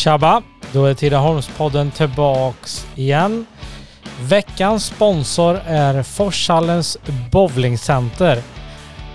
Tjaba! 0.00 0.42
Då 0.72 0.84
är 0.84 0.94
Tidaholmspodden 0.94 1.90
tillbaks 1.90 2.86
igen. 2.94 3.46
Veckans 4.20 4.86
sponsor 4.86 5.60
är 5.66 6.02
Forshallens 6.02 6.98
bowlingcenter. 7.32 8.42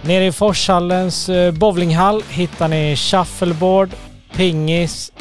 Nere 0.02 0.26
i 0.26 0.32
Forshallens 0.32 1.30
eh, 1.30 1.52
bowlinghall 1.52 2.24
hittar 2.30 2.68
ni 2.68 2.96
shuffleboard, 2.96 3.90
pingis, 4.36 5.12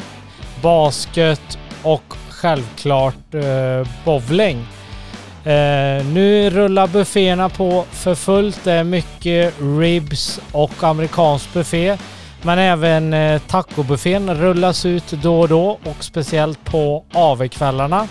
basket 0.61 1.57
och 1.83 2.13
självklart 2.29 3.33
eh, 3.33 3.87
bowling. 4.03 4.57
Eh, 5.43 6.05
nu 6.05 6.49
rullar 6.49 6.87
bufféerna 6.87 7.49
på 7.49 7.85
för 7.91 8.15
fullt. 8.15 8.63
Det 8.63 8.71
är 8.71 8.83
mycket 8.83 9.53
ribs 9.79 10.39
och 10.51 10.83
amerikansk 10.83 11.53
buffé. 11.53 11.97
Men 12.45 12.59
även 12.59 13.13
eh, 13.13 13.41
tacobuffén 13.41 14.35
rullas 14.35 14.85
ut 14.85 15.11
då 15.11 15.39
och 15.41 15.47
då 15.47 15.79
och 15.83 16.03
speciellt 16.03 16.63
på 16.63 17.05
AV-kvällarna. 17.13 18.07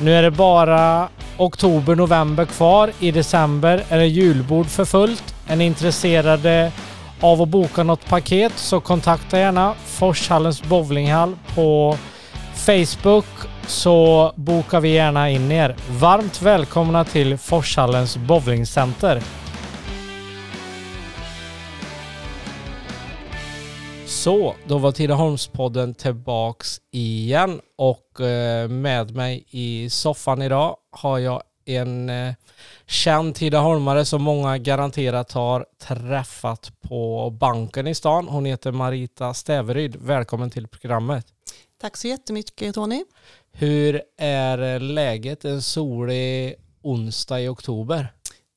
Nu 0.00 0.14
är 0.14 0.22
det 0.22 0.30
bara 0.30 1.08
oktober, 1.36 1.94
november 1.94 2.44
kvar. 2.44 2.92
I 3.00 3.10
december 3.10 3.84
är 3.88 3.98
det 3.98 4.06
julbord 4.06 4.66
för 4.66 4.84
fullt. 4.84 5.34
Är 5.48 5.56
ni 5.56 5.66
intresserade 5.66 6.72
av 7.20 7.42
att 7.42 7.48
boka 7.48 7.82
något 7.82 8.08
paket 8.08 8.52
så 8.56 8.80
kontakta 8.80 9.38
gärna 9.38 9.74
Forshallens 9.84 10.62
bowlinghall 10.62 11.36
på 11.54 11.96
Facebook 12.54 13.26
så 13.66 14.32
bokar 14.36 14.80
vi 14.80 14.88
gärna 14.88 15.30
in 15.30 15.52
er. 15.52 15.76
Varmt 15.90 16.42
välkomna 16.42 17.04
till 17.04 17.38
Forshallens 17.38 18.16
bowlingcenter. 18.16 19.22
Så, 24.22 24.54
då 24.66 24.78
var 24.78 24.92
Tidaholmspodden 24.92 25.94
tillbaks 25.94 26.80
igen 26.90 27.60
och 27.76 28.20
eh, 28.20 28.68
med 28.68 29.14
mig 29.14 29.44
i 29.50 29.90
soffan 29.90 30.42
idag 30.42 30.76
har 30.90 31.18
jag 31.18 31.42
en 31.64 32.10
eh, 32.10 32.34
känd 32.86 33.34
Tidaholmare 33.34 34.04
som 34.04 34.22
många 34.22 34.58
garanterat 34.58 35.32
har 35.32 35.66
träffat 35.78 36.72
på 36.80 37.30
banken 37.30 37.86
i 37.86 37.94
stan. 37.94 38.28
Hon 38.28 38.44
heter 38.44 38.72
Marita 38.72 39.34
Stäveryd. 39.34 39.96
Välkommen 39.96 40.50
till 40.50 40.68
programmet. 40.68 41.26
Tack 41.80 41.96
så 41.96 42.08
jättemycket 42.08 42.74
Tony. 42.74 43.04
Hur 43.52 44.02
är 44.18 44.80
läget 44.80 45.44
en 45.44 45.62
solig 45.62 46.54
onsdag 46.82 47.40
i 47.40 47.48
oktober? 47.48 48.12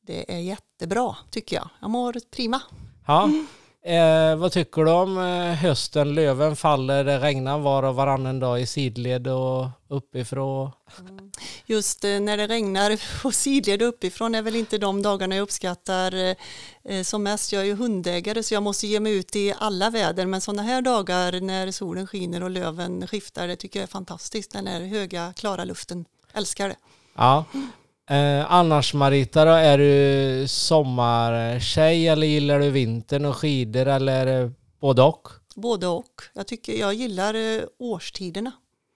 Det 0.07 0.33
är 0.33 0.39
jättebra 0.39 1.15
tycker 1.31 1.55
jag. 1.55 1.69
Jag 1.81 1.89
mår 1.89 2.15
prima. 2.35 2.61
Ja. 3.05 3.29
Eh, 3.85 4.35
vad 4.35 4.51
tycker 4.51 4.83
du 4.83 4.91
om 4.91 5.17
eh, 5.17 5.53
hösten? 5.53 6.15
Löven 6.15 6.55
faller, 6.55 7.03
det 7.03 7.19
regnar 7.19 7.59
var 7.59 7.83
och 7.83 7.95
varannan 7.95 8.39
dag 8.39 8.61
i 8.61 8.65
sidled 8.65 9.27
och 9.27 9.67
uppifrån. 9.87 10.71
Mm. 10.99 11.31
Just 11.65 12.03
eh, 12.03 12.19
när 12.19 12.37
det 12.37 12.47
regnar 12.47 13.21
på 13.21 13.31
sidled 13.31 13.81
och 13.81 13.87
uppifrån 13.87 14.35
är 14.35 14.41
väl 14.41 14.55
inte 14.55 14.77
de 14.77 15.01
dagarna 15.01 15.35
jag 15.35 15.43
uppskattar 15.43 16.35
eh, 16.83 17.03
som 17.03 17.23
mest. 17.23 17.51
Jag 17.51 17.61
är 17.61 17.65
ju 17.65 17.75
hundägare 17.75 18.43
så 18.43 18.53
jag 18.53 18.63
måste 18.63 18.87
ge 18.87 18.99
mig 18.99 19.17
ut 19.17 19.35
i 19.35 19.53
alla 19.57 19.89
väder 19.89 20.25
men 20.25 20.41
sådana 20.41 20.63
här 20.63 20.81
dagar 20.81 21.41
när 21.41 21.71
solen 21.71 22.07
skiner 22.07 22.43
och 22.43 22.49
löven 22.49 23.07
skiftar 23.07 23.47
det 23.47 23.55
tycker 23.55 23.79
jag 23.79 23.83
är 23.83 23.87
fantastiskt. 23.87 24.51
Den 24.51 24.67
här 24.67 24.81
höga 24.81 25.33
klara 25.35 25.65
luften, 25.65 26.05
älskar 26.33 26.69
det. 26.69 26.77
Ja, 27.15 27.45
Eh, 28.09 28.51
annars 28.51 28.93
Marita 28.93 29.45
då, 29.45 29.51
är 29.51 29.77
du 29.77 30.47
sommartjej 30.47 32.07
eller 32.07 32.27
gillar 32.27 32.59
du 32.59 32.69
vintern 32.69 33.25
och 33.25 33.35
skidor 33.35 33.87
eller 33.87 34.51
både 34.79 35.01
och? 35.01 35.27
Både 35.55 35.87
och. 35.87 36.21
Jag 36.33 36.47
tycker 36.47 36.73
jag 36.73 36.93
gillar 36.93 37.33
eh, 37.33 37.63
årstiderna. 37.79 38.51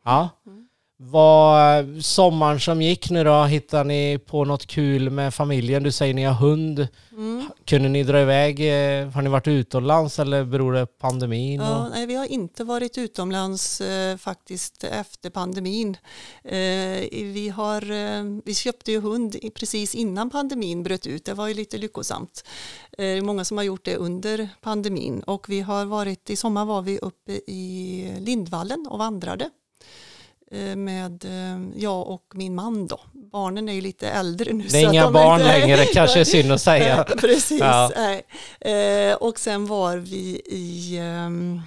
Ja. 0.05 0.30
Mm. 0.45 0.69
Vad, 1.02 1.86
sommaren 2.05 2.60
som 2.60 2.82
gick 2.82 3.10
nu 3.10 3.23
då, 3.23 3.43
hittade 3.43 3.83
ni 3.83 4.20
på 4.26 4.45
något 4.45 4.65
kul 4.65 5.10
med 5.10 5.33
familjen? 5.33 5.83
Du 5.83 5.92
säger 5.92 6.14
ni 6.14 6.23
har 6.23 6.33
hund. 6.33 6.87
Mm. 7.11 7.49
Kunde 7.65 7.89
ni 7.89 8.04
dra 8.04 8.21
iväg? 8.21 8.60
Eh, 8.60 9.10
har 9.10 9.21
ni 9.21 9.30
varit 9.30 9.48
utomlands 9.48 10.20
eller 10.20 10.43
beror 10.43 10.73
det 10.73 10.86
på 10.86 10.93
pandemin? 10.99 11.61
Ja, 11.61 11.89
nej, 11.89 12.05
vi 12.05 12.15
har 12.15 12.26
inte 12.26 12.64
varit 12.64 12.98
utomlands 12.98 13.82
eh, 13.82 14.17
faktiskt 14.17 14.83
efter 14.83 15.30
pandemin. 15.30 15.98
Eh, 16.43 16.54
vi, 17.11 17.54
har, 17.55 17.92
eh, 17.92 18.23
vi 18.45 18.55
köpte 18.55 18.92
ju 18.92 19.02
hund 19.02 19.36
precis 19.55 19.95
innan 19.95 20.30
pandemin 20.30 20.83
bröt 20.83 21.08
ut. 21.08 21.26
Det 21.26 21.33
var 21.33 21.48
ju 21.48 21.54
lite 21.54 21.77
lyckosamt. 21.77 22.43
Det 22.98 23.11
eh, 23.11 23.17
är 23.17 23.21
många 23.21 23.45
som 23.45 23.58
har 23.58 23.64
gjort 23.64 23.86
det 23.86 23.95
under 23.95 24.49
pandemin 24.61 25.23
och 25.23 25.49
vi 25.49 25.61
har 25.61 25.86
varit, 25.86 26.30
i 26.30 26.36
sommar 26.36 26.66
var 26.66 26.81
vi 26.81 26.98
uppe 26.98 27.31
i 27.31 28.14
Lindvallen 28.20 28.87
och 28.89 28.99
vandrade. 28.99 29.49
Eh, 30.52 30.76
med 30.76 31.26
eh, 31.26 31.82
jag 31.82 32.08
och 32.08 32.23
min 32.33 32.55
man 32.55 32.87
då. 32.87 32.99
Barnen 33.14 33.70
är 33.70 33.73
ju 33.73 33.82
lite 33.82 34.10
äldre 34.10 34.54
nu. 34.54 34.64
Det 34.64 34.77
är 34.77 34.89
inga 34.89 35.04
de 35.04 35.14
barn 35.14 35.42
inte, 35.42 35.60
längre, 35.60 35.86
kanske 35.86 36.20
är 36.20 36.23
synd 36.23 36.52
att 36.52 36.61
säga. 36.61 37.04
Precis. 37.17 37.60
Ja. 37.60 37.92
Eh, 38.60 39.14
och 39.14 39.39
sen 39.39 39.65
var 39.65 39.98
vi 39.98 40.42
i 40.45 40.98
ehm, 40.98 41.61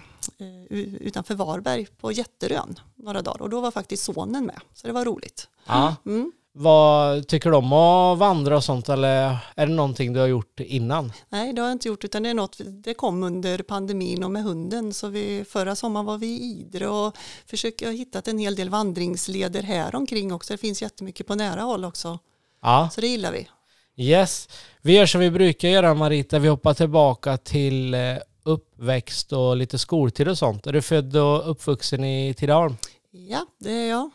utanför 1.01 1.35
Varberg 1.35 1.87
på 2.01 2.13
Jätterön 2.13 2.79
några 2.97 3.23
dagar 3.23 3.43
och 3.43 3.51
då 3.51 3.61
var 3.61 3.71
faktiskt 3.71 4.05
sonen 4.05 4.47
med. 4.47 4.61
Så 4.75 4.87
det 4.87 4.93
var 4.93 5.05
roligt. 5.05 5.49
Ja. 5.67 5.97
Mm. 6.07 6.33
Vad 6.55 7.29
tycker 7.29 7.51
du 7.51 7.57
om 7.57 7.73
att 7.73 8.19
vandra 8.19 8.57
och 8.57 8.65
sånt 8.65 8.89
eller 8.89 9.37
är 9.57 9.67
det 9.67 9.73
någonting 9.73 10.13
du 10.13 10.21
har 10.21 10.27
gjort 10.27 10.61
innan? 10.61 11.13
Nej, 11.29 11.53
det 11.53 11.61
har 11.61 11.69
jag 11.69 11.75
inte 11.75 11.89
gjort 11.89 12.05
utan 12.05 12.23
det 12.23 12.29
är 12.29 12.35
något, 12.35 12.61
det 12.67 12.95
kom 12.95 13.23
under 13.23 13.59
pandemin 13.59 14.25
och 14.25 14.31
med 14.31 14.43
hunden 14.43 14.95
så 14.95 15.09
vi, 15.09 15.45
förra 15.49 15.77
sommaren 15.77 16.07
var 16.07 16.19
vi 16.19 16.27
i 16.27 16.61
Idre 16.61 16.89
och 16.89 17.17
försöker, 17.47 17.87
jag 17.87 17.93
har 17.93 17.99
hittat 17.99 18.29
en 18.29 18.39
hel 18.39 18.55
del 18.55 18.69
vandringsleder 18.69 19.63
här 19.63 19.95
omkring 19.95 20.33
också. 20.33 20.55
Det 20.55 20.59
finns 20.59 20.83
jättemycket 20.83 21.27
på 21.27 21.35
nära 21.35 21.61
håll 21.61 21.85
också. 21.85 22.19
Ja. 22.63 22.89
Så 22.93 23.01
det 23.01 23.07
gillar 23.07 23.33
vi. 23.33 23.49
Yes, 23.97 24.49
vi 24.83 24.93
gör 24.97 25.07
som 25.07 25.21
vi 25.21 25.31
brukar 25.31 25.69
göra 25.69 25.95
Marita, 25.95 26.39
vi 26.39 26.49
hoppar 26.49 26.75
tillbaka 26.75 27.37
till 27.37 27.95
eh, 27.95 28.01
uppväxt 28.45 29.33
och 29.33 29.57
lite 29.57 29.79
skoltid 29.79 30.29
och 30.29 30.39
sånt. 30.39 30.67
Är 30.67 30.73
du 30.73 30.83
född 30.83 31.17
och 31.17 31.51
uppvuxen 31.51 32.05
i 32.05 32.35
Tidaholm? 32.35 32.77
Ja, 33.11 33.47
det 33.59 33.73
är 33.73 33.89
jag. 33.89 34.11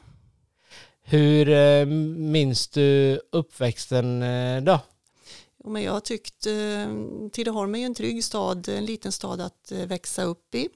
Hur 1.09 1.49
eh, 1.49 1.85
minns 2.15 2.67
du 2.67 3.21
uppväxten 3.31 4.21
eh, 4.21 4.63
då? 4.63 4.79
Jo, 5.63 5.69
men 5.69 5.83
jag 5.83 5.91
har 5.91 5.99
tyckt 5.99 6.47
eh, 6.47 7.29
Tidaholm 7.31 7.75
är 7.75 7.85
en 7.85 7.95
trygg 7.95 8.23
stad, 8.23 8.69
en 8.69 8.85
liten 8.85 9.11
stad 9.11 9.41
att 9.41 9.71
växa 9.71 10.23
upp 10.23 10.55
i. 10.55 10.69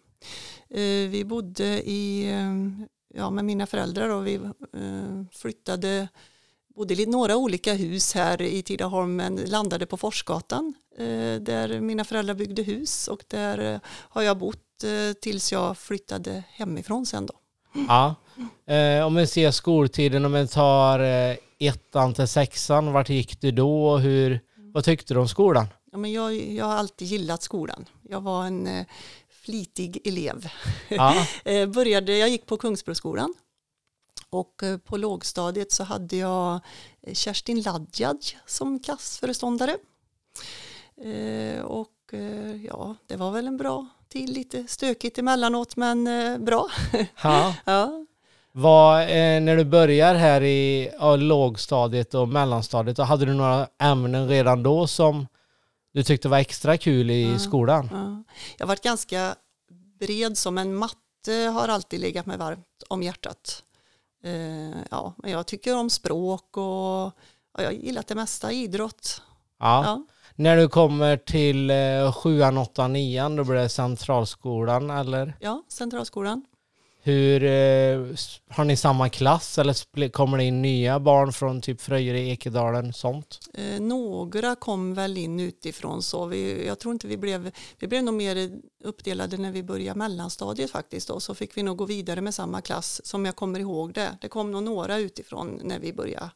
Vi 1.09 1.24
bodde 1.25 1.90
i, 1.90 2.30
ja, 3.14 3.30
med 3.30 3.46
mina 3.46 3.68
föräldrar 3.68 4.09
och 4.09 4.28
vi 4.28 4.40
flyttade 5.31 6.08
bodde 6.75 7.02
i 7.02 7.06
några 7.06 7.38
olika 7.38 7.74
hus 7.74 8.14
här 8.14 8.41
i 8.41 8.62
Tidaholm 8.62 9.16
men 9.16 9.36
landade 9.36 9.86
på 9.86 9.97
Forsgatan 9.97 10.74
där 11.40 11.80
mina 11.80 12.03
föräldrar 12.03 12.36
byggde 12.36 12.62
hus 12.64 13.08
och 13.08 13.24
där 13.28 13.80
har 13.86 14.22
jag 14.22 14.38
bott 14.38 14.84
tills 15.22 15.52
jag 15.52 15.78
flyttade 15.78 16.44
hemifrån 16.50 17.06
sen 17.06 17.25
då. 17.25 17.34
Ja. 17.88 18.16
Eh, 18.66 19.06
om 19.06 19.16
vi 19.16 19.28
ser 19.28 19.52
skoltiden, 19.52 20.25
om 20.25 20.34
vi 20.34 20.47
tar 20.47 21.00
eh, 21.00 21.38
ettan 21.59 22.13
till 22.13 22.28
sexan, 22.28 22.94
vart 22.94 23.09
gick 23.09 23.41
du 23.41 23.52
då 23.52 23.88
och 23.88 24.02
hur, 24.02 24.40
vad 24.74 24.84
tyckte 24.84 25.13
du 25.13 25.19
om 25.19 25.28
skolan? 25.28 25.68
Ja, 25.91 25.97
men 25.97 26.12
jag, 26.12 26.35
jag 26.35 26.66
har 26.66 26.75
alltid 26.75 27.07
gillat 27.07 27.44
skolan. 27.44 27.85
Jag 28.09 28.22
var 28.22 28.46
en 28.46 28.68
eh, 28.68 28.85
flitig 29.29 30.07
elev. 30.07 30.50
Ja. 30.90 31.28
eh, 31.46 31.69
började, 31.69 32.18
jag 32.18 32.29
gick 32.29 32.46
på 32.46 32.57
Kungsbroskolan 32.57 33.34
och 34.29 34.63
eh, 34.63 34.78
på 34.78 34.97
lågstadiet 34.97 35.72
så 35.72 35.84
hade 35.84 36.16
jag 36.16 36.59
eh, 37.02 37.13
Kerstin 37.13 37.62
Ladjad 37.62 38.25
som 38.46 38.79
klassföreståndare. 38.79 39.78
Och 41.63 42.13
ja, 42.63 42.96
det 43.08 43.16
var 43.16 43.32
väl 43.32 43.47
en 43.47 43.58
bra 43.58 43.88
tid, 44.09 44.29
lite 44.29 44.67
stökigt 44.67 45.17
emellanåt 45.17 45.76
men 45.76 46.05
bra. 46.46 46.67
Ja. 47.22 47.53
Vad, 48.52 49.02
eh, 49.02 49.42
när 49.42 49.58
du 49.58 49.66
börjar 49.66 50.16
här 50.16 50.44
i 50.44 50.92
ja, 51.00 51.16
lågstadiet 51.16 52.14
och 52.14 52.28
mellanstadiet, 52.28 52.98
då 52.98 53.03
hade 53.03 53.26
du 53.26 53.34
några 53.34 53.68
ämnen 53.80 54.28
redan 54.28 54.64
då 54.64 54.88
som 54.88 55.28
du 55.94 56.03
tyckte 56.03 56.30
var 56.30 56.38
extra 56.38 56.78
kul 56.78 57.12
i 57.12 57.32
ja, 57.32 57.40
skolan? 57.40 57.90
Ja. 57.92 58.34
Jag 58.58 58.66
har 58.66 58.68
varit 58.68 58.84
ganska 58.84 59.36
bred 60.00 60.38
som 60.38 60.58
en 60.58 60.76
matte 60.76 61.52
har 61.53 61.68
alltid 61.68 62.00
legat 62.00 62.26
mig 62.26 62.38
varmt 62.38 62.84
om 62.88 63.03
hjärtat. 63.03 63.64
Eh, 64.24 64.82
ja, 64.92 65.14
men 65.18 65.32
jag 65.32 65.48
tycker 65.48 65.78
om 65.78 65.90
språk 65.90 66.58
och 66.58 67.14
ja, 67.58 67.64
jag 67.64 67.74
gillat 67.74 68.08
det 68.08 68.16
mesta, 68.16 68.52
idrott. 68.52 69.22
Ja. 69.59 69.84
ja. 69.86 70.06
När 70.36 70.58
du 70.58 70.68
kommer 70.70 71.18
till 71.18 71.70
eh, 71.70 72.14
sjuan, 72.14 72.58
åttan, 72.58 72.94
nian, 72.94 73.36
då 73.36 73.44
blir 73.44 73.56
det 73.56 73.70
centralskolan 73.70 74.90
eller? 74.90 75.38
Ja, 75.40 75.64
centralskolan. 75.68 76.46
Hur, 77.03 77.44
eh, 77.44 78.00
har 78.50 78.64
ni 78.64 78.76
samma 78.76 79.09
klass 79.09 79.58
eller 79.58 80.09
kommer 80.09 80.38
det 80.38 80.44
in 80.44 80.62
nya 80.62 81.00
barn 81.00 81.34
från 81.34 81.62
typ 81.62 81.82
Fröjer 81.82 82.14
i 82.14 82.30
Ekedalen 82.30 82.94
sånt? 82.94 83.40
Eh, 83.53 83.82
några 83.82 84.56
kom 84.56 84.94
väl 84.94 85.18
in 85.18 85.40
utifrån 85.40 86.03
så 86.03 86.26
vi, 86.26 86.68
jag 86.68 86.80
tror 86.80 86.94
inte 86.94 87.08
vi 87.08 87.18
blev, 87.18 87.52
vi 87.80 87.88
blev 87.88 88.03
nog 88.03 88.14
mer 88.14 88.52
uppdelade 88.84 89.38
när 89.38 89.52
vi 89.52 89.64
började 89.64 90.00
mellanstadiet 90.00 90.72
faktiskt 90.72 91.08
då, 91.08 91.20
så 91.20 91.36
fick 91.36 91.58
vi 91.58 91.64
nog 91.64 91.78
gå 91.78 91.86
vidare 91.86 92.22
med 92.22 92.34
samma 92.34 92.62
klass 92.62 93.02
som 93.06 93.26
jag 93.26 93.36
kommer 93.36 93.59
ihåg 93.59 93.94
det. 93.94 94.18
Det 94.22 94.28
kom 94.28 94.52
nog 94.52 94.64
några 94.64 94.98
utifrån 94.98 95.59
när 95.64 95.80
vi 95.80 95.94
började 95.94 96.30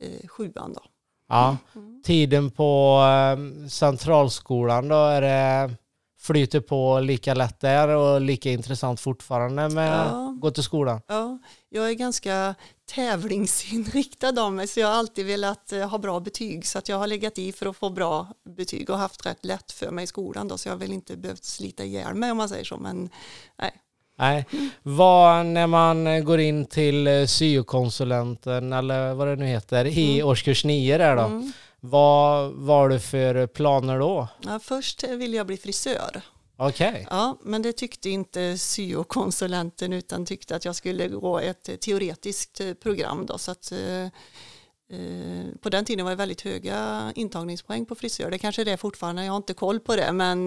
eh, 0.00 0.28
sjuan 0.28 0.72
då. 0.72 0.82
Ja. 1.28 1.56
Mm. 1.74 2.02
Tiden 2.02 2.50
på 2.50 3.00
eh, 3.02 3.68
centralskolan 3.68 4.88
då, 4.88 4.96
är 4.96 5.20
det 5.20 5.74
flyter 6.20 6.60
på 6.60 7.00
lika 7.00 7.34
lätt 7.34 7.60
där 7.60 7.88
och 7.88 8.20
lika 8.20 8.50
intressant 8.50 9.00
fortfarande 9.00 9.68
med 9.68 9.88
Ja. 9.92 10.30
att 10.34 10.40
gå 10.40 10.50
till 10.50 10.62
skolan? 10.62 11.00
Ja, 11.06 11.38
jag 11.68 11.88
är 11.90 11.94
ganska 11.94 12.54
tävlingsinriktad 12.94 14.40
av 14.42 14.52
mig 14.52 14.66
så 14.66 14.80
jag 14.80 14.88
har 14.88 14.94
alltid 14.94 15.26
velat 15.26 15.72
eh, 15.72 15.88
ha 15.88 15.98
bra 15.98 16.20
betyg 16.20 16.66
så 16.66 16.78
att 16.78 16.88
jag 16.88 16.96
har 16.98 17.06
legat 17.06 17.38
i 17.38 17.52
för 17.52 17.66
att 17.66 17.76
få 17.76 17.90
bra 17.90 18.26
betyg 18.56 18.90
och 18.90 18.98
haft 18.98 19.26
rätt 19.26 19.44
lätt 19.44 19.72
för 19.72 19.90
mig 19.90 20.04
i 20.04 20.06
skolan 20.06 20.48
då 20.48 20.58
så 20.58 20.68
jag 20.68 20.72
har 20.72 20.78
väl 20.78 20.92
inte 20.92 21.16
behövt 21.16 21.44
slita 21.44 21.84
ihjäl 21.84 22.14
mig 22.14 22.30
om 22.30 22.36
man 22.36 22.48
säger 22.48 22.64
så 22.64 22.76
men 22.76 23.10
nej. 23.58 23.72
Nej. 24.18 24.46
Vad, 24.82 25.46
när 25.46 25.66
man 25.66 26.24
går 26.24 26.40
in 26.40 26.66
till 26.66 27.06
eh, 27.06 27.26
syokonsulenten 27.26 28.72
eller 28.72 29.14
vad 29.14 29.28
det 29.28 29.36
nu 29.36 29.46
heter 29.46 29.84
i 29.84 30.14
Mm. 30.14 30.28
årskurs 30.28 30.64
9 30.64 30.98
där 30.98 31.16
då. 31.16 31.22
Mm. 31.22 31.52
Vad 31.80 32.52
var 32.52 32.88
det 32.88 33.00
för 33.00 33.46
planer 33.46 33.98
då? 33.98 34.28
Ja, 34.40 34.58
först 34.58 35.04
ville 35.04 35.36
jag 35.36 35.46
bli 35.46 35.56
frisör. 35.56 36.22
Okej. 36.62 37.06
Ja, 37.10 37.38
men 37.42 37.62
det 37.62 37.72
tyckte 37.72 38.10
inte 38.10 38.58
syokonsulenten 38.58 39.92
utan 39.92 40.26
tyckte 40.26 40.56
att 40.56 40.64
jag 40.64 40.76
skulle 40.76 41.08
gå 41.08 41.38
ett 41.38 41.80
teoretiskt 41.80 42.60
eh, 42.60 42.74
program 42.74 43.26
då 43.26 43.38
så 43.38 43.50
att 43.50 43.72
eh, 43.72 44.04
eh, 44.04 45.46
på 45.60 45.68
den 45.68 45.84
tiden 45.84 46.04
var 46.04 46.12
det 46.12 46.16
väldigt 46.16 46.40
höga 46.40 47.12
intagningspoäng 47.14 47.86
på 47.86 47.94
frisör. 47.94 48.30
Det 48.30 48.38
kanske 48.38 48.64
det 48.64 48.72
är 48.72 48.76
fortfarande, 48.76 49.24
jag 49.24 49.32
har 49.32 49.36
inte 49.36 49.54
koll 49.54 49.80
på 49.80 49.96
det 49.96 50.12
men 50.12 50.44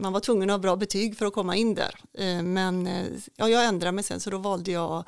man 0.00 0.12
var 0.12 0.20
tvungen 0.20 0.50
att 0.50 0.54
ha 0.54 0.58
bra 0.58 0.76
betyg 0.76 1.16
för 1.16 1.26
att 1.26 1.34
komma 1.34 1.56
in 1.56 1.74
där. 1.74 1.94
Men 2.42 2.88
ja, 3.36 3.48
jag 3.48 3.64
ändrade 3.64 3.92
mig 3.92 4.04
sen 4.04 4.20
så 4.20 4.30
då 4.30 4.38
valde 4.38 4.70
jag 4.70 5.04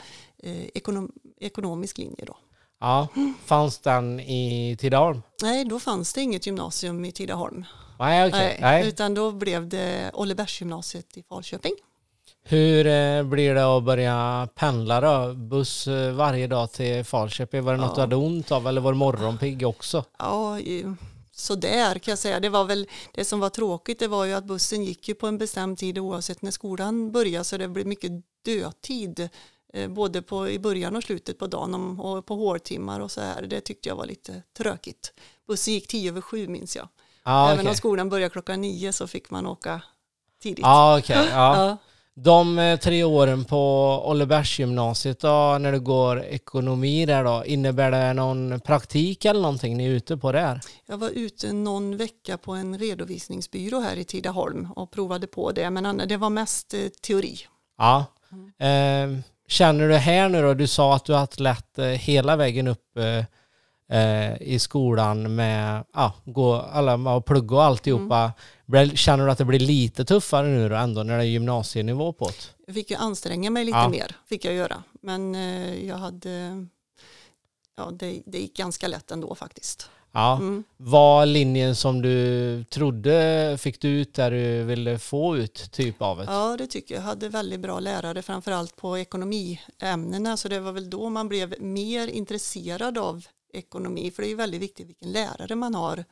ekonom 0.75 1.13
ekonomisk 1.41 1.99
linje 1.99 2.25
då. 2.25 2.37
Ja, 2.81 3.09
fanns 3.45 3.79
den 3.79 4.21
i 4.21 4.77
Tidaholm? 4.81 5.23
Nej, 5.43 5.65
då 5.65 5.81
fanns 5.81 6.13
det 6.13 6.21
inget 6.21 6.47
gymnasium 6.47 7.05
i 7.05 7.13
Tidaholm. 7.13 7.65
Nej, 7.99 8.29
okej. 8.29 8.41
Nej, 8.41 8.59
Nej. 8.61 8.89
Utan 8.89 9.15
då 9.15 9.33
blev 9.33 9.69
det 9.69 10.11
Ollebergsgymnasiet 10.15 11.17
i 11.17 11.23
Falköping. 11.23 11.73
Hur 12.43 12.87
eh, 12.87 13.23
blir 13.23 13.55
det 13.55 13.77
att 13.77 13.83
börja 13.85 14.49
pendla 14.55 15.01
då? 15.01 15.35
Buss 15.35 15.87
eh, 15.89 16.13
varje 16.13 16.47
dag 16.47 16.73
till 16.73 17.05
Falköping. 17.05 17.65
Var 17.65 17.73
det 17.73 17.79
något 17.81 17.89
Ja. 17.91 17.95
du 17.95 18.01
hade 18.01 18.17
ont 18.17 18.53
av 18.53 18.67
eller 18.69 18.81
var 18.81 18.93
det 18.93 18.99
morgonpigg 18.99 19.67
också? 19.67 20.05
Ja, 20.19 20.59
i- 20.61 20.95
så 21.33 21.55
där 21.55 21.99
kan 21.99 22.13
jag 22.13 22.19
säga. 22.19 22.41
Det 22.41 22.49
var 22.49 22.65
väl 22.65 22.87
det 23.13 23.25
som 23.25 23.41
var 23.41 23.49
tråkigt. 23.51 23.99
Det 23.99 24.09
var 24.09 24.25
ju 24.25 24.33
att 24.35 24.45
bussen 24.45 24.85
gick 24.85 25.09
ju 25.09 25.15
på 25.15 25.27
en 25.27 25.39
bestämd 25.39 25.79
tid 25.79 25.99
oavsett 25.99 26.43
när 26.43 26.51
skolan 26.51 27.13
började 27.13 27.45
så 27.45 27.57
det 27.57 27.69
blev 27.69 27.87
mycket 27.87 28.13
dödtid 28.45 29.29
både 29.89 30.23
på, 30.23 30.49
i 30.49 30.59
början 30.59 30.97
och 30.97 31.03
slutet 31.03 31.39
på 31.39 31.47
dagen 31.47 32.01
och 32.01 32.27
på 32.27 32.35
hårtimmar 32.35 33.01
och 33.01 33.11
så 33.11 33.21
här. 33.21 33.43
Det 33.43 33.61
tyckte 33.61 33.89
jag 33.89 33.97
var 33.97 34.07
lite 34.07 34.43
tråkigt. 34.59 35.13
Bussen 35.47 35.75
gick 35.75 35.89
tio 35.89 36.11
över 36.11 36.21
sju 36.21 36.49
minns 36.49 36.77
jag. 36.77 36.89
Ja, 37.25 37.47
Även 37.47 37.59
okej. 37.59 37.69
om 37.71 37.75
skolan 37.77 38.09
började 38.09 38.31
klockan 38.33 38.61
nio 38.61 38.93
så 38.93 39.07
fick 39.07 39.31
man 39.31 39.47
åka 39.47 39.83
tidigt. 40.43 40.63
Ja, 40.63 40.99
okej. 40.99 41.29
Ja. 41.31 41.57
Ja. 41.67 41.77
De 42.15 42.59
eh, 42.59 42.79
tre 42.79 43.05
åren 43.05 43.45
på 43.45 43.59
Ollebergsgymnasiet 44.07 45.21
då, 45.21 45.59
när 45.61 45.73
du 45.73 45.81
går 45.81 46.25
ekonomi 46.25 47.07
där 47.07 47.25
då, 47.25 47.45
innebär 47.47 47.91
det 47.91 48.13
någon 48.13 48.61
praktik 48.61 49.25
eller 49.25 49.41
någonting 49.41 49.77
ni 49.77 49.87
är 49.87 49.91
ute 49.91 50.17
på 50.17 50.33
där? 50.33 50.61
Jag 50.87 50.99
var 50.99 51.11
ute 51.11 51.53
någon 51.53 51.97
vecka 51.97 52.39
på 52.39 52.53
en 52.53 52.79
redovisningsbyrå 52.79 53.81
här 53.81 53.97
i 53.97 54.05
Tidaholm 54.05 54.69
och 54.77 54.91
provade 54.91 55.27
på 55.27 55.53
det 55.53 55.71
men 55.71 56.03
det 56.09 56.17
var 56.17 56.31
mest 56.31 56.75
eh, 56.75 56.81
teori. 56.89 57.39
Ja. 57.79 58.05
Mm. 58.33 59.17
Eh, 59.17 59.21
känner 59.51 59.89
du 59.89 59.95
här 59.95 60.29
nu 60.29 60.43
då, 60.43 60.55
du 60.55 60.67
sa 60.67 60.95
att 60.95 61.05
du 61.05 61.13
har 61.13 61.21
haft 61.21 61.41
lätt 61.41 61.79
eh, 61.79 61.85
hela 61.87 62.37
vägen 62.37 62.67
upp 62.67 62.97
eh, 62.97 63.25
eh, 64.01 64.43
i 64.43 64.59
skolan 64.59 65.35
med 65.35 65.85
ja, 65.95 66.13
gå, 66.25 66.55
alla, 66.55 67.21
plugga 67.21 67.57
och 67.57 67.65
alltihopa. 67.65 68.33
Mm. 68.73 68.97
Känner 68.97 69.25
du 69.25 69.31
att 69.31 69.39
det 69.39 69.45
blir 69.45 69.61
lite 69.61 70.05
tuffare 70.05 70.47
nu 70.47 70.69
då 70.69 70.75
ändå 70.77 71.03
när 71.03 71.17
det 71.19 71.25
är 71.25 71.29
gymnasienivå 71.29 72.13
på 72.13 72.27
det? 72.27 72.35
Jag 72.67 72.75
fick 72.75 72.91
ju 72.91 72.97
anstränga 72.97 73.51
mig 73.51 73.65
lite 73.65 73.79
Ja. 73.79 73.89
mer, 73.89 74.17
fick 74.27 74.45
jag 74.45 74.55
göra. 74.55 74.83
Men 75.03 75.35
jag 75.87 75.97
hade, 75.97 76.67
ja 77.77 77.91
det, 77.93 78.23
det 78.27 78.39
gick 78.39 78.57
ganska 78.57 78.89
lätt 78.89 79.11
ändå 79.11 79.35
faktiskt. 79.35 79.91
Ja. 80.13 80.37
Mm. 80.37 80.65
Var 80.77 81.27
linjen 81.27 81.77
som 81.77 82.03
du 82.03 82.65
trodde 82.65 83.57
fick 83.61 83.81
du 83.81 83.89
ut 83.89 84.15
där 84.15 84.31
du 84.31 84.65
ville 84.65 84.99
få 84.99 85.37
ut 85.37 85.73
typ 85.73 86.03
av 86.03 86.19
det? 86.19 86.25
Ja, 86.25 86.57
det 86.59 86.67
tycker 86.67 86.95
jag. 86.95 87.03
Jag 87.03 87.07
hade 87.07 87.29
väldigt 87.29 87.61
bra 87.61 87.81
lärare, 87.81 88.23
framförallt 88.23 88.77
på 88.77 88.99
ekonomiämnena. 88.99 90.37
Så 90.37 90.49
det 90.49 90.61
var 90.61 90.73
väl 90.73 90.91
då 90.91 91.11
man 91.11 91.29
blev 91.29 91.55
mer 91.61 92.09
intresserad 92.09 92.99
av 92.99 93.27
ekonomi. 93.53 94.11
För 94.11 94.23
det 94.23 94.29
är 94.29 94.31
ju 94.31 94.37
väldigt 94.37 94.63
viktigt 94.63 94.89
vilken 94.89 95.13
lärare 95.13 95.55
man 95.55 95.75
har. 95.75 96.05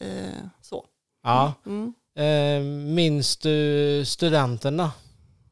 Eh, 0.00 0.46
så. 0.62 0.84
Ja. 1.22 1.54
Mm. 1.66 1.94
Eh, 2.16 2.60
minns 2.94 3.36
du 3.36 4.04
studenterna? 4.06 4.92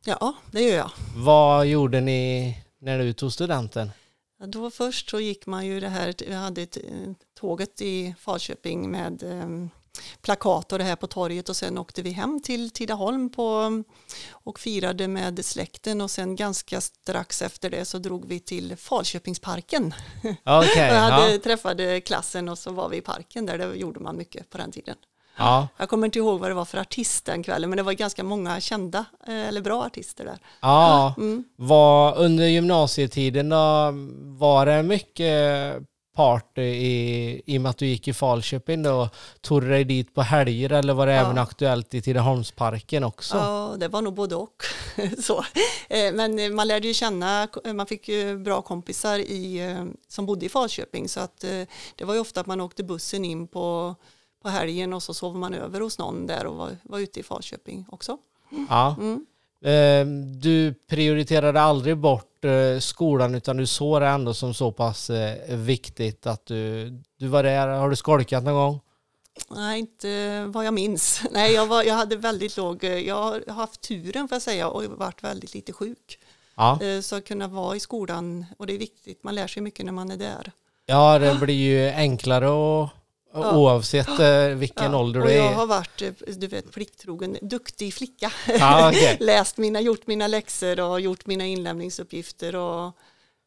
Ja, 0.05 0.35
det 0.51 0.61
gör 0.61 0.77
jag. 0.77 0.91
Vad 1.17 1.67
gjorde 1.67 2.01
ni 2.01 2.59
när 2.81 2.99
du 2.99 3.13
tog 3.13 3.33
studenten? 3.33 3.91
Då 4.47 4.71
först 4.71 5.11
så 5.11 5.21
gick 5.21 5.47
man 5.47 5.67
ju 5.67 5.81
det 5.81 5.89
här, 5.89 6.15
vi 6.19 6.35
hade 6.35 6.63
ett, 6.63 6.77
eh, 6.77 7.13
tåget 7.35 7.81
i 7.81 8.15
Falköping 8.19 8.91
med 8.91 9.23
eh, 9.23 9.69
plakat 10.23 10.73
och 10.73 10.79
det 10.79 10.85
här 10.85 10.97
på 10.97 11.07
torget 11.07 11.49
och 11.49 11.57
sen 11.57 11.79
åkte 11.79 12.03
vi 12.03 12.11
hem 12.11 12.41
till 12.43 12.71
Tidaholm 12.71 13.31
på, 13.31 13.83
och 14.31 14.61
firade 14.61 15.09
med 15.09 15.45
släkten 15.45 16.01
och 16.01 16.11
sen 16.11 16.37
ganska 16.37 16.81
strax 16.81 17.43
efter 17.43 17.71
det 17.71 17.85
så 17.85 17.99
drog 17.99 18.29
vi 18.29 18.41
till 18.41 18.77
Falköpingsparken. 18.77 19.95
Okej, 20.19 20.39
Jag 20.77 21.01
hade, 21.01 21.33
ja. 21.33 21.39
träffade 21.39 22.01
klassen 22.01 22.49
och 22.49 22.59
så 22.59 22.73
var 22.73 22.89
vi 22.89 22.97
i 22.97 23.01
parken 23.01 23.47
där, 23.47 23.59
det 23.59 23.75
gjorde 23.75 24.01
man 24.01 24.17
mycket 24.17 24.51
på 24.51 24.59
den 24.59 24.73
tiden. 24.73 24.97
Ja. 25.37 25.69
Jag 25.77 25.89
kommer 25.89 26.07
inte 26.07 26.19
ihåg 26.19 26.41
vad 26.41 26.51
det 26.51 26.55
var 26.55 26.65
för 26.65 26.79
artist 26.79 27.25
den 27.25 27.43
kvällen 27.43 27.71
men 27.71 27.77
det 27.77 27.83
var 27.83 27.93
ganska 27.93 28.25
många 28.25 28.61
kända 28.61 29.05
eh, 29.27 29.49
eller 29.49 29.61
bra 29.61 29.83
artister 29.85 30.25
där. 30.25 30.39
Ja, 30.61 31.15
Mm. 31.17 31.45
var, 31.57 32.19
under 32.19 32.47
gymnasietiden 32.47 33.49
då, 33.49 33.93
var 34.39 34.67
det 34.67 34.83
mycket 34.83 35.77
party 36.17 36.63
i, 36.63 37.43
i 37.47 37.59
och 37.59 37.63
med 37.63 37.71
att 37.71 37.79
du 37.79 37.87
gick 37.87 38.09
i 38.09 38.13
Falköping 38.13 38.83
då? 38.83 39.09
Tog 39.41 39.63
du 39.63 39.69
dig 39.69 39.85
dit 39.85 40.15
på 40.15 40.23
helger 40.23 40.73
eller 40.73 40.95
var 40.95 41.07
det 41.07 41.13
Ja. 41.13 41.21
även 41.21 41.39
aktuellt 41.39 41.95
i 41.95 42.03
Tidaholmsparken 42.03 43.05
också? 43.05 43.37
Ja, 43.37 43.75
det 43.79 43.89
var 43.89 44.03
nog 44.03 44.15
både 44.15 44.35
och. 44.37 44.57
så. 45.23 45.45
Eh, 45.89 46.13
Men 46.15 46.55
man 46.55 46.69
lärde 46.69 46.89
ju 46.89 46.95
känna, 46.95 47.49
man 47.75 47.87
fick 47.87 48.09
ju 48.09 48.39
bra 48.39 48.63
kompisar 48.63 49.19
i, 49.19 49.59
eh, 49.71 49.85
som 50.09 50.27
bodde 50.27 50.47
i 50.47 50.49
Falköping 50.49 51.09
så 51.09 51.21
att 51.21 51.41
det 51.97 52.05
var 52.05 52.15
ju 52.15 52.21
ofta 52.21 52.41
att 52.41 52.47
man 52.47 52.61
åkte 52.61 52.85
bussen 52.85 53.25
in 53.25 53.47
på, 53.47 53.95
på 54.45 54.51
helgen 54.51 54.93
och 54.93 55.03
så 55.03 55.15
sov 55.15 55.37
man 55.37 55.55
över 55.55 55.81
hos 55.81 55.99
någon 55.99 56.27
där 56.27 56.47
och 56.47 56.55
var, 56.57 56.77
var 56.83 56.99
ute 56.99 57.21
i 57.21 57.23
Falköping 57.23 57.87
också. 57.89 58.19
Ja. 58.69 58.97
Mm. 58.99 59.27
Eh, 59.65 60.07
Du 60.41 60.75
prioriterade 60.89 61.61
aldrig 61.61 61.97
bort 61.99 62.45
eh, 62.45 62.79
skolan 62.81 63.35
utan 63.35 63.57
du 63.57 63.67
såg 63.67 64.01
det 64.01 64.07
ändå 64.07 64.35
som 64.35 64.55
så 64.55 64.73
pass 64.73 65.11
eh, 65.11 65.57
viktigt 65.57 66.27
att 66.27 66.47
du, 66.47 66.91
du 67.19 67.27
var 67.27 67.43
där. 67.43 67.69
Har 67.69 67.91
du 67.91 67.97
skolkat 67.97 68.45
någon 68.45 68.55
gång? 68.55 68.81
Nej, 69.51 69.79
inte 69.81 70.45
vad 70.47 70.65
jag 70.67 70.75
minns. 70.75 71.23
Nej, 71.33 71.53
jag, 71.53 71.67
var, 71.67 71.83
jag 71.83 71.95
hade 71.95 72.17
väldigt 72.17 72.57
låg, 72.57 72.85
jag 72.85 73.15
har 73.15 73.53
haft 73.53 73.81
turen 73.81 74.29
får 74.29 74.35
jag 74.37 74.43
säga 74.43 74.69
och 74.69 74.85
varit 74.85 75.23
väldigt 75.25 75.55
lite 75.55 75.73
sjuk. 75.73 76.19
Ja. 76.57 76.83
Eh, 76.83 77.01
Så 77.01 77.17
att 77.17 77.25
kunna 77.25 77.49
vara 77.49 77.77
i 77.77 77.81
skolan 77.81 78.45
och 78.59 78.67
det 78.67 78.75
är 78.75 78.79
viktigt, 78.79 79.25
man 79.25 79.35
lär 79.35 79.47
sig 79.47 79.63
mycket 79.63 79.85
när 79.87 79.93
man 79.93 80.11
är 80.11 80.17
där. 80.17 80.53
Ja, 80.87 81.19
det 81.19 81.35
blir 81.35 81.55
ju 81.55 81.89
enklare 81.91 82.49
och, 82.49 82.89
Ja. 83.43 83.57
oavsett 83.57 84.19
eh, 84.21 84.47
vilken 84.47 84.93
Ja, 84.93 84.99
ålder 84.99 85.21
och 85.21 85.27
du 85.27 85.33
jag 85.33 85.47
är. 85.47 85.55
har 85.55 85.67
varit, 85.67 86.03
eh, 86.03 86.13
du 86.37 86.47
vet, 86.47 86.73
plikttrogen, 86.73 87.37
duktig 87.43 87.95
flicka. 87.95 88.33
Ja, 88.49 88.89
okej. 88.89 89.17
Läst 89.21 89.57
mina, 89.57 89.81
gjort 89.81 90.07
mina 90.07 90.27
läxor 90.27 90.81
och 90.81 91.01
gjort 91.01 91.27
mina 91.27 91.47
inlämningsuppgifter 91.47 92.57
och 92.57 92.93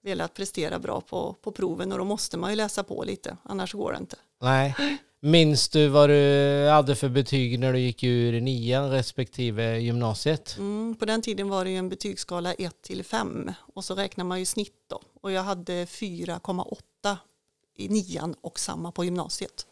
velat 0.03 0.33
prestera 0.33 0.79
bra 0.79 1.01
på, 1.01 1.35
på 1.41 1.51
proven 1.51 1.91
och 1.91 1.97
då 1.97 2.03
måste 2.03 2.37
man 2.37 2.49
ju 2.49 2.55
läsa 2.55 2.83
på 2.83 3.03
lite, 3.03 3.37
annars 3.43 3.73
går 3.73 3.91
det 3.91 3.97
inte. 3.97 4.15
Nej. 4.41 4.75
Minns 5.19 5.69
du 5.69 5.87
vad 5.87 6.09
du 6.09 6.67
hade 6.71 6.95
för 6.95 7.09
betyg 7.09 7.59
när 7.59 7.73
du 7.73 7.79
gick 7.79 8.03
ur 8.03 8.41
nian 8.41 8.91
respektive 8.91 9.79
gymnasiet? 9.79 10.55
Mm, 10.57 10.95
på 10.95 11.05
den 11.05 11.21
tiden 11.21 11.49
var 11.49 11.63
det 11.65 11.71
ju 11.71 11.77
en 11.77 11.89
betygsskala 11.89 12.53
1 12.53 12.81
till 12.81 13.03
5 13.03 13.51
och 13.75 13.83
så 13.85 13.95
räknar 13.95 14.23
man 14.25 14.39
ju 14.39 14.45
snitt 14.45 14.73
då 14.89 15.01
och 15.21 15.31
jag 15.31 15.43
hade 15.43 15.85
4,8 15.85 17.17
i 17.77 17.89
nian 17.89 18.35
och 18.41 18.59
samma 18.59 18.91
på 18.91 19.05
gymnasiet. 19.05 19.65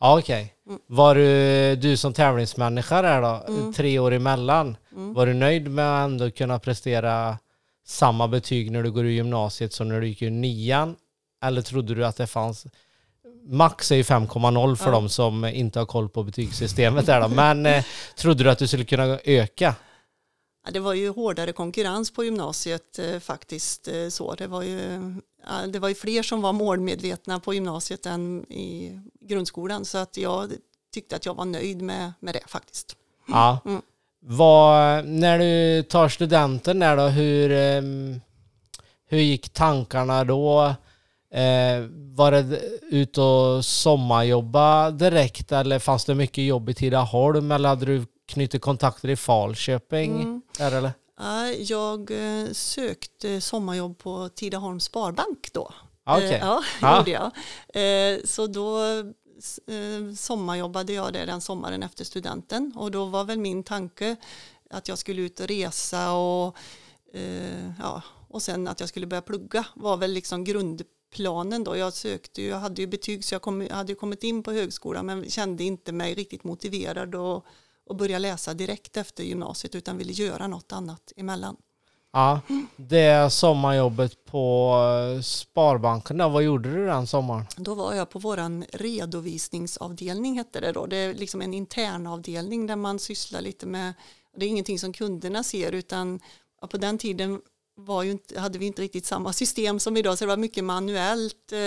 Ja, 0.00 0.18
okej. 0.18 0.52
Mm. 0.68 0.80
Var 0.86 1.14
du, 1.14 1.76
du 1.76 1.96
som 1.96 2.12
tävlingsmänniska 2.12 3.02
där 3.02 3.22
då, 3.22 3.44
Mm. 3.48 3.72
tre 3.72 3.98
år 3.98 4.12
emellan, 4.12 4.76
Mm. 4.92 5.14
var 5.14 5.26
du 5.26 5.34
nöjd 5.34 5.70
med 5.70 5.98
att 6.00 6.04
ändå 6.04 6.30
kunna 6.30 6.58
prestera 6.58 7.38
samma 7.86 8.28
betyg 8.28 8.70
när 8.70 8.82
du 8.82 8.90
går 8.90 9.06
i 9.06 9.12
gymnasiet 9.12 9.72
som 9.72 9.88
när 9.88 10.00
du 10.00 10.08
gick 10.08 10.22
i 10.22 10.30
nian? 10.30 10.96
Eller 11.44 11.62
trodde 11.62 11.94
du 11.94 12.06
att 12.06 12.16
det 12.16 12.26
fanns 12.26 12.66
Max 13.48 13.92
är 13.92 13.96
ju 13.96 14.02
5,0 14.02 14.76
för 14.76 14.86
Ja. 14.86 14.90
de 14.92 15.08
som 15.08 15.44
inte 15.44 15.78
har 15.78 15.86
koll 15.86 16.08
på 16.08 16.22
betygssystemet 16.22 17.06
där 17.06 17.20
då. 17.20 17.28
Men 17.28 17.66
eh, 17.66 17.84
trodde 18.16 18.44
du 18.44 18.50
att 18.50 18.58
du 18.58 18.66
skulle 18.66 18.84
kunna 18.84 19.18
öka? 19.24 19.74
Ja, 20.66 20.72
det 20.72 20.80
var 20.80 20.94
ju 20.94 21.08
hårdare 21.08 21.52
konkurrens 21.52 22.10
på 22.10 22.24
gymnasiet 22.24 22.98
eh, 22.98 23.18
faktiskt. 23.20 23.88
Eh, 23.88 24.08
så. 24.08 24.34
Det, 24.34 24.46
var 24.46 24.62
ju, 24.62 25.14
ja, 25.46 25.66
det 25.66 25.78
var 25.78 25.88
ju 25.88 25.94
fler 25.94 26.22
som 26.22 26.42
var 26.42 26.52
målmedvetna 26.52 27.40
på 27.40 27.54
gymnasiet 27.54 28.06
än 28.06 28.52
i 28.52 29.00
grundskolan. 29.20 29.84
Så 29.84 29.98
att 29.98 30.16
jag 30.16 30.52
tyckte 30.94 31.16
att 31.16 31.26
jag 31.26 31.34
var 31.34 31.44
nöjd 31.44 31.82
med, 31.82 32.12
med 32.20 32.34
det 32.34 32.42
faktiskt. 32.46 32.96
Ja. 33.28 33.58
Mm. 33.64 33.82
Vad, 34.20 35.06
när 35.06 35.38
du 35.38 35.82
tar 35.82 36.08
studenten 36.08 36.78
där 36.78 36.96
då, 36.96 37.02
hur, 37.02 37.50
ehm, 37.52 38.20
hur 39.08 39.18
gick 39.18 39.48
tankarna 39.48 40.24
då? 40.24 40.74
Eh, 41.30 41.86
var 41.90 42.32
det 42.32 42.60
ut 42.90 43.18
och 43.18 43.64
sommarjobba 43.64 44.90
direkt 44.90 45.52
eller 45.52 45.78
fanns 45.78 46.04
det 46.04 46.14
mycket 46.14 46.44
jobb 46.44 46.68
i 46.68 46.74
Tidaholm 46.74 47.52
eller 47.52 47.68
hade 47.68 47.86
du 47.86 48.06
knutit 48.26 48.62
kontakter 48.62 49.08
i 49.08 49.16
Falköping? 49.16 50.14
Mm. 50.20 50.42
Där, 50.58 50.72
eller? 50.72 50.92
Ja, 51.18 51.48
jag 51.50 52.10
eh, 52.10 52.52
sökte 52.52 53.40
sommarjobb 53.40 53.98
på 53.98 54.28
Tidaholms 54.34 54.84
Sparbank 54.84 55.48
då. 55.52 55.72
Ah, 56.04 56.16
okej. 56.16 56.32
Eh, 56.32 56.38
Ja, 56.40 56.62
Ja. 56.82 56.98
gjorde 56.98 57.10
jag. 57.10 57.24
Eh, 58.14 58.20
Så 58.24 58.46
då 58.46 58.78
sommarjobbade 60.16 60.92
jag 60.92 61.12
där 61.12 61.26
den 61.26 61.40
sommaren 61.40 61.82
efter 61.82 62.04
studenten 62.04 62.72
och 62.76 62.90
då 62.90 63.04
var 63.04 63.24
väl 63.24 63.38
min 63.38 63.62
tanke 63.62 64.16
att 64.70 64.88
jag 64.88 64.98
skulle 64.98 65.22
ut 65.22 65.40
och 65.40 65.46
resa 65.48 66.12
och, 66.12 66.56
ja, 67.78 68.02
och 68.28 68.42
sen 68.42 68.68
att 68.68 68.80
jag 68.80 68.88
skulle 68.88 69.06
börja 69.06 69.22
plugga 69.22 69.66
var 69.74 69.96
väl 69.96 70.12
liksom 70.12 70.44
grundplanen 70.44 71.64
då. 71.64 71.76
Jag 71.76 71.92
sökte 71.92 72.42
ju, 72.42 72.48
jag 72.48 72.58
hade 72.58 72.80
ju 72.80 72.86
betyg 72.86 73.24
så 73.24 73.34
jag, 73.34 73.42
kom, 73.42 73.68
hade 73.70 73.94
kommit 73.94 74.22
in 74.24 74.42
på 74.42 74.52
högskolan 74.52 75.06
men 75.06 75.30
kände 75.30 75.64
inte 75.64 75.92
mig 75.92 76.14
riktigt 76.14 76.44
motiverad 76.44 77.14
och, 77.14 77.44
och 77.86 77.96
börja 77.96 78.18
läsa 78.18 78.54
direkt 78.54 78.96
efter 78.96 79.24
gymnasiet 79.24 79.74
utan 79.74 79.98
ville 79.98 80.12
göra 80.12 80.46
något 80.46 80.72
annat 80.72 81.12
emellan. 81.16 81.56
Ja, 82.12 82.40
det 82.76 83.32
sommarjobbet 83.32 84.24
på 84.24 84.74
eh, 85.16 85.22
Sparbanken, 85.22 86.16
då, 86.16 86.28
vad 86.28 86.42
gjorde 86.42 86.70
du 86.70 86.86
den 86.86 87.06
sommaren? 87.06 87.46
Då 87.56 87.74
var 87.74 87.94
jag 87.94 88.10
på 88.10 88.18
våran 88.18 88.64
redovisningsavdelning 88.72 90.38
hette 90.38 90.60
det 90.60 90.72
då. 90.72 90.86
Det 90.86 90.96
är 90.96 91.14
liksom 91.14 91.42
en 91.42 91.54
internavdelning 91.54 92.66
där 92.66 92.76
man 92.76 92.98
sysslar 92.98 93.40
lite 93.40 93.66
med, 93.66 93.94
det 94.36 94.46
är 94.46 94.48
ingenting 94.48 94.78
som 94.78 94.92
kunderna 94.92 95.42
ser 95.42 95.72
utan 95.72 96.20
på 96.70 96.76
den 96.76 96.98
tiden 96.98 97.40
var 97.78 98.02
ju 98.02 98.10
inte, 98.10 98.40
hade 98.40 98.58
vi 98.58 98.66
inte 98.66 98.82
riktigt 98.82 99.06
samma 99.06 99.32
system 99.32 99.80
som 99.80 99.96
idag 99.96 100.18
så 100.18 100.24
det 100.24 100.28
var 100.28 100.36
mycket 100.36 100.64
manuellt. 100.64 101.52
Eh, 101.52 101.58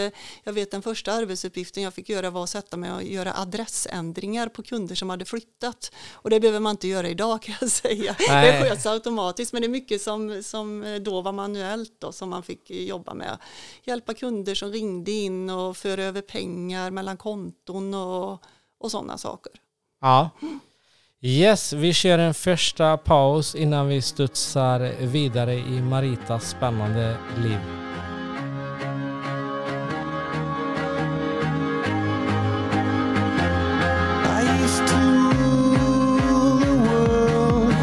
Jag 0.44 0.54
vet 0.54 0.72
den 0.72 0.82
första 0.82 1.14
arbetsuppgiften 1.14 1.84
jag 1.84 1.94
fick 1.94 2.10
göra 2.10 2.30
var 2.30 2.44
att 2.44 2.50
sätta 2.50 2.78
mig 2.78 2.92
och 2.92 3.04
göra 3.04 3.34
adressändringar 3.38 4.48
på 4.50 4.64
kunder 4.64 4.96
som 4.96 5.10
hade 5.10 5.26
flyttat. 5.26 5.92
Och 6.14 6.30
det 6.30 6.40
behöver 6.40 6.60
man 6.60 6.72
inte 6.72 6.88
göra 6.88 7.10
idag 7.10 7.42
kan 7.42 7.56
jag 7.62 7.70
säga. 7.72 8.16
Nej. 8.30 8.62
Det 8.62 8.70
sköts 8.70 8.86
automatiskt 8.86 9.54
men 9.54 9.62
det 9.62 9.66
är 9.66 9.70
mycket 9.70 10.02
som, 10.02 10.44
som 10.44 11.00
då 11.06 11.22
var 11.22 11.32
manuellt 11.32 11.94
då, 12.00 12.12
som 12.12 12.30
man 12.30 12.44
fick 12.44 12.70
jobba 12.72 13.14
med. 13.14 13.38
Hjälpa 13.84 14.14
kunder 14.14 14.56
som 14.56 14.72
ringde 14.72 15.12
in 15.12 15.50
och 15.50 15.78
föra 15.78 16.04
över 16.04 16.22
pengar 16.22 16.92
mellan 16.92 17.18
konton 17.18 17.94
och, 17.94 18.44
och 18.80 18.92
sådana 18.92 19.18
saker. 19.18 19.52
Ja. 20.02 20.30
Yes, 21.22 21.74
vi 21.74 21.94
kör 21.94 22.20
en 22.20 22.34
första 22.34 22.98
paus 22.98 23.56
innan 23.56 23.88
vi 23.88 24.02
studsar 24.02 24.92
vidare 25.02 25.54
i 25.54 25.82
Maritas 25.82 26.50
spännande 26.50 27.18
liv. 27.38 27.60
I 34.26 34.64
used 34.64 34.88
to 34.88 34.96
rule 35.40 36.60
the 36.60 36.72
world. 36.90 37.74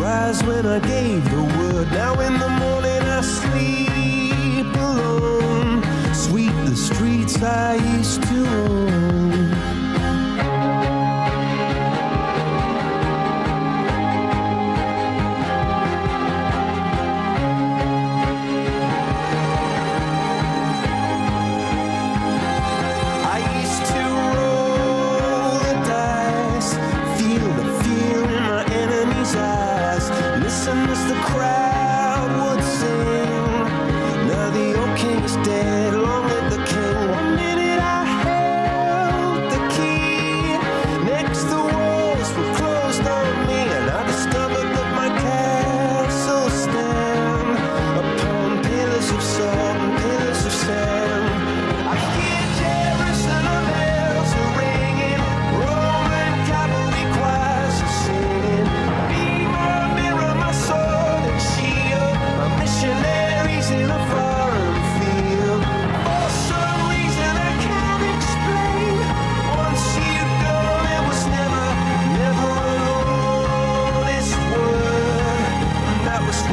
Rise 0.00 0.44
when 0.46 0.66
I 0.66 0.80
gave 0.80 1.24
the 1.30 1.42
word. 1.58 1.88
Now 1.92 2.20
in 2.20 2.38
the 2.38 2.48
morning 2.48 3.02
I 3.02 3.22
sleep 3.22 4.76
alone. 4.76 5.82
Sweep 6.14 6.52
the 6.66 6.76
streets 6.76 7.42
I 7.42 7.98
used 7.98 8.22
to 8.22 8.46
own. 8.70 9.45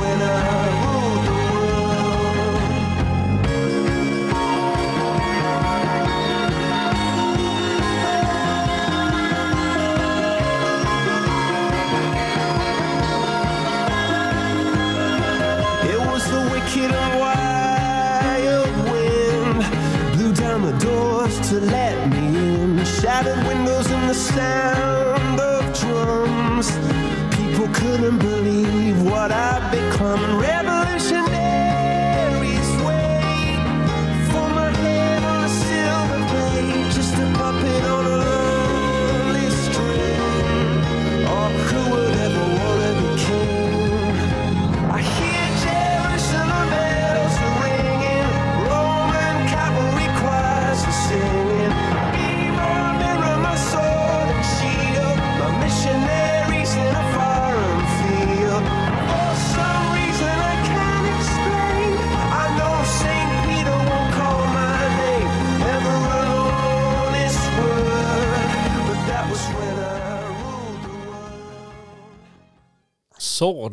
winner. 0.04 0.93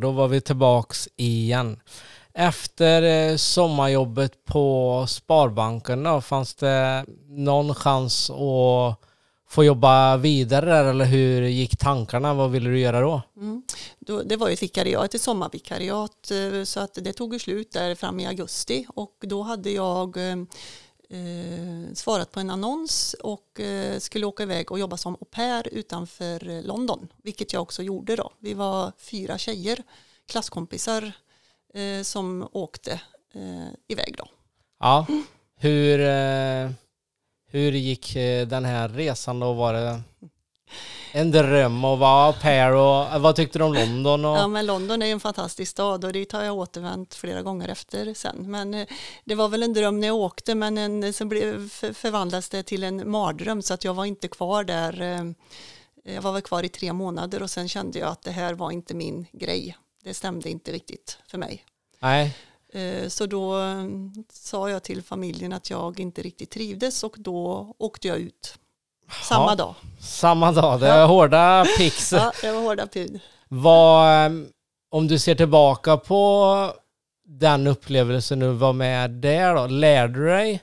Då 0.01 0.11
var 0.11 0.29
vi 0.29 0.41
tillbaks 0.41 1.09
igen. 1.17 1.81
Efter 2.35 3.03
eh, 3.03 3.37
sommarjobbet 3.37 4.45
på 4.45 5.05
Sparbanken 5.09 6.03
då, 6.03 6.21
fanns 6.21 6.55
det 6.55 7.05
någon 7.29 7.75
chans 7.75 8.31
att 8.31 9.01
få 9.51 9.65
jobba 9.65 10.17
vidare 10.17 10.67
där 10.67 10.85
eller 10.85 11.05
hur 11.05 11.43
gick 11.43 11.77
tankarna? 11.77 12.35
Vad 12.35 12.51
ville 12.51 12.71
du 12.71 12.81
göra 12.81 13.01
då? 13.01 13.23
Mm. 13.37 13.63
Då, 13.99 14.23
det 14.23 14.37
var 14.37 14.49
ju 14.49 14.53
ett 14.53 14.63
vikariat, 14.63 15.15
ett 15.15 15.23
sommarvikariat, 15.23 16.31
eh, 16.31 16.65
så 16.65 16.81
att 16.81 16.95
det 16.95 17.13
tog 17.13 17.33
ju 17.33 17.39
slut 17.39 17.73
där 17.73 17.95
fram 17.95 18.21
i 18.21 18.27
augusti 18.27 18.87
och 18.89 19.17
då 19.21 19.43
hade 19.43 19.71
jag 19.71 20.17
eh, 20.17 20.37
eh, 21.11 21.95
svarat 21.95 22.33
på 22.33 22.41
en 22.41 22.51
annons 22.51 23.15
och 23.15 23.61
eh, 23.61 23.99
skulle 23.99 24.27
åka 24.27 24.43
iväg 24.43 24.73
och 24.73 24.79
jobba 24.79 24.97
som 24.97 25.15
au 25.15 25.25
pair 25.25 25.69
utanför 25.69 26.49
eh, 26.49 26.63
London, 26.63 27.09
vilket 27.23 27.53
jag 27.53 27.63
också 27.63 27.83
gjorde 27.83 28.17
då. 28.17 28.31
Vi 28.39 28.55
var 28.55 28.93
fyra 28.99 29.39
tjejer, 29.39 29.83
klasskompisar, 30.29 31.13
eh, 31.75 32.03
som 32.03 32.49
åkte 32.53 32.93
eh, 33.35 33.69
iväg 33.89 34.15
då. 34.19 34.29
Ja, 34.81 35.07
hur, 35.57 36.01
eh, 36.01 36.71
hur 37.47 37.73
gick 37.73 38.15
den 38.47 38.65
här 38.65 38.89
resan 38.89 39.41
då? 39.41 39.53
Var 39.53 39.73
det 39.73 40.01
en 41.13 41.31
dröm 41.31 41.85
att 41.85 41.99
vara 41.99 42.27
au 42.27 42.33
pair 42.43 42.73
och 42.73 43.03
eh, 43.15 43.19
vad 43.19 43.37
tyckte 43.37 43.59
du 43.59 43.65
om 43.65 43.75
London? 43.75 44.25
Och, 44.25 44.37
Ja, 44.37 44.47
men 44.47 44.67
London 44.67 45.03
är 45.03 45.07
ju 45.07 45.13
en 45.13 45.21
fantastisk 45.21 45.71
stad 45.71 46.05
och 46.05 46.13
dit 46.13 46.33
har 46.33 46.43
jag 46.43 46.57
återvänt 46.57 47.15
flera 47.15 47.43
gånger 47.43 47.69
efter 47.69 48.15
sen. 48.15 48.51
Men 48.51 48.75
eh, 48.75 48.87
det 49.25 49.35
var 49.35 49.49
väl 49.49 49.63
en 49.63 49.73
dröm 49.73 50.01
när 50.01 50.07
jag 50.07 50.17
åkte 50.17 50.55
men 50.55 50.79
en, 50.79 51.13
sen 51.13 51.29
blev, 51.29 51.69
för, 51.69 51.93
förvandlades 51.93 52.49
det 52.49 52.63
till 52.63 52.85
en 52.85 53.11
mardröm 53.11 53.63
så 53.63 53.75
att 53.75 53.85
jag 53.85 53.95
var 53.95 54.05
inte 54.05 54.29
kvar 54.29 54.65
där. 54.65 55.01
eh, 55.03 55.25
Jag 56.15 56.23
var 56.23 56.33
väl 56.33 56.43
kvar 56.43 56.63
i 56.63 56.69
tre 56.69 56.93
månader 56.93 57.43
och 57.43 57.51
sen 57.51 57.69
kände 57.69 57.99
jag 57.99 58.09
att 58.09 58.23
det 58.23 58.31
här 58.31 58.55
var 58.55 58.71
inte 58.71 58.95
min 58.95 59.27
grej. 59.33 59.77
Det 60.05 60.15
stämde 60.15 60.51
inte 60.51 60.73
riktigt 60.73 61.19
för 61.31 61.39
mig. 61.39 61.65
Nej, 62.01 62.37
Eh, 62.73 63.09
Så 63.09 63.27
då 63.27 63.61
eh, 63.61 63.85
sa 64.33 64.71
jag 64.71 64.83
till 64.83 65.03
familjen 65.03 65.53
att 65.53 65.71
jag 65.71 66.01
inte 66.01 66.23
riktigt 66.23 66.51
trivdes 66.51 67.05
och 67.05 67.15
då 67.19 67.75
åkte 67.79 68.09
jag 68.09 68.19
ut. 68.19 68.55
Samma 69.23 69.51
Ja. 69.51 69.55
dag. 69.55 69.75
samma 70.01 70.53
dag. 70.53 70.81
Det 70.81 70.89
är 70.89 71.07
hårda 71.07 71.67
pix. 71.79 72.13
Ja, 72.13 72.33
det 72.43 72.53
var 72.53 72.61
hårda 72.61 72.87
pud. 72.87 73.21
Vad, 73.49 74.25
eh, 74.27 74.33
om 74.91 75.09
du 75.09 75.19
ser 75.19 75.35
tillbaka 75.35 75.97
på 75.97 76.73
den 77.29 77.67
upplevelsen 77.67 78.39
du 78.39 78.49
var 78.49 78.73
med 78.73 79.11
där 79.11 79.55
då, 79.55 79.67
lärde 79.67 80.13
du 80.21 80.27
dig 80.27 80.63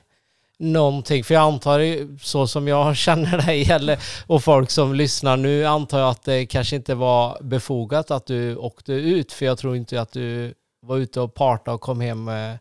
någonting? 0.58 1.24
För 1.24 1.34
jag 1.34 1.42
antar 1.42 1.80
så 2.24 2.46
som 2.46 2.68
jag 2.68 2.96
känner 3.06 3.38
dig 3.46 3.70
eller, 3.70 3.98
och 4.26 4.44
folk 4.44 4.70
som 4.70 4.94
lyssnar 4.94 5.36
nu 5.36 5.64
antar 5.66 5.98
jag 5.98 6.08
att 6.08 6.24
det 6.24 6.46
kanske 6.46 6.76
inte 6.76 6.94
var 6.94 7.38
befogat 7.42 8.10
att 8.10 8.26
du 8.26 8.56
åkte 8.56 8.92
ut 8.92 9.32
för 9.32 9.46
jag 9.46 9.58
tror 9.58 9.76
inte 9.76 10.00
att 10.00 10.12
du 10.12 10.54
var 10.82 10.96
ute 10.96 11.20
och 11.20 11.34
parta 11.34 11.72
och 11.72 11.80
kom 11.80 12.00
hem 12.00 12.24
med 12.24 12.58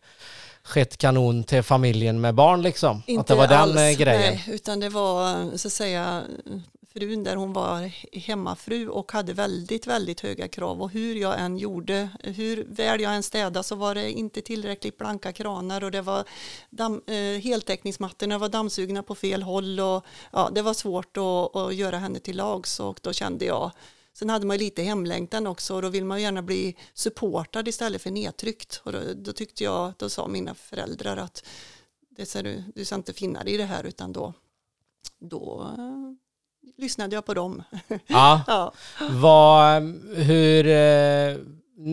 skett 0.68 0.98
kanon 0.98 1.44
till 1.44 1.64
familjen 1.64 2.22
med 2.22 2.36
barn 2.36 2.62
liksom. 2.62 3.02
att 3.20 3.28
det 3.28 3.36
var 3.36 3.48
den 3.48 3.60
alls, 3.60 3.76
eh, 3.76 3.98
grejen. 3.98 4.34
Nej, 4.34 4.44
utan 4.48 4.80
det 4.80 4.90
var 4.90 5.58
så 5.58 5.68
att 5.68 5.74
säga 5.74 6.24
frun 6.94 7.24
där 7.24 7.36
hon 7.36 7.54
var 7.54 7.92
hemmafru 8.18 8.88
och 8.88 9.12
hade 9.12 9.34
väldigt, 9.34 9.88
väldigt 9.88 10.22
höga 10.22 10.48
krav 10.48 10.82
och 10.82 10.92
hur 10.92 11.16
jag 11.16 11.40
än 11.40 11.58
gjorde, 11.58 12.10
hur 12.24 12.66
väl 12.70 13.02
jag 13.02 13.16
än 13.16 13.24
städade 13.24 13.64
så 13.64 13.76
var 13.76 13.96
det 13.96 14.12
inte 14.12 14.42
tillräckligt 14.42 14.98
blanka 14.98 15.32
kranar 15.32 15.84
och 15.84 15.92
det 15.92 16.02
var 16.02 16.24
damm, 16.70 17.02
eh, 17.08 17.42
heltäckningsmattorna 17.42 18.38
var 18.38 18.50
dammsugna 18.50 19.04
på 19.04 19.16
fel 19.16 19.44
håll 19.44 19.80
och 19.80 20.06
ja, 20.32 20.50
det 20.56 20.62
var 20.62 20.74
svårt 20.74 21.18
att, 21.18 21.56
att 21.56 21.76
göra 21.76 21.98
henne 21.98 22.20
till 22.20 22.38
lags 22.38 22.80
och 22.80 23.00
då 23.02 23.14
kände 23.14 23.46
jag 23.46 23.72
Sen 24.18 24.30
hade 24.30 24.46
man 24.46 24.58
ju 24.58 24.64
lite 24.64 24.84
hemlängtan 24.84 25.48
också 25.48 25.76
och 25.76 25.82
då 25.82 25.90
vill 25.90 26.06
man 26.06 26.22
gärna 26.22 26.42
bli 26.42 26.76
supportad 26.94 27.68
istället 27.68 28.02
för 28.02 28.12
nedtryckt. 28.12 28.82
Och 28.84 28.92
då, 28.92 29.00
då 29.16 29.34
tyckte 29.34 29.64
jag, 29.64 29.94
då 29.98 30.10
sa 30.10 30.28
mina 30.28 30.56
föräldrar 30.56 31.18
att 31.18 31.46
det 32.10 32.26
ser 32.26 32.44
du, 32.44 32.64
du 32.76 32.86
ska 32.86 32.96
inte 32.96 33.14
finna 33.14 33.44
dig 33.44 33.54
i 33.54 33.58
det 33.58 33.66
här 33.66 33.84
utan 33.84 34.14
då, 34.14 34.34
då 35.20 35.74
eh, 35.78 36.14
lyssnade 36.78 37.16
jag 37.16 37.26
på 37.26 37.34
dem. 37.34 37.64
Ja. 38.08 38.44
ja. 38.48 38.74
Vad, 39.12 39.84
hur, 40.16 40.68
eh, 40.68 41.38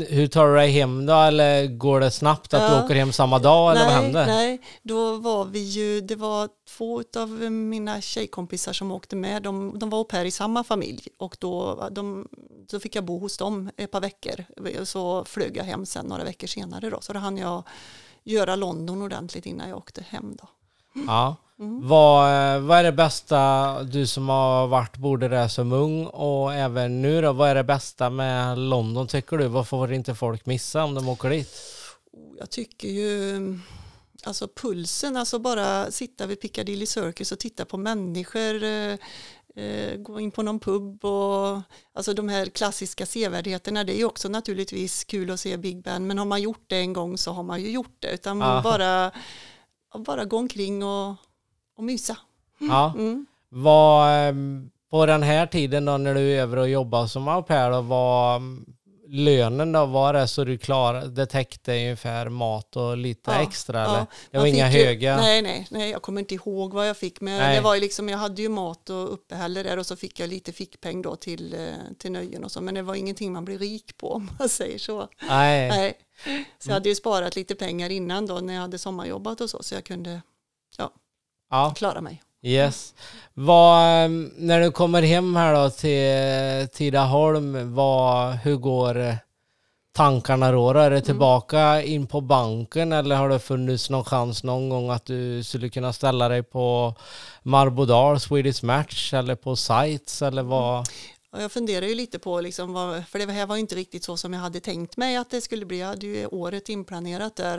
hur 0.08 0.26
tar 0.26 0.46
du 0.46 0.54
dig 0.54 0.70
hem 0.70 1.06
då? 1.06 1.12
Eller 1.14 1.66
går 1.66 2.00
det 2.00 2.10
snabbt 2.10 2.54
att 2.54 2.62
Ja. 2.62 2.78
du 2.78 2.84
åker 2.84 2.94
hem 2.94 3.12
samma 3.12 3.38
dag? 3.38 3.70
Eller 3.72 3.84
vad 3.84 3.94
nej, 3.94 4.02
händer? 4.02 4.26
nej, 4.26 4.60
då 4.82 5.16
var 5.16 5.44
vi 5.44 5.58
ju, 5.58 6.00
det 6.00 6.16
var 6.16 6.48
två 6.68 7.02
av 7.16 7.28
mina 7.50 8.00
tjejkompisar 8.00 8.72
som 8.72 8.92
åkte 8.92 9.16
med. 9.16 9.42
De, 9.42 9.78
de 9.78 9.90
var 9.90 9.98
au 9.98 10.04
pair 10.04 10.24
i 10.24 10.30
samma 10.30 10.64
familj 10.64 11.08
och 11.18 11.36
då, 11.40 11.88
de, 11.92 12.28
då 12.70 12.80
fick 12.80 12.96
jag 12.96 13.04
bo 13.04 13.18
hos 13.18 13.36
dem 13.36 13.70
ett 13.76 13.90
par 13.90 14.00
veckor. 14.00 14.44
Så 14.84 15.24
flög 15.24 15.56
jag 15.56 15.64
hem 15.64 15.86
sen 15.86 16.06
några 16.06 16.24
veckor 16.24 16.46
senare 16.46 16.90
då. 16.90 17.00
Så 17.00 17.12
då 17.12 17.18
hann 17.18 17.36
jag 17.38 17.62
göra 18.24 18.56
London 18.56 19.02
ordentligt 19.02 19.46
innan 19.46 19.68
jag 19.68 19.78
åkte 19.78 20.04
hem 20.08 20.36
då. 20.42 20.48
Ja. 21.06 21.36
Mm. 21.60 21.88
Vad, 21.88 22.54
eh, 22.56 22.60
vad 22.60 22.78
är 22.78 22.82
det 22.82 22.92
bästa, 22.92 23.82
du 23.82 24.06
som 24.06 24.28
har 24.28 24.66
varit 24.66 24.96
både 24.96 25.28
där 25.28 25.48
som 25.48 25.72
ung 25.72 26.06
och 26.06 26.54
även 26.54 27.02
nu 27.02 27.22
då, 27.22 27.32
vad 27.32 27.48
är 27.48 27.54
det 27.54 27.64
bästa 27.64 28.10
med 28.10 28.58
London 28.58 29.06
tycker 29.08 29.38
du? 29.38 29.48
Vad 29.48 29.68
får 29.68 29.92
inte 29.92 30.14
folk 30.14 30.46
missa 30.46 30.84
om 30.84 30.94
de 30.94 31.08
åker 31.08 31.30
dit? 31.30 31.48
Oh, 32.12 32.36
Jag 32.38 32.50
tycker 32.50 32.88
ju, 32.88 33.38
alltså 34.24 34.48
pulsen, 34.48 35.16
alltså 35.16 35.38
bara 35.38 35.90
sitta 35.90 36.26
vid 36.26 36.40
Piccadilly 36.40 36.86
Circus 36.86 37.32
och 37.32 37.38
titta 37.38 37.64
på 37.64 37.76
människor, 37.76 38.62
eh, 38.62 38.96
eh, 39.64 39.96
gå 39.96 40.20
in 40.20 40.30
på 40.30 40.42
någon 40.42 40.60
pub 40.60 41.04
och 41.04 41.60
alltså 41.94 42.14
de 42.14 42.28
här 42.28 42.46
klassiska 42.46 43.06
sevärdheterna, 43.06 43.84
det 43.84 43.92
är 43.92 43.98
ju 43.98 44.04
också 44.04 44.28
naturligtvis 44.28 45.04
kul 45.04 45.30
att 45.30 45.40
se 45.40 45.56
Big 45.56 45.82
Ben, 45.82 46.06
men 46.06 46.18
har 46.18 46.24
man 46.24 46.42
gjort 46.42 46.64
det 46.66 46.76
en 46.76 46.92
gång 46.92 47.18
så 47.18 47.32
har 47.32 47.42
man 47.42 47.62
ju 47.62 47.70
gjort 47.70 47.96
det, 47.98 48.10
utan 48.14 48.40
Ja. 48.40 48.60
bara, 48.64 49.10
bara 50.04 50.24
gå 50.24 50.36
omkring 50.38 50.82
och, 50.84 51.14
och 51.76 51.84
mysa. 51.84 52.16
Ja. 52.58 52.92
Mm. 52.94 53.26
Vad, 53.48 54.28
eh, 54.28 54.34
på 54.90 55.06
den 55.06 55.22
här 55.22 55.46
tiden 55.46 55.84
då 55.84 55.96
när 55.96 56.14
du 56.14 56.20
är 56.32 56.40
över 56.42 56.56
och 56.56 56.68
jobbar 56.68 57.06
som 57.06 57.28
au 57.28 57.42
pair 57.42 57.70
då, 57.70 57.80
vad 57.80 58.42
lönen 59.08 59.72
då, 59.72 59.86
var 59.86 60.12
det 60.12 60.28
så 60.28 60.44
du 60.44 60.58
klarade, 60.58 61.08
det 61.08 61.26
täckte 61.26 61.72
ungefär 61.72 62.28
mat 62.28 62.76
och 62.76 62.96
lite 62.96 63.30
Ja, 63.30 63.42
extra 63.42 63.80
ja. 63.80 63.84
eller? 63.94 64.06
Det 64.30 64.38
var 64.38 64.46
inga 64.46 64.70
ju- 64.72 64.84
höga? 64.84 65.16
Nej, 65.16 65.42
nej, 65.42 65.66
nej, 65.70 65.90
jag 65.90 66.02
kommer 66.02 66.20
inte 66.20 66.34
ihåg 66.34 66.72
vad 66.74 66.88
jag 66.88 66.96
fick, 66.96 67.20
men 67.20 67.38
Nej. 67.38 67.56
det 67.56 67.62
var 67.62 67.74
ju 67.74 67.80
liksom, 67.80 68.08
jag 68.08 68.18
hade 68.18 68.42
ju 68.42 68.48
mat 68.48 68.90
och 68.90 69.12
uppehälle 69.12 69.62
där 69.62 69.78
och 69.78 69.86
så 69.86 69.96
fick 69.96 70.20
jag 70.20 70.28
lite 70.28 70.52
fickpeng 70.52 71.02
då 71.02 71.16
till, 71.16 71.54
eh, 71.54 71.68
till 71.98 72.12
nöjen 72.12 72.44
och 72.44 72.52
så, 72.52 72.60
men 72.60 72.74
det 72.74 72.82
var 72.82 72.94
ingenting 72.94 73.32
man 73.32 73.44
blir 73.44 73.58
rik 73.58 73.96
på 73.96 74.10
om 74.14 74.30
man 74.38 74.48
säger 74.48 74.78
så. 74.78 75.08
Nej. 75.28 75.68
Nej. 75.68 75.94
Så 76.58 76.68
jag 76.70 76.74
hade 76.74 76.88
ju 76.88 76.94
sparat 76.94 77.36
lite 77.36 77.54
pengar 77.54 77.90
innan 77.90 78.26
då 78.26 78.34
när 78.34 78.54
jag 78.54 78.60
hade 78.60 78.78
sommarjobbat 78.78 79.40
och 79.40 79.50
så, 79.50 79.62
så 79.62 79.74
jag 79.74 79.84
kunde 79.84 80.22
Ja. 80.78 80.90
Klara 81.76 82.00
mig. 82.00 82.22
Yes. 82.42 82.94
Vad, 83.34 84.04
ehm, 84.04 84.32
när 84.36 84.60
du 84.60 84.70
kommer 84.70 85.02
hem 85.02 85.36
här 85.36 85.54
då 85.54 85.70
till 85.70 86.68
Tidaholm, 86.68 87.74
vad, 87.74 88.32
hur 88.32 88.56
går 88.56 89.18
tankarna 89.92 90.52
då? 90.52 90.70
Är 90.70 90.90
det 90.90 91.00
tillbaka 91.00 91.82
in 91.82 92.06
på 92.06 92.20
banken 92.20 92.92
eller 92.92 93.16
har 93.16 93.28
det 93.28 93.38
funnits 93.38 93.90
någon 93.90 94.04
chans 94.04 94.44
någon 94.44 94.68
gång 94.68 94.90
att 94.90 95.04
du 95.04 95.42
skulle 95.44 95.68
kunna 95.68 95.92
ställa 95.92 96.28
dig 96.28 96.42
på 96.42 96.94
Marbodal, 97.42 98.20
Swedish 98.20 98.64
Match 98.64 99.14
eller 99.14 99.34
på 99.34 99.56
Sites 99.56 100.22
eller 100.22 100.42
vad? 100.42 100.86
Och 101.32 101.42
jag 101.42 101.52
funderar 101.52 101.86
ju 101.86 101.94
lite 101.94 102.18
på, 102.18 102.40
liksom 102.40 102.72
vad, 102.72 103.06
för 103.06 103.18
det 103.18 103.32
här 103.32 103.46
var 103.46 103.56
inte 103.56 103.74
riktigt 103.74 104.04
så 104.04 104.16
som 104.16 104.32
jag 104.32 104.40
hade 104.40 104.60
tänkt 104.60 104.96
mig 104.96 105.16
att 105.16 105.30
det 105.30 105.40
skulle 105.40 105.66
bli. 105.66 105.80
Jag 105.80 105.86
hade 105.86 106.06
ju 106.06 106.26
året 106.26 106.68
inplanerat 106.68 107.36
där. 107.36 107.58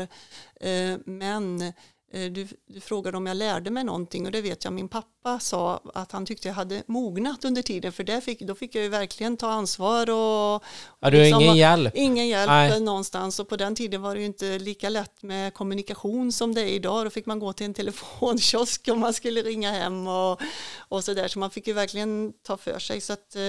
Eh, 0.61 0.97
Men 1.05 1.73
du, 2.19 2.47
du 2.67 2.79
frågade 2.79 3.17
om 3.17 3.27
jag 3.27 3.37
lärde 3.37 3.69
mig 3.69 3.83
någonting 3.83 4.25
och 4.25 4.31
det 4.31 4.41
vet 4.41 4.63
jag 4.63 4.73
min 4.73 4.87
pappa 4.87 5.39
sa 5.39 5.81
att 5.93 6.11
han 6.11 6.25
tyckte 6.25 6.47
jag 6.47 6.55
hade 6.55 6.83
mognat 6.87 7.45
under 7.45 7.61
tiden 7.61 7.91
för 7.91 8.03
där 8.03 8.21
fick, 8.21 8.39
då 8.39 8.55
fick 8.55 8.75
jag 8.75 8.83
ju 8.83 8.89
verkligen 8.89 9.37
ta 9.37 9.49
ansvar 9.49 10.09
och... 10.09 10.63
Ja, 10.99 11.09
du 11.09 11.17
har 11.17 11.23
liksom- 11.23 11.41
ingen 11.41 11.55
hjälp? 11.55 11.95
Ingen 11.95 12.27
hjälp 12.27 12.49
Nej. 12.49 12.79
någonstans 12.79 13.39
och 13.39 13.49
på 13.49 13.57
den 13.57 13.75
tiden 13.75 14.01
var 14.01 14.15
det 14.15 14.19
ju 14.19 14.25
inte 14.25 14.59
lika 14.59 14.89
lätt 14.89 15.23
med 15.23 15.53
kommunikation 15.53 16.31
som 16.31 16.53
det 16.53 16.61
är 16.61 16.73
idag. 16.73 17.05
Då 17.05 17.09
fick 17.09 17.25
man 17.25 17.39
gå 17.39 17.53
till 17.53 17.65
en 17.65 17.73
telefonkiosk 17.83 18.87
om 18.91 18.99
man 18.99 19.13
skulle 19.13 19.41
ringa 19.41 19.71
hem 19.71 20.07
och, 20.07 20.41
och 20.77 21.03
så 21.03 21.13
där. 21.13 21.27
Så 21.27 21.39
man 21.39 21.51
fick 21.51 21.67
ju 21.67 21.73
verkligen 21.73 22.33
ta 22.43 22.57
för 22.57 22.79
sig. 22.79 23.01
Så 23.01 23.13
att 23.13 23.35
eh, 23.35 23.41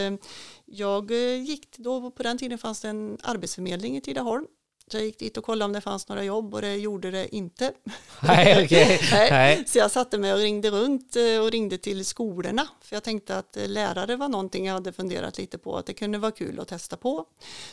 jag 0.65 1.11
eh, 1.11 1.43
gick 1.43 1.79
då, 1.79 2.11
på 2.11 2.23
den 2.23 2.39
tiden 2.39 2.59
fanns 2.59 2.81
det 2.81 2.89
en 2.89 3.19
arbetsförmedling 3.23 3.97
i 3.97 4.01
Tidaholm. 4.01 4.47
Så 4.91 4.97
jag 4.97 5.05
gick 5.05 5.19
dit 5.19 5.37
och 5.37 5.45
kollade 5.45 5.65
om 5.65 5.73
det 5.73 5.81
fanns 5.81 6.09
några 6.09 6.25
jobb 6.25 6.55
och 6.55 6.61
det 6.61 6.75
gjorde 6.75 7.11
det 7.11 7.37
inte. 7.37 7.73
Nej, 8.21 8.65
okej. 8.65 9.01
Nej. 9.13 9.31
Nej. 9.31 9.65
Så 9.67 9.79
jag 9.79 9.91
satte 9.91 10.19
mig 10.19 10.33
och 10.33 10.39
ringde 10.39 10.71
runt 10.71 11.17
eh, 11.17 11.41
och 11.43 11.51
ringde 11.51 11.79
till 11.79 12.05
skolorna. 12.05 12.69
För 12.81 12.97
jag 12.97 13.03
tänkte 13.03 13.39
att 13.39 13.57
eh, 13.57 13.69
lärare 13.69 14.17
var 14.17 14.29
någonting 14.29 14.67
jag 14.67 14.75
hade 14.75 14.93
funderat 14.93 15.39
lite 15.39 15.59
på. 15.59 15.77
Att 15.77 15.87
det 15.87 15.95
kunde 15.95 16.19
vara 16.19 16.33
kul 16.33 16.61
att 16.61 16.69
testa 16.69 16.97
på. 16.97 17.25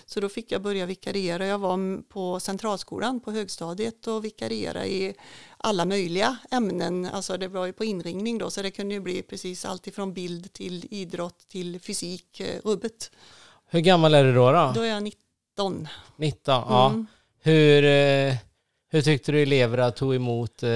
Så 0.05 0.19
då 0.19 0.29
fick 0.29 0.51
jag 0.51 0.61
börja 0.61 0.85
vikariera. 0.85 1.45
Jag 1.45 1.59
var 1.59 2.01
på 2.01 2.39
centralskolan 2.39 3.19
på 3.19 3.31
högstadiet 3.31 4.07
och 4.07 4.25
vikariera 4.25 4.85
i 4.85 5.13
alla 5.57 5.85
möjliga 5.85 6.37
ämnen. 6.51 7.05
Alltså 7.05 7.37
det 7.37 7.47
var 7.47 7.65
ju 7.65 7.73
på 7.73 7.83
inringning 7.83 8.37
då. 8.37 8.49
Så 8.49 8.61
det 8.61 8.71
kunde 8.71 8.93
ju 8.93 8.99
bli 8.99 9.21
precis 9.21 9.65
allt 9.65 9.87
ifrån 9.87 10.13
bild 10.13 10.53
till 10.53 10.87
idrott 10.91 11.47
till 11.47 11.79
fysik, 11.79 12.39
eh, 12.39 12.61
rubbet. 12.63 13.11
Hur 13.69 13.79
gammal 13.79 14.13
är 14.13 14.23
du 14.23 14.33
då? 14.33 14.51
då? 14.51 14.71
Då 14.75 14.81
är 14.81 14.89
jag 14.89 15.03
19. 15.03 15.22
19? 16.17 16.65
Ja. 16.69 16.87
Mm. 16.87 17.07
Hur, 17.41 17.83
eh, 17.83 18.35
hur 18.89 19.01
tyckte 19.01 19.31
du 19.31 19.41
eleverna 19.41 19.91
tog 19.91 20.15
emot 20.15 20.63
eh, 20.63 20.69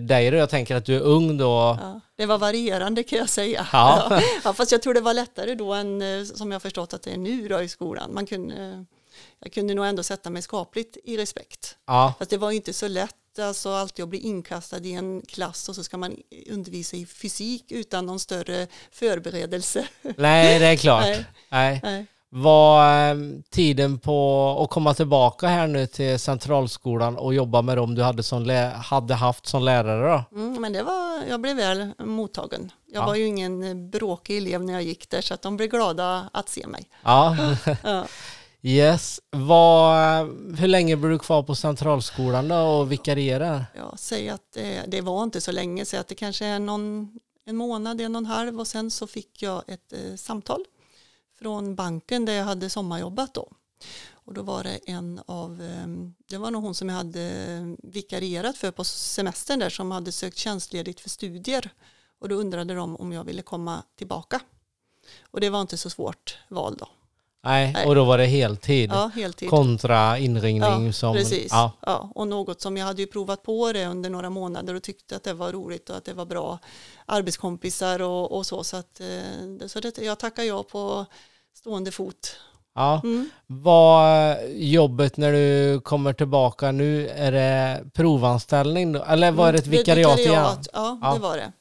dig 0.00 0.30
då? 0.30 0.36
Jag 0.36 0.50
tänker 0.50 0.76
att 0.76 0.84
du 0.84 0.96
är 0.96 1.00
ung 1.00 1.36
då. 1.38 1.78
Ja. 1.80 2.00
Det 2.16 2.26
var 2.26 2.38
varierande 2.38 3.02
kan 3.02 3.18
jag 3.18 3.28
säga. 3.28 3.66
Ja. 3.72 4.20
Ja, 4.44 4.52
fast 4.52 4.72
jag 4.72 4.82
tror 4.82 4.94
det 4.94 5.00
var 5.00 5.14
lättare 5.14 5.54
då 5.54 5.74
än 5.74 6.02
eh, 6.02 6.24
som 6.24 6.52
jag 6.52 6.62
förstått 6.62 6.94
att 6.94 7.02
det 7.02 7.10
är 7.12 7.16
nu 7.16 7.48
då 7.48 7.62
i 7.62 7.68
skolan. 7.68 8.14
Man 8.14 8.26
kunde, 8.26 8.84
jag 9.38 9.52
kunde 9.52 9.74
nog 9.74 9.86
ändå 9.86 10.02
sätta 10.02 10.30
mig 10.30 10.42
skapligt 10.42 10.96
i 11.04 11.16
respekt. 11.16 11.76
Ja, 11.86 12.14
Fast 12.18 12.30
det 12.30 12.36
var 12.36 12.50
inte 12.50 12.72
så 12.72 12.88
lätt 12.88 13.14
alltså 13.38 13.70
alltid 13.70 14.02
att 14.02 14.08
bli 14.08 14.18
inkastad 14.18 14.78
i 14.78 14.92
en 14.92 15.22
klass 15.22 15.68
och 15.68 15.74
så 15.74 15.84
ska 15.84 15.96
man 15.96 16.16
undervisa 16.50 16.96
i 16.96 17.06
fysik 17.06 17.72
utan 17.72 18.06
någon 18.06 18.20
större 18.20 18.66
förberedelse. 18.92 19.88
nej 20.16 20.58
det 20.58 20.66
är 20.66 20.76
klart. 20.76 21.04
Nej. 21.04 21.24
Nej. 21.48 21.80
Nej. 21.82 22.06
Var 22.32 23.10
eh, 23.10 23.16
tiden 23.50 23.98
på 23.98 24.58
att 24.64 24.70
komma 24.70 24.94
tillbaka 24.94 25.46
här 25.48 25.66
nu 25.66 25.86
till 25.86 26.18
centralskolan 26.18 27.16
och 27.16 27.34
jobba 27.34 27.62
med 27.62 27.76
dem 27.76 27.94
du 27.94 28.02
hade, 28.02 28.22
som 28.22 28.70
hade 28.84 29.14
haft 29.14 29.46
som 29.46 29.62
lärare 29.62 30.12
då? 30.30 30.38
Mm, 30.38 30.62
men 30.62 30.72
det 30.72 30.82
var, 30.82 31.22
jag 31.28 31.40
blev 31.40 31.56
väl 31.56 31.92
mottagen. 31.98 32.72
Jag 32.92 33.02
Ja. 33.02 33.06
var 33.06 33.14
ju 33.14 33.24
ingen 33.26 33.62
eh, 33.62 33.74
bråkig 33.74 34.36
elev 34.36 34.64
när 34.64 34.72
jag 34.72 34.82
gick 34.82 35.10
där 35.10 35.20
så 35.20 35.34
att 35.34 35.42
de 35.42 35.56
blev 35.56 35.68
glada 35.68 36.30
att 36.32 36.48
se 36.48 36.66
mig. 36.66 36.88
Ja, 37.02 37.36
Ja. 37.82 38.04
yes. 38.62 39.20
Var, 39.30 40.20
hur 40.56 40.68
länge 40.68 40.96
blev 40.96 41.10
du 41.12 41.18
kvar 41.18 41.42
på 41.42 41.54
centralskolan 41.54 42.48
då 42.48 42.56
och 42.56 42.92
vikarierar? 42.92 43.64
Jag 43.76 43.98
säger 43.98 44.32
att 44.34 44.52
det, 44.54 44.84
det 44.88 45.00
var 45.00 45.22
inte 45.22 45.40
så 45.40 45.52
länge, 45.52 45.84
så 45.84 45.96
att 45.96 46.08
det 46.08 46.14
kanske 46.14 46.46
är 46.46 46.58
någon, 46.58 47.10
en 47.46 47.56
månad, 47.56 48.00
en 48.00 48.16
och 48.16 48.20
en 48.20 48.26
halv 48.26 48.60
och 48.60 48.66
sen 48.66 48.90
så 48.90 49.06
fick 49.06 49.42
jag 49.42 49.62
ett 49.66 49.92
eh, 49.92 50.16
samtal 50.16 50.64
från 51.42 51.74
banken 51.74 52.24
där 52.24 52.32
jag 52.32 52.44
hade 52.44 52.70
sommarjobbat 52.70 53.34
då. 53.34 53.48
Och 54.12 54.34
då 54.34 54.42
var 54.42 54.64
det 54.64 54.78
en 54.86 55.20
av, 55.26 55.62
eh, 55.62 55.86
det 56.26 56.38
var 56.38 56.50
nog 56.50 56.62
hon 56.62 56.74
som 56.74 56.88
jag 56.88 56.96
hade 56.96 57.30
vikarierat 57.82 58.56
för 58.56 58.70
på 58.70 58.84
semestern 58.84 59.58
där 59.58 59.70
som 59.70 59.90
hade 59.90 60.12
sökt 60.12 60.36
tjänstledigt 60.38 61.00
för 61.00 61.08
studier. 61.10 61.70
Och 62.20 62.28
då 62.28 62.34
undrade 62.34 62.74
de 62.74 62.96
om 62.96 63.12
jag 63.12 63.24
ville 63.24 63.42
komma 63.42 63.82
tillbaka. 63.96 64.40
Och 65.30 65.40
det 65.40 65.50
var 65.50 65.60
inte 65.60 65.76
så 65.76 65.90
svårt 65.90 66.38
val 66.48 66.76
då. 66.78 66.88
Nej, 67.42 67.72
Nej. 67.72 67.86
och 67.86 67.94
då 67.94 68.04
var 68.04 68.18
det 68.18 68.26
heltid 68.26 68.90
Ja, 68.92 69.10
heltid. 69.14 69.50
kontra 69.50 70.18
inringning 70.18 70.86
Ja, 70.86 70.92
som... 70.92 71.14
precis. 71.14 71.48
Ja, 71.52 71.72
Ja. 71.80 72.10
och 72.14 72.28
något 72.28 72.60
som 72.60 72.76
jag 72.76 72.86
hade 72.86 73.02
ju 73.02 73.06
provat 73.06 73.42
på 73.42 73.72
det 73.72 73.86
under 73.86 74.10
några 74.10 74.30
månader 74.30 74.74
och 74.74 74.82
tyckte 74.82 75.16
att 75.16 75.22
det 75.24 75.32
var 75.34 75.52
roligt 75.52 75.90
och 75.90 75.96
att 75.96 76.04
det 76.04 76.12
var 76.12 76.26
bra 76.26 76.58
arbetskompisar 77.06 78.02
och, 78.02 78.32
och 78.32 78.46
så. 78.46 78.64
Så, 78.64 78.76
att, 78.76 79.00
eh, 79.00 79.66
så 79.66 79.80
det, 79.80 79.98
jag 79.98 80.18
tackar 80.18 80.42
ja 80.42 80.62
på 80.62 81.06
stående 81.54 81.90
fot. 81.90 82.36
ja. 82.74 83.00
Mm. 83.04 83.30
Var 83.46 84.36
jobbet 84.56 85.16
när 85.16 85.32
du 85.32 85.80
kommer 85.80 86.12
tillbaka 86.12 86.72
nu, 86.72 87.08
är 87.08 87.32
det 87.32 87.84
provanställning 87.94 88.92
då? 88.92 89.04
Eller 89.04 89.30
var 89.32 89.52
det 89.52 89.58
ett 89.58 89.66
Mm, 89.66 89.78
vikariat, 89.78 90.18
igen? 90.18 90.30
vikariat, 90.30 90.68
Ja, 90.72 90.98
Ja. 91.02 91.14
det 91.14 91.20
var 91.20 91.36
det. 91.36 91.52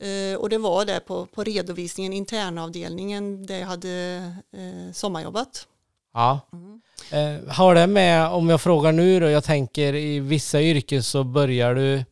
Eh, 0.00 0.36
och 0.40 0.48
det 0.48 0.58
var 0.58 0.84
det 0.84 1.00
på, 1.00 1.26
på 1.26 1.44
redovisningen, 1.44 2.12
internavdelningen, 2.12 3.46
där 3.46 3.58
jag 3.58 3.66
hade 3.66 4.16
eh, 4.56 4.92
sommarjobbat. 4.92 5.66
Ja. 6.14 6.40
Mm. 6.52 6.80
Eh, 7.10 7.54
har 7.54 7.74
det 7.74 7.86
med, 7.86 8.28
om 8.28 8.48
jag 8.50 8.60
frågar 8.60 8.92
nu 8.92 9.20
då, 9.20 9.26
jag 9.30 9.44
tänker 9.44 9.94
i 9.94 10.20
vissa 10.20 10.60
yrken 10.62 11.02
så 11.02 11.24
börjar 11.24 11.74
du, 11.74 12.04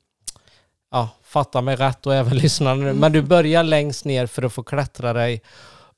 ja, 0.90 1.08
fatta 1.22 1.60
mig 1.60 1.76
rätt 1.76 2.06
och 2.06 2.14
även 2.14 2.36
lyssna 2.38 2.74
nu, 2.74 2.92
men 2.92 3.12
du 3.12 3.22
börjar 3.22 3.62
längst 3.62 4.04
ner 4.04 4.26
för 4.26 4.42
att 4.42 4.52
få 4.52 4.62
klättra 4.62 5.12
dig 5.12 5.42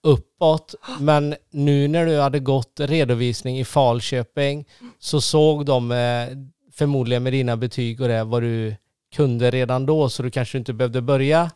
uppåt. 0.05 0.75
Men 1.01 1.35
nu 1.51 1.89
när 1.89 2.07
du 2.07 2.19
hade 2.21 2.39
gått 2.41 2.81
redovisning 2.81 3.59
i 3.59 3.65
Falköping 3.65 4.69
så 4.99 5.21
såg 5.21 5.67
de 5.67 5.93
eh, 5.93 6.29
förmodligen 6.73 7.23
med 7.23 7.33
dina 7.33 7.57
betyg 7.57 8.01
och 8.01 8.09
det 8.09 8.25
vad 8.25 8.43
du 8.43 8.77
kunde 9.15 9.51
redan 9.51 9.87
då 9.87 10.09
så 10.09 10.23
du 10.23 10.31
kanske 10.31 10.59
inte 10.59 10.73
behövde 10.73 11.03
börja. 11.03 11.51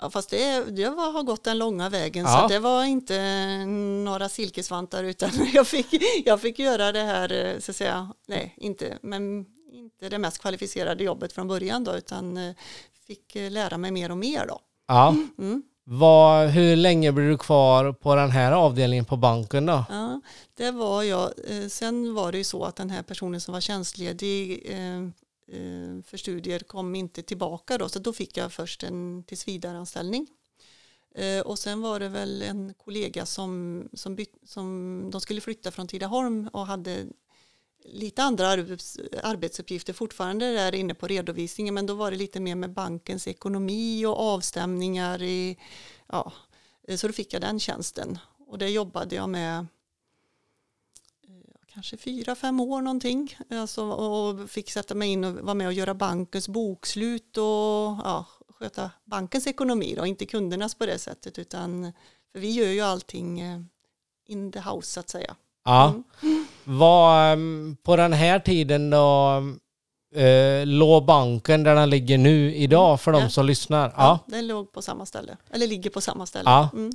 Ja, 0.00 0.10
fast 0.10 0.30
det, 0.30 0.88
var, 0.96 1.12
har 1.12 1.22
gått 1.22 1.44
den 1.44 1.58
långa 1.58 1.88
vägen 1.88 2.24
så 2.26 2.30
Ja. 2.32 2.42
att 2.42 2.48
det 2.48 2.58
var 2.58 2.84
inte 2.84 3.64
några 4.04 4.28
silkesvantar 4.28 5.04
utan 5.04 5.30
jag 5.54 5.66
fick, 5.66 5.86
jag 6.24 6.40
fick 6.40 6.58
göra 6.58 6.92
det 6.92 7.02
här, 7.02 7.32
eh, 7.54 7.58
så 7.58 7.70
att 7.70 7.76
säga, 7.76 8.12
nej 8.28 8.54
inte, 8.56 8.98
men 9.02 9.46
inte 9.72 10.08
det 10.08 10.18
mest 10.18 10.38
kvalificerade 10.38 11.04
jobbet 11.04 11.32
från 11.32 11.48
början 11.48 11.84
då 11.84 11.96
utan 11.96 12.36
eh, 12.36 12.54
fick 13.06 13.34
lära 13.50 13.78
mig 13.78 13.90
mer 13.90 14.10
och 14.10 14.18
mer 14.18 14.46
då. 14.46 14.60
Ja. 14.88 15.14
Mm. 15.38 15.62
Var, 15.88 16.46
hur 16.46 16.76
länge 16.76 17.12
blir 17.12 17.28
du 17.28 17.38
kvar 17.38 17.92
på 17.92 18.14
den 18.14 18.30
här 18.30 18.52
avdelningen 18.52 19.04
på 19.04 19.16
banken 19.16 19.66
då? 19.66 19.84
Ja, 19.88 20.20
det 20.54 20.70
var 20.70 21.02
jag. 21.02 21.32
Eh, 21.48 21.68
sen 21.68 22.14
var 22.14 22.32
det 22.32 22.38
ju 22.38 22.44
så 22.44 22.64
att 22.64 22.76
den 22.76 22.90
här 22.90 23.02
personen 23.02 23.40
som 23.40 23.54
var 23.54 23.60
tjänstledig 23.60 24.62
eh, 24.66 24.98
eh, 24.98 26.02
för 26.04 26.16
studier 26.16 26.58
kom 26.58 26.94
inte 26.94 27.22
tillbaka 27.22 27.78
då, 27.78 27.88
så 27.88 27.98
då 27.98 28.12
fick 28.12 28.36
jag 28.36 28.52
först 28.52 28.82
en 28.82 29.24
tillsvidareanställning. 29.26 30.26
Och 31.44 31.58
sen 31.58 31.80
var 31.80 32.00
det 32.00 32.08
väl 32.08 32.42
en 32.42 32.74
kollega 32.74 33.26
som, 33.26 33.82
som, 33.92 34.16
bytt, 34.16 34.34
som 34.44 35.08
de 35.12 35.20
skulle 35.20 35.40
flytta 35.40 35.70
från 35.70 35.88
Tidaholm 35.88 36.48
och 36.52 36.66
hade 36.66 37.04
lite 37.88 38.22
andra 38.22 38.48
arbets, 38.48 38.98
arbetsuppgifter 39.22 39.92
fortfarande 39.92 40.52
där 40.52 40.74
inne 40.74 40.94
på 40.94 41.06
redovisningen 41.06 41.74
men 41.74 41.86
då 41.86 41.94
var 41.94 42.10
det 42.10 42.16
lite 42.16 42.40
mer 42.40 42.54
med 42.54 42.72
bankens 42.72 43.28
ekonomi 43.28 44.06
och 44.06 44.20
avstämningar 44.20 45.22
i, 45.22 45.58
ja, 46.06 46.32
så 46.96 47.06
då 47.06 47.12
fick 47.12 47.32
jag 47.32 47.42
den 47.42 47.60
tjänsten 47.60 48.18
och 48.46 48.58
det 48.58 48.68
jobbade 48.68 49.14
jag 49.14 49.28
med 49.28 49.58
eh, 49.58 49.66
kanske 51.66 51.96
fyra, 51.96 52.34
fem 52.34 52.60
år 52.60 52.82
någonting 52.82 53.36
alltså, 53.50 53.84
och 53.84 54.50
fick 54.50 54.70
sätta 54.70 54.94
mig 54.94 55.08
in 55.08 55.24
och 55.24 55.34
vara 55.34 55.54
med 55.54 55.66
och 55.66 55.72
göra 55.72 55.94
bankens 55.94 56.48
bokslut 56.48 57.36
och 57.36 57.44
ja, 58.04 58.26
sköta 58.48 58.90
bankens 59.04 59.46
ekonomi 59.46 59.94
då, 59.96 60.06
inte 60.06 60.26
kundernas 60.26 60.74
på 60.74 60.86
det 60.86 60.98
sättet 60.98 61.38
utan 61.38 61.92
för 62.32 62.40
vi 62.40 62.50
gör 62.50 62.68
ju 62.68 62.80
allting 62.80 63.40
eh, 63.40 63.60
in 64.26 64.52
the 64.52 64.60
house 64.60 64.92
så 64.92 65.00
att 65.00 65.08
säga. 65.08 65.36
Ja. 65.64 66.02
Mm. 66.22 66.46
Vad, 66.66 67.32
ehm, 67.32 67.76
på 67.82 67.96
den 67.96 68.12
här 68.12 68.38
tiden 68.38 68.90
då 68.90 69.42
eh, 70.16 70.66
låg 70.66 71.04
banken 71.04 71.62
där 71.62 71.74
den 71.74 71.90
ligger 71.90 72.18
nu 72.18 72.54
idag 72.54 73.00
för 73.00 73.12
de 73.12 73.22
Ja. 73.22 73.28
som 73.28 73.46
lyssnar? 73.46 73.88
Ja. 73.88 73.92
Ja. 73.96 74.18
Den 74.26 74.46
låg 74.46 74.72
på 74.72 74.82
samma 74.82 75.06
ställe, 75.06 75.36
eller 75.50 75.66
ligger 75.66 75.90
på 75.90 76.00
samma 76.00 76.26
ställe. 76.26 76.50
Ja. 76.50 76.68
Mm. 76.72 76.92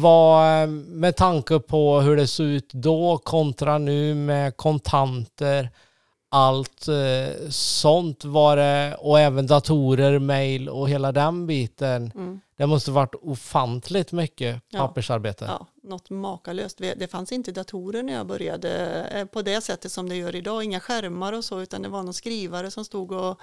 Vad, 0.00 0.62
ehm, 0.62 0.80
med 0.82 1.16
tanke 1.16 1.58
på 1.58 2.00
hur 2.00 2.16
det 2.16 2.26
såg 2.26 2.46
ut 2.46 2.72
då 2.72 3.18
kontra 3.18 3.78
nu 3.78 4.14
med 4.14 4.56
kontanter, 4.56 5.70
allt 6.30 6.88
eh, 6.88 7.48
sånt 7.50 8.24
var 8.24 8.56
det, 8.56 8.94
och 8.98 9.20
även 9.20 9.46
datorer, 9.46 10.18
mail 10.18 10.68
och 10.68 10.88
hela 10.88 11.12
den 11.12 11.46
biten. 11.46 12.12
Mm. 12.14 12.40
Det 12.62 12.66
måste 12.66 12.90
varit 12.90 13.14
ofantligt 13.14 14.12
mycket 14.12 14.62
Ja. 14.68 14.78
pappersarbete. 14.78 15.44
Ja, 15.48 15.66
något 15.82 16.10
makalöst. 16.10 16.78
Det 16.78 17.10
fanns 17.10 17.32
inte 17.32 17.52
datorer 17.52 18.02
när 18.02 18.12
jag 18.12 18.26
började 18.26 18.70
eh, 19.04 19.24
på 19.24 19.42
det 19.42 19.60
sättet 19.60 19.92
som 19.92 20.08
det 20.08 20.16
gör 20.16 20.36
idag. 20.36 20.64
Inga 20.64 20.80
skärmar 20.80 21.32
och 21.32 21.44
så, 21.44 21.60
utan 21.60 21.82
det 21.82 21.88
var 21.88 22.02
någon 22.02 22.14
skrivare 22.14 22.70
som 22.70 22.84
stod 22.84 23.12
och 23.12 23.40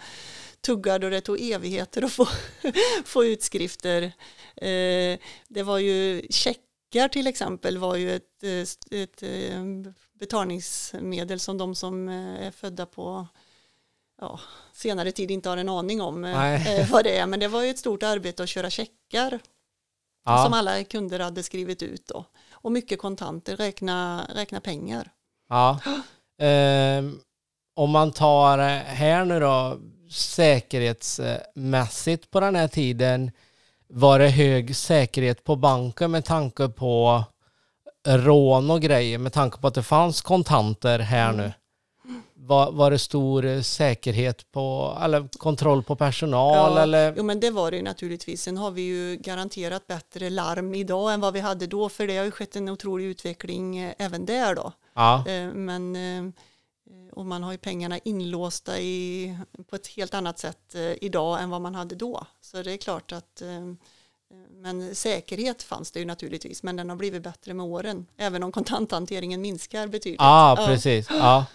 tuggade 0.62 1.06
och 1.06 1.12
det 1.12 1.22
tog 1.22 1.42
evigheter 1.42 2.02
att 2.04 2.12
få, 2.12 2.28
få 3.06 3.26
utskrifter. 3.26 4.04
Eh, 4.56 5.20
Det 5.48 5.64
var 5.64 5.78
ju 5.78 6.28
checkar 6.30 7.08
till 7.08 7.28
exempel 7.28 7.78
var 7.78 7.96
ju 7.96 8.16
ett, 8.16 8.44
eh, 8.92 9.00
ett 9.02 9.24
betalningsmedel 10.20 11.40
som 11.40 11.58
de 11.58 11.76
som 11.76 12.10
är 12.10 12.52
födda 12.52 12.86
på 12.86 13.28
ja, 14.22 14.40
senare 14.74 15.12
tid 15.12 15.32
inte 15.32 15.50
har 15.50 15.58
en 15.58 15.70
aning 15.70 16.02
om 16.02 16.26
eh, 16.26 16.38
Nej. 16.38 16.80
eh, 16.80 16.92
vad 16.92 17.04
det 17.04 17.18
är. 17.18 17.26
Men 17.26 17.40
det 17.40 17.48
var 17.48 17.64
ju 17.64 17.70
ett 17.70 17.80
stort 17.80 18.04
arbete 18.04 18.44
att 18.44 18.50
köra 18.50 18.70
checkar 18.70 19.40
Ja. 20.26 20.44
som 20.44 20.54
alla 20.54 20.84
kunder 20.84 21.20
hade 21.20 21.44
skrivit 21.44 21.84
ut 21.84 22.08
då. 22.08 22.26
Och 22.52 22.72
mycket 22.72 23.00
kontanter, 23.00 23.56
räkna, 23.56 24.26
räkna 24.36 24.62
pengar. 24.62 25.12
Ja. 25.50 25.80
Ehm, 26.42 27.20
om 27.76 27.90
man 27.90 28.12
tar 28.12 28.60
eh, 28.60 28.66
här 28.84 29.26
nu 29.26 29.40
då 29.40 29.78
säkerhetsmässigt 30.12 32.32
på 32.32 32.40
den 32.40 32.56
här 32.56 32.68
tiden 32.68 33.32
var 33.88 34.20
det 34.20 34.30
hög 34.30 34.76
säkerhet 34.76 35.44
på 35.44 35.56
banken 35.56 36.12
med 36.12 36.26
tanke 36.26 36.68
på 36.68 37.24
rån 38.08 38.72
och 38.72 38.82
grejer 38.82 39.18
med 39.18 39.34
tanke 39.34 39.58
på 39.58 39.68
att 39.68 39.74
det 39.74 39.84
fanns 39.84 40.22
kontanter 40.22 41.00
här 41.00 41.34
nu. 41.34 41.54
Var, 42.42 42.72
var 42.72 42.92
det 42.92 43.00
stor 43.00 43.46
eh, 43.46 43.62
säkerhet 43.62 44.52
på, 44.52 44.98
eller 45.04 45.28
kontroll 45.38 45.84
på 45.84 45.96
personal 45.96 46.76
Ja, 46.76 46.82
eller? 46.82 47.14
Jo 47.18 47.24
men 47.24 47.40
det 47.40 47.50
var 47.52 47.72
det 47.72 47.78
ju 47.78 47.84
naturligtvis. 47.84 48.42
Sen 48.42 48.58
har 48.58 48.72
vi 48.72 48.82
ju 48.82 49.18
garanterat 49.18 49.88
bättre 49.88 50.30
larm 50.30 50.76
idag 50.76 51.14
än 51.14 51.22
vad 51.22 51.34
vi 51.34 51.40
hade 51.40 51.68
då 51.68 51.90
för 51.90 52.08
det 52.08 52.18
har 52.18 52.26
ju 52.26 52.32
skett 52.32 52.56
en 52.56 52.70
otrolig 52.70 53.06
utveckling 53.06 53.78
eh, 53.78 53.94
även 53.98 54.26
där 54.26 54.56
då. 54.56 54.72
Ja, 54.94 55.24
Eh, 55.28 55.48
Men 55.54 55.98
och 57.12 57.26
man 57.26 57.44
har 57.44 57.52
ju 57.52 57.58
pengarna 57.58 57.98
inlåsta 57.98 58.80
i, 58.80 59.38
på 59.70 59.76
ett 59.76 59.88
helt 59.88 60.14
annat 60.14 60.40
sätt 60.40 60.76
idag 61.02 61.42
än 61.42 61.50
vad 61.50 61.62
man 61.62 61.76
hade 61.76 61.96
då. 61.96 62.26
Så 62.42 62.64
det 62.64 62.72
är 62.74 62.78
klart 62.78 63.12
att 63.12 63.42
men 64.52 64.96
säkerhet 64.96 65.64
fanns 65.64 65.92
det 65.92 66.00
ju 66.00 66.06
naturligtvis, 66.06 66.64
men 66.64 66.76
den 66.76 66.90
har 66.90 66.96
blivit 66.96 67.24
bättre 67.24 67.54
med 67.54 67.66
åren, 67.66 68.06
även 68.18 68.44
om 68.44 68.52
kontanthanteringen 68.52 69.42
minskar 69.42 69.88
betydligt. 69.88 70.22
ja 70.22 70.64
precis. 70.68 71.08
Ja. 71.10 71.46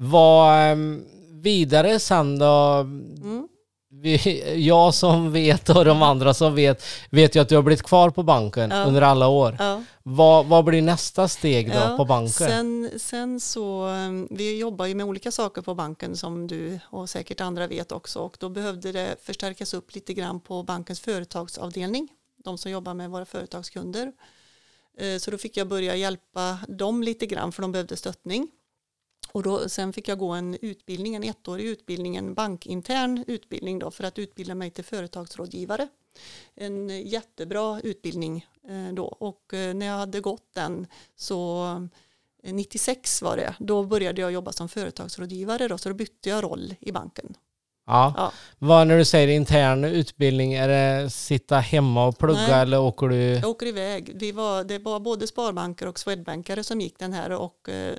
Vad 0.00 0.58
ehm, 0.72 1.04
vidare 1.42 1.98
sen 1.98 2.38
då? 2.38 2.46
Mm. 2.46 3.48
vi, 3.90 4.54
jag 4.66 4.94
som 4.94 5.32
vet 5.32 5.68
och 5.68 5.84
de 5.84 6.02
andra 6.02 6.34
som 6.34 6.54
vet, 6.54 6.82
vet 7.10 7.36
ju 7.36 7.40
att 7.40 7.48
du 7.48 7.54
har 7.56 7.62
blivit 7.62 7.82
kvar 7.82 8.10
på 8.10 8.22
banken 8.22 8.70
Ja. 8.70 8.84
under 8.84 9.02
alla 9.02 9.28
år. 9.28 9.56
Ja. 9.58 9.82
Vad, 10.02 10.46
vad 10.46 10.64
blir 10.64 10.82
nästa 10.82 11.28
steg 11.28 11.68
då 11.70 11.74
Ja, 11.76 11.96
på 11.96 12.04
banken? 12.04 12.30
Sen, 12.48 12.90
sen 12.96 13.40
så, 13.40 13.88
eh, 13.88 14.36
vi 14.36 14.58
jobbar 14.58 14.86
ju 14.86 14.94
med 14.94 15.06
olika 15.06 15.30
saker 15.32 15.62
på 15.62 15.74
banken 15.74 16.16
som 16.16 16.46
du 16.46 16.78
och 16.90 17.10
säkert 17.10 17.40
andra 17.40 17.66
vet 17.66 17.92
också 17.92 18.18
och 18.18 18.36
då 18.40 18.48
behövde 18.48 18.92
det 18.92 19.16
förstärkas 19.22 19.74
upp 19.74 19.94
lite 19.94 20.14
grann 20.14 20.40
på 20.40 20.62
bankens 20.62 21.00
företagsavdelning, 21.00 22.08
de 22.44 22.58
som 22.58 22.70
jobbar 22.70 22.94
med 22.94 23.10
våra 23.10 23.24
företagskunder. 23.24 24.12
Eh, 24.98 25.18
Så 25.18 25.30
då 25.30 25.38
fick 25.38 25.56
jag 25.56 25.68
börja 25.68 25.96
hjälpa 25.96 26.58
dem 26.68 27.02
lite 27.02 27.26
grann 27.26 27.52
för 27.52 27.62
de 27.62 27.72
behövde 27.72 27.96
stöttning. 27.96 28.48
Och 29.32 29.42
då, 29.42 29.68
sen 29.68 29.92
fick 29.92 30.08
jag 30.08 30.18
gå 30.18 30.30
en 30.30 30.54
utbildning, 30.62 31.14
en 31.14 31.22
ettårig 31.22 31.66
utbildning, 31.66 32.16
en 32.16 32.34
bankintern 32.34 33.24
utbildning 33.26 33.78
då 33.78 33.90
för 33.90 34.04
att 34.04 34.18
utbilda 34.18 34.54
mig 34.54 34.70
till 34.70 34.84
företagsrådgivare. 34.84 35.88
En 36.54 36.88
jättebra 37.08 37.80
utbildning 37.80 38.46
eh, 38.68 38.94
då 38.94 39.04
och 39.04 39.54
eh, 39.54 39.74
när 39.74 39.86
jag 39.86 39.98
hade 39.98 40.20
gått 40.20 40.54
den 40.54 40.86
så 41.16 41.64
eh, 42.42 42.54
96 42.54 43.22
var 43.22 43.36
det, 43.36 43.54
då 43.58 43.84
började 43.84 44.20
jag 44.20 44.32
jobba 44.32 44.52
som 44.52 44.68
företagsrådgivare 44.68 45.68
då, 45.68 45.78
så 45.78 45.88
då 45.88 45.94
bytte 45.94 46.28
jag 46.28 46.44
roll 46.44 46.74
i 46.80 46.92
banken. 46.92 47.36
Ja. 47.88 48.14
Ja. 48.16 48.32
Vad 48.58 48.86
när 48.86 48.98
du 48.98 49.04
säger 49.04 49.28
intern 49.28 49.84
utbildning, 49.84 50.54
är 50.54 50.68
det 50.68 51.10
sitta 51.10 51.56
hemma 51.56 52.06
och 52.06 52.18
plugga 52.18 52.40
Nej. 52.40 52.62
eller 52.62 52.80
åker 52.80 53.08
du? 53.08 53.16
Jag 53.16 53.50
åker 53.50 53.66
iväg. 53.66 54.12
Vi 54.14 54.32
var, 54.32 54.64
det 54.64 54.78
var 54.78 55.00
både 55.00 55.26
sparbanker 55.26 55.86
och 55.86 55.98
Swedbankare 55.98 56.64
som 56.64 56.80
gick 56.80 56.98
den 56.98 57.12
här 57.12 57.30
och 57.30 57.68
eh, 57.68 57.94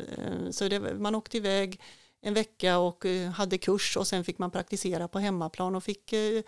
så 0.51 0.67
det, 0.67 0.79
man 0.79 1.15
åkte 1.15 1.37
iväg 1.37 1.81
en 2.21 2.33
vecka 2.33 2.77
och 2.77 3.05
eh, 3.05 3.29
hade 3.29 3.57
kurs 3.57 3.97
och 3.97 4.07
sen 4.07 4.23
fick 4.23 4.37
man 4.37 4.51
praktisera 4.51 5.07
på 5.07 5.19
hemmaplan 5.19 5.75
och 5.75 5.83
fick 5.83 6.13
eh, 6.13 6.43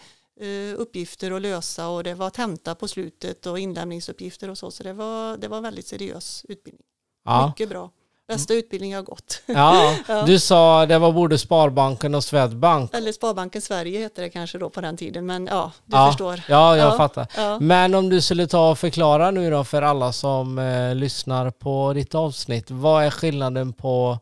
uppgifter 0.77 1.32
att 1.32 1.41
lösa 1.41 1.89
och 1.89 2.04
det 2.04 2.13
var 2.13 2.30
tenta 2.30 2.75
på 2.75 2.88
slutet 2.88 3.45
och 3.45 3.60
inlämningsuppgifter 3.60 4.49
och 4.49 4.58
så 4.58 4.71
så 4.71 4.84
det 4.84 4.93
var, 4.93 5.38
det 5.38 5.47
var 5.47 5.62
väldigt 5.62 5.88
seriös 5.88 6.45
utbildning. 6.49 6.86
Ja. 7.25 7.47
Mycket 7.47 7.69
bra. 7.69 7.91
Bästa 8.36 8.54
utbildning 8.54 8.91
jag 8.91 8.98
har 9.00 9.04
gått. 9.04 9.41
Ja, 9.46 9.96
Ja. 10.08 10.24
du 10.26 10.39
sa 10.39 10.86
det 10.86 10.98
var 11.00 11.12
både 11.12 11.38
Sparbanken 11.38 12.15
och 12.15 12.24
Swedbank. 12.24 12.94
Eller 12.94 13.12
Sparbanken 13.12 13.62
Sverige 13.62 14.00
hette 14.02 14.22
det 14.22 14.30
kanske 14.30 14.58
då 14.58 14.70
på 14.70 14.82
den 14.82 14.98
tiden 14.98 15.26
men 15.26 15.48
ja, 15.52 15.72
du 15.86 15.98
ja. 15.98 16.08
förstår. 16.08 16.41
Ja, 16.50 16.78
jag 16.78 16.88
Ja. 16.94 16.98
fattar. 16.98 17.28
Ja. 17.38 17.60
Men 17.60 17.96
om 17.96 18.10
du 18.10 18.22
skulle 18.22 18.48
ta 18.48 18.70
och 18.72 18.80
förklara 18.80 19.32
nu 19.32 19.50
då 19.52 19.63
för 19.63 19.82
alla 19.82 20.12
som 20.12 20.60
eh, 20.60 20.96
lyssnar 20.96 21.52
på 21.52 21.94
ditt 21.94 22.15
avsnitt. 22.15 22.72
Vad 22.72 23.04
är 23.04 23.10
skillnaden 23.10 23.74
på 23.74 24.20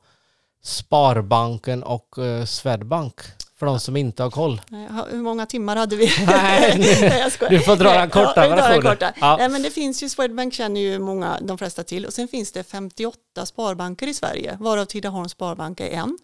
Sparbanken 0.63 1.83
och 1.83 2.17
eh, 2.17 2.45
Swedbank? 2.45 3.15
För 3.59 3.65
de 3.65 3.79
som 3.79 3.97
inte 3.97 4.23
har 4.23 4.31
koll. 4.31 4.61
Nej, 4.67 4.87
Hur 5.11 5.21
många 5.21 5.45
timmar 5.45 5.75
hade 5.75 5.95
vi? 5.95 6.11
Nej, 6.25 7.31
skojar. 7.31 7.49
du 7.51 7.59
får 7.59 7.75
dra 7.75 7.93
den 7.93 8.09
korta 8.09 8.47
ja, 8.47 8.55
versionen. 8.55 8.81
korta. 8.81 9.13
Ja. 9.21 9.37
Nej, 9.37 9.49
men 9.49 9.61
det 9.61 9.71
finns 9.71 10.03
ju, 10.03 10.09
Swedbank 10.09 10.53
känner 10.53 10.81
ju 10.81 10.99
många, 10.99 11.39
de 11.41 11.57
flesta 11.57 11.83
till 11.83 12.05
och 12.05 12.13
sen 12.13 12.27
finns 12.27 12.51
det 12.51 12.63
58 12.63 13.45
sparbanker 13.45 14.07
i 14.07 14.13
Sverige 14.13 14.57
varav 14.59 14.85
Tidaholms 14.85 15.31
Sparbank 15.31 15.79
är 15.79 15.89
en. 15.89 16.17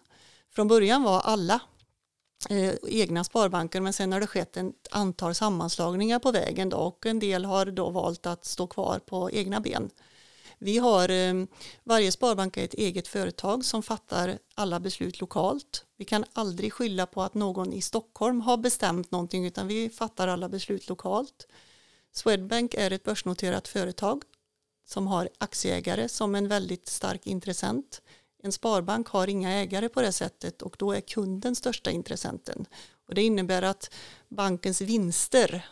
Från 0.54 0.68
början 0.68 1.02
var 1.02 1.20
alla 1.20 1.60
eh, 2.50 2.74
egna 2.88 3.24
sparbanker 3.24 3.80
men 3.80 3.92
sen 3.92 4.12
har 4.12 4.20
det 4.20 4.26
skett 4.26 4.56
ett 4.56 4.72
antal 4.90 5.34
sammanslagningar 5.34 6.18
på 6.18 6.32
vägen 6.32 6.68
då, 6.68 6.76
och 6.76 7.06
en 7.06 7.18
del 7.18 7.44
har 7.44 7.66
då 7.66 7.90
valt 7.90 8.26
att 8.26 8.44
stå 8.44 8.66
kvar 8.66 8.98
på 8.98 9.30
egna 9.30 9.60
ben. 9.60 9.90
Vi 10.58 10.78
har, 10.78 11.08
ehm, 11.08 11.48
varje 11.84 12.12
sparbank 12.12 12.56
är 12.56 12.64
ett 12.64 12.74
eget 12.74 13.08
företag 13.08 13.64
som 13.64 13.82
fattar 13.82 14.38
alla 14.54 14.80
beslut 14.80 15.20
lokalt. 15.20 15.84
Vi 15.96 16.04
kan 16.04 16.24
aldrig 16.32 16.72
skylla 16.72 17.06
på 17.06 17.22
att 17.22 17.34
någon 17.34 17.72
i 17.72 17.82
Stockholm 17.82 18.40
har 18.40 18.56
bestämt 18.56 19.10
någonting 19.10 19.46
utan 19.46 19.66
vi 19.66 19.90
fattar 19.90 20.28
alla 20.28 20.48
beslut 20.48 20.88
lokalt. 20.88 21.46
Swedbank 22.12 22.74
är 22.74 22.90
ett 22.90 23.04
börsnoterat 23.04 23.68
företag 23.68 24.22
som 24.86 25.06
har 25.06 25.28
aktieägare 25.38 26.08
som 26.08 26.34
en 26.34 26.48
väldigt 26.48 26.88
stark 26.88 27.26
intressent. 27.26 28.02
En 28.42 28.52
sparbank 28.52 29.08
har 29.08 29.28
inga 29.28 29.50
ägare 29.50 29.88
på 29.88 30.02
det 30.02 30.12
sättet 30.12 30.62
och 30.62 30.76
då 30.78 30.92
är 30.92 31.00
kunden 31.00 31.56
största 31.56 31.90
intressenten. 31.90 32.66
Och 33.08 33.14
det 33.14 33.22
innebär 33.22 33.62
att 33.62 33.90
bankens 34.28 34.80
vinster 34.80 35.66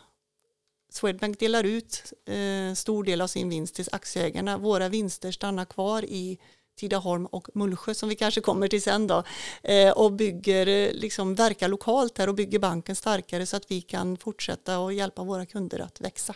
Swedbank 0.95 1.39
delar 1.39 1.63
ut 1.63 2.13
eh, 2.27 2.73
stor 2.73 3.03
del 3.03 3.21
av 3.21 3.27
sin 3.27 3.49
vinst 3.49 3.75
till 3.75 3.85
aktieägarna. 3.91 4.57
Våra 4.57 4.89
vinster 4.89 5.31
stannar 5.31 5.65
kvar 5.65 6.05
i 6.05 6.37
Tidaholm 6.79 7.25
och 7.25 7.47
Mullsjö 7.53 7.93
som 7.93 8.09
vi 8.09 8.15
kanske 8.15 8.41
kommer 8.41 8.67
till 8.67 8.81
sen 8.81 9.07
då 9.07 9.23
eh, 9.63 9.91
och 9.91 10.11
bygger, 10.11 10.67
eh, 10.67 10.91
liksom 10.91 11.35
verkar 11.35 11.67
lokalt 11.67 12.17
här 12.17 12.29
och 12.29 12.35
bygger 12.35 12.59
banken 12.59 12.95
starkare 12.95 13.45
så 13.45 13.57
att 13.57 13.71
vi 13.71 13.81
kan 13.81 14.17
fortsätta 14.17 14.79
och 14.79 14.93
hjälpa 14.93 15.23
våra 15.23 15.45
kunder 15.45 15.79
att 15.79 16.01
växa. 16.01 16.35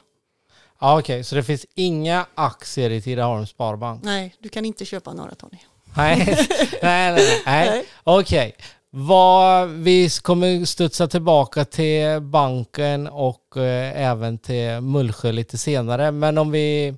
Ja, 0.80 1.00
Okej, 1.00 1.24
så 1.24 1.36
det 1.36 1.43
finns 1.43 1.65
inga 1.76 2.26
aktier 2.36 2.89
i 2.89 3.02
Tidaholms 3.02 3.50
Sparbank? 3.50 4.04
Nej, 4.04 4.36
du 4.39 4.50
kan 4.50 4.65
inte 4.65 4.86
köpa 4.86 5.13
några 5.13 5.36
Tony. 5.36 5.58
Nej, 5.98 6.48
nej, 6.82 7.13
nej. 7.13 7.41
nej. 7.45 7.86
Okej. 8.04 8.56
Vad, 8.91 9.69
vi 9.69 10.10
kommer 10.21 10.65
studsa 10.65 11.08
tillbaka 11.08 11.65
till 11.65 12.19
banken 12.21 13.08
och 13.08 13.58
eh, 13.58 14.02
även 14.02 14.38
till 14.38 14.82
Mullsjö 14.82 15.32
lite 15.32 15.58
senare. 15.58 16.12
Men 16.12 16.38
om 16.38 16.52
vi 16.52 16.95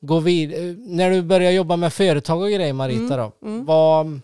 går 0.00 0.20
vidare. 0.20 0.74
När 0.78 1.10
du 1.10 1.22
började 1.22 1.54
jobba 1.54 1.76
med 1.76 1.92
företag 1.92 2.42
och 2.42 2.48
grejer 2.48 2.72
Marita 2.72 3.16
då. 3.16 3.32
Vad, 3.40 4.20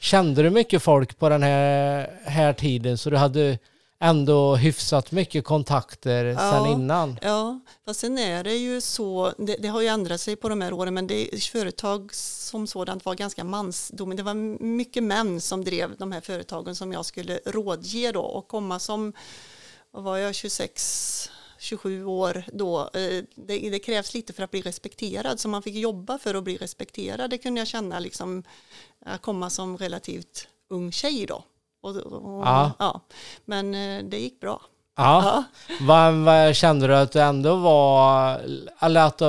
kände 0.00 0.42
du 0.42 0.50
mycket 0.50 0.82
folk 0.82 1.18
på 1.18 1.28
den 1.28 1.42
här, 1.42 2.10
här 2.24 2.52
tiden 2.52 2.98
så 2.98 3.10
du 3.10 3.16
hade 3.16 3.58
ändå 4.00 4.56
hyfsat 4.56 5.12
mycket 5.12 5.44
kontakter 5.44 6.24
Ja. 6.24 6.52
sen 6.52 6.66
innan? 6.66 7.18
Ja, 7.22 7.60
fast 7.84 8.00
sen 8.00 8.18
är 8.18 8.44
det 8.44 8.56
ju 8.56 8.80
så, 8.80 9.32
det, 9.38 9.56
det 9.56 9.68
har 9.68 9.80
ju 9.80 9.86
ändrat 9.86 10.20
sig 10.20 10.36
på 10.36 10.48
de 10.48 10.60
här 10.60 10.72
åren, 10.72 10.94
men 10.94 11.06
det, 11.06 11.44
företag 11.44 12.14
som 12.14 12.66
sådant 12.66 13.04
var 13.04 13.14
ganska 13.14 13.44
mansdomen. 13.44 14.16
Det 14.16 14.22
var 14.22 14.34
mycket 14.64 15.02
män 15.02 15.40
som 15.40 15.64
drev 15.64 15.96
de 15.96 16.12
här 16.12 16.20
företagen 16.20 16.76
som 16.76 16.92
jag 16.92 17.06
skulle 17.06 17.40
rådge 17.46 18.12
då 18.12 18.22
och 18.22 18.48
komma 18.48 18.78
som, 18.78 19.12
vad 19.90 20.04
var 20.04 20.16
jag, 20.16 20.34
26 20.34 21.30
27 21.60 22.04
år 22.04 22.44
då, 22.52 22.80
eh, 22.80 23.24
det, 23.34 23.70
det 23.70 23.78
krävs 23.78 24.14
lite 24.14 24.32
för 24.32 24.42
att 24.42 24.50
bli 24.50 24.62
respekterad, 24.62 25.40
så 25.40 25.48
man 25.48 25.62
fick 25.62 25.74
jobba 25.74 26.18
för 26.18 26.34
att 26.34 26.44
bli 26.44 26.56
respekterad. 26.56 27.30
Det 27.30 27.38
kunde 27.38 27.60
jag 27.60 27.68
känna 27.68 27.98
liksom, 27.98 28.44
att 29.04 29.22
komma 29.22 29.50
som 29.50 29.78
relativt 29.78 30.48
ung 30.68 30.92
tjej 30.92 31.26
då. 31.26 31.44
Och, 31.82 31.96
och, 31.96 32.46
Ja. 32.46 32.72
ja. 32.78 33.00
Men 33.44 33.74
eh, 33.74 34.04
det 34.04 34.18
gick 34.18 34.40
bra. 34.40 34.60
Ja. 34.96 35.44
Vad, 35.80 36.14
vad 36.14 36.56
kände 36.56 36.86
du 36.86 36.96
att 36.96 37.12
du 37.12 37.20
ändå 37.20 37.56
var, 37.56 38.40
eller 38.80 39.00
att 39.06 39.20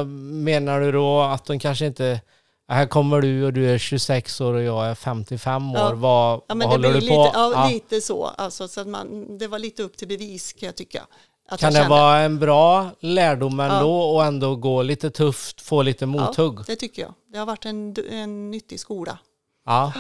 menar 0.43 0.79
du 0.79 0.91
då 0.91 1.21
att 1.21 1.45
de 1.45 1.59
kanske 1.59 1.85
inte, 1.85 2.21
här 2.67 2.85
kommer 2.85 3.21
du 3.21 3.45
och 3.45 3.53
du 3.53 3.69
är 3.69 3.77
26 3.77 4.41
år 4.41 4.53
och 4.53 4.62
jag 4.62 4.88
är 4.88 4.95
55 4.95 5.71
år, 5.71 5.77
Ja. 5.77 5.93
vad, 5.95 6.41
Ja, 6.47 6.55
vad 6.55 6.63
håller 6.67 6.93
du 6.93 6.99
lite, 6.99 7.07
på? 7.15 7.31
ja, 7.33 7.51
Ja. 7.53 7.69
lite 7.69 8.01
så. 8.01 8.25
Alltså, 8.25 8.67
så 8.67 8.81
att 8.81 8.88
man, 8.88 9.38
det 9.38 9.47
var 9.47 9.59
lite 9.59 9.83
upp 9.83 9.97
till 9.97 10.07
bevis 10.07 10.53
kan 10.53 10.67
jag 10.67 10.75
tycka. 10.75 11.03
Att 11.51 11.59
Kan 11.59 11.73
jag 11.73 11.83
det 11.85 11.89
vara 11.89 12.17
en 12.19 12.39
bra 12.39 12.89
lärdom 12.99 13.59
ändå 13.59 13.99
och 14.01 14.25
ändå 14.25 14.55
gå 14.55 14.81
lite 14.81 15.09
tufft, 15.12 15.62
få 15.62 15.81
lite 15.81 16.05
mothugg? 16.05 16.59
Ja, 16.59 16.63
det 16.67 16.75
tycker 16.75 17.01
jag. 17.01 17.13
Det 17.31 17.38
har 17.38 17.45
varit 17.45 17.65
en, 17.65 17.95
en 18.12 18.51
nyttig 18.51 18.79
skola. 18.79 19.17
Ja. 19.65 19.93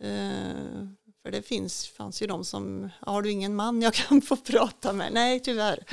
Eh, 0.00 0.08
för 1.26 1.32
det 1.32 1.42
finns, 1.42 1.88
fanns 1.88 2.22
ju 2.22 2.26
de 2.26 2.44
som, 2.44 2.90
har 3.00 3.22
du 3.22 3.30
ingen 3.30 3.54
man 3.54 3.82
jag 3.82 3.94
kan 3.94 4.22
få 4.22 4.36
prata 4.36 4.92
med? 4.92 5.12
Nej, 5.12 5.40
tyvärr. 5.40 5.84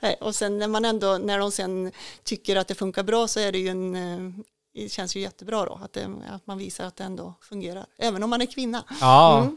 Nej, 0.00 0.16
och 0.20 0.34
sen 0.34 0.58
när 0.58 0.68
man 0.68 0.84
ändå, 0.84 1.18
när 1.18 1.38
de 1.38 1.50
sen 1.50 1.92
tycker 2.24 2.56
att 2.56 2.68
det 2.68 2.74
funkar 2.74 3.02
bra 3.02 3.28
så 3.28 3.40
är 3.40 3.52
det 3.52 3.58
ju 3.58 3.68
en, 3.68 3.94
eh, 3.96 4.44
det 4.74 4.88
känns 4.92 5.16
ju 5.16 5.20
jättebra 5.20 5.64
då 5.64 5.80
att, 5.84 5.92
det, 5.92 6.08
att 6.30 6.46
man 6.46 6.58
visar 6.58 6.84
att 6.84 6.96
det 6.96 7.04
ändå 7.04 7.34
fungerar. 7.40 7.86
Även 7.98 8.22
om 8.22 8.30
man 8.30 8.40
är 8.42 8.46
kvinna. 8.46 8.84
ja. 9.00 9.38
Mm. 9.38 9.56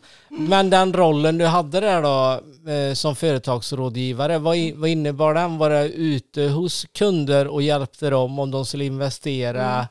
Men 0.49 0.69
den 0.69 0.93
rollen 0.93 1.38
du 1.38 1.45
hade 1.45 1.80
där 1.80 2.01
då 2.01 2.41
eh, 2.71 2.93
som 2.93 3.15
företagsrådgivare, 3.15 4.38
vad, 4.39 4.58
i- 4.58 4.71
vad 4.71 4.89
innebar 4.89 5.34
den? 5.34 5.58
Var 5.58 5.69
det 5.69 5.89
ute 5.89 6.41
hos 6.43 6.86
kunder 6.91 7.47
och 7.47 7.62
hjälpte 7.62 8.10
dem 8.10 8.39
om 8.39 8.51
de 8.51 8.65
skulle 8.65 8.86
investera? 8.86 9.73
Mm. 9.73 9.86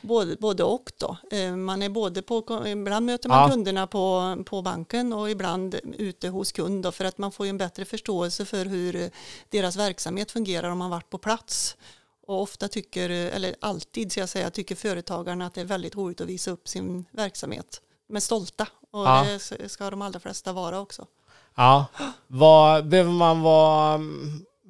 Både, 0.00 0.36
både 0.40 0.64
och 0.64 0.92
då. 0.98 1.16
Eh, 1.36 1.56
Man 1.56 1.82
är 1.82 1.88
både 1.88 2.22
på, 2.22 2.62
ibland 2.66 3.06
möter 3.06 3.28
man 3.28 3.42
Ja. 3.42 3.48
kunderna 3.50 3.86
på, 3.86 4.36
på 4.46 4.62
banken 4.62 5.12
och 5.12 5.30
ibland 5.30 5.74
ute 5.98 6.28
hos 6.28 6.52
kund 6.52 6.82
då, 6.82 6.92
för 6.92 7.04
att 7.04 7.18
man 7.18 7.32
får 7.32 7.46
ju 7.46 7.50
en 7.50 7.58
bättre 7.58 7.84
förståelse 7.84 8.44
för 8.44 8.64
hur 8.64 9.10
deras 9.50 9.76
verksamhet 9.76 10.30
fungerar 10.30 10.70
om 10.70 10.78
man 10.78 10.90
varit 10.90 11.10
på 11.10 11.18
plats. 11.18 11.76
Och 12.30 12.42
ofta 12.42 12.68
tycker, 12.68 13.10
eller 13.10 13.54
alltid 13.60 14.12
ska 14.12 14.20
jag 14.20 14.28
säga, 14.28 14.50
tycker 14.50 14.74
företagarna 14.74 15.46
att 15.46 15.54
det 15.54 15.60
är 15.60 15.64
väldigt 15.64 15.96
roligt 15.96 16.20
att 16.20 16.26
visa 16.26 16.50
upp 16.50 16.68
sin 16.68 17.04
verksamhet. 17.10 17.80
Är 18.14 18.20
stolta 18.20 18.66
och 18.90 19.06
Ja. 19.06 19.26
det 19.58 19.68
ska 19.68 19.90
de 19.90 20.02
allra 20.02 20.20
flesta 20.20 20.52
vara 20.52 20.80
också. 20.80 21.06
Ja, 21.54 21.86
vad, 22.26 22.88
behöver 22.88 23.10
man 23.10 23.42
vara, 23.42 24.00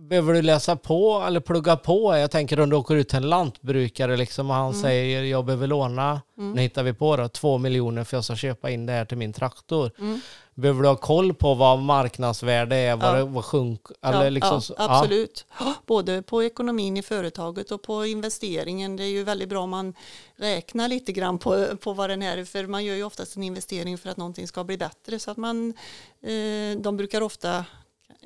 behöver 0.08 0.32
du 0.34 0.42
läsa 0.42 0.76
på 0.76 1.24
eller 1.26 1.40
plugga 1.40 1.76
på? 1.76 2.16
Jag 2.16 2.30
tänker 2.30 2.60
om 2.60 2.70
du 2.70 2.76
åker 2.76 2.94
ut 2.94 3.08
till 3.08 3.16
en 3.16 3.28
lantbrukare 3.28 4.16
liksom 4.16 4.50
och 4.50 4.56
han 4.56 4.68
Mm. 4.70 4.82
säger 4.82 5.22
jag 5.22 5.44
behöver 5.44 5.66
låna, 5.66 6.20
Mm. 6.38 6.52
nu 6.52 6.60
hittar 6.62 6.82
vi 6.82 6.92
på 6.92 7.16
då, 7.16 7.28
två 7.28 7.58
miljoner 7.58 8.04
för 8.04 8.16
jag 8.16 8.24
ska 8.24 8.36
köpa 8.36 8.70
in 8.70 8.86
det 8.86 8.92
här 8.92 9.04
till 9.04 9.16
min 9.18 9.32
traktor. 9.32 9.90
Mm. 9.98 10.20
Behöver 10.54 10.82
du 10.82 10.88
ha 10.88 10.96
koll 10.96 11.34
på 11.34 11.54
vad 11.54 11.78
marknadsvärde 11.78 12.76
är, 12.76 12.96
vad 12.96 13.08
Ja. 13.08 13.12
det 13.14 13.24
vad 13.24 13.44
sjunk, 13.44 13.80
eller 14.02 14.24
ja, 14.24 14.30
liksom, 14.30 14.60
ja, 14.68 14.74
absolut. 15.00 15.46
Både 15.86 16.22
på 16.22 16.42
ekonomin 16.44 16.96
i 16.96 17.02
företaget 17.02 17.70
och 17.70 17.82
på 17.82 18.06
investeringen. 18.06 18.96
Det 18.96 19.02
är 19.04 19.08
ju 19.08 19.24
väldigt 19.24 19.48
bra 19.48 19.60
om 19.62 19.70
man 19.70 19.94
räknar 20.36 20.88
lite 20.88 21.12
grann 21.12 21.38
på, 21.38 21.66
på 21.80 21.92
vad 21.92 22.10
den 22.10 22.22
är. 22.22 22.44
För 22.44 22.66
man 22.66 22.84
gör 22.84 22.94
ju 22.94 23.04
oftast 23.04 23.36
en 23.36 23.42
investering 23.42 23.98
för 23.98 24.08
att 24.10 24.16
någonting 24.16 24.48
ska 24.48 24.64
bli 24.64 24.76
bättre. 24.78 25.18
Så 25.18 25.30
att 25.30 25.36
man, 25.36 25.74
eh, 26.22 26.80
de 26.80 26.96
brukar 26.96 27.20
ofta, 27.20 27.64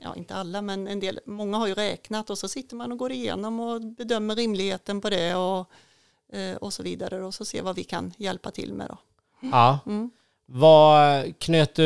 ja 0.03 0.15
inte 0.17 0.35
alla 0.35 0.63
men 0.63 0.89
en 0.89 1.01
del, 1.01 1.21
många 1.27 1.59
har 1.59 1.67
ju 1.67 1.75
räknat 1.75 2.31
och 2.31 2.39
så 2.39 2.49
sitter 2.49 2.77
man 2.77 2.93
och 2.93 2.99
går 2.99 3.13
igenom 3.13 3.61
och 3.61 3.81
bedömer 3.81 4.37
rimligheten 4.37 5.01
på 5.01 5.11
det 5.11 5.35
och, 5.35 5.71
eh, 6.33 6.57
och 6.57 6.73
så 6.73 6.83
vidare. 6.83 7.25
Och 7.25 7.35
så 7.35 7.45
ser 7.45 7.63
vad 7.63 7.77
vi 7.77 7.85
kan 7.85 8.13
hjälpa 8.17 8.51
till 8.51 8.75
med 8.75 8.89
då. 8.89 8.99
Ja. 9.41 9.79
Mm. 9.87 10.11
Vad 10.47 11.39
knöt 11.39 11.75
du 11.75 11.85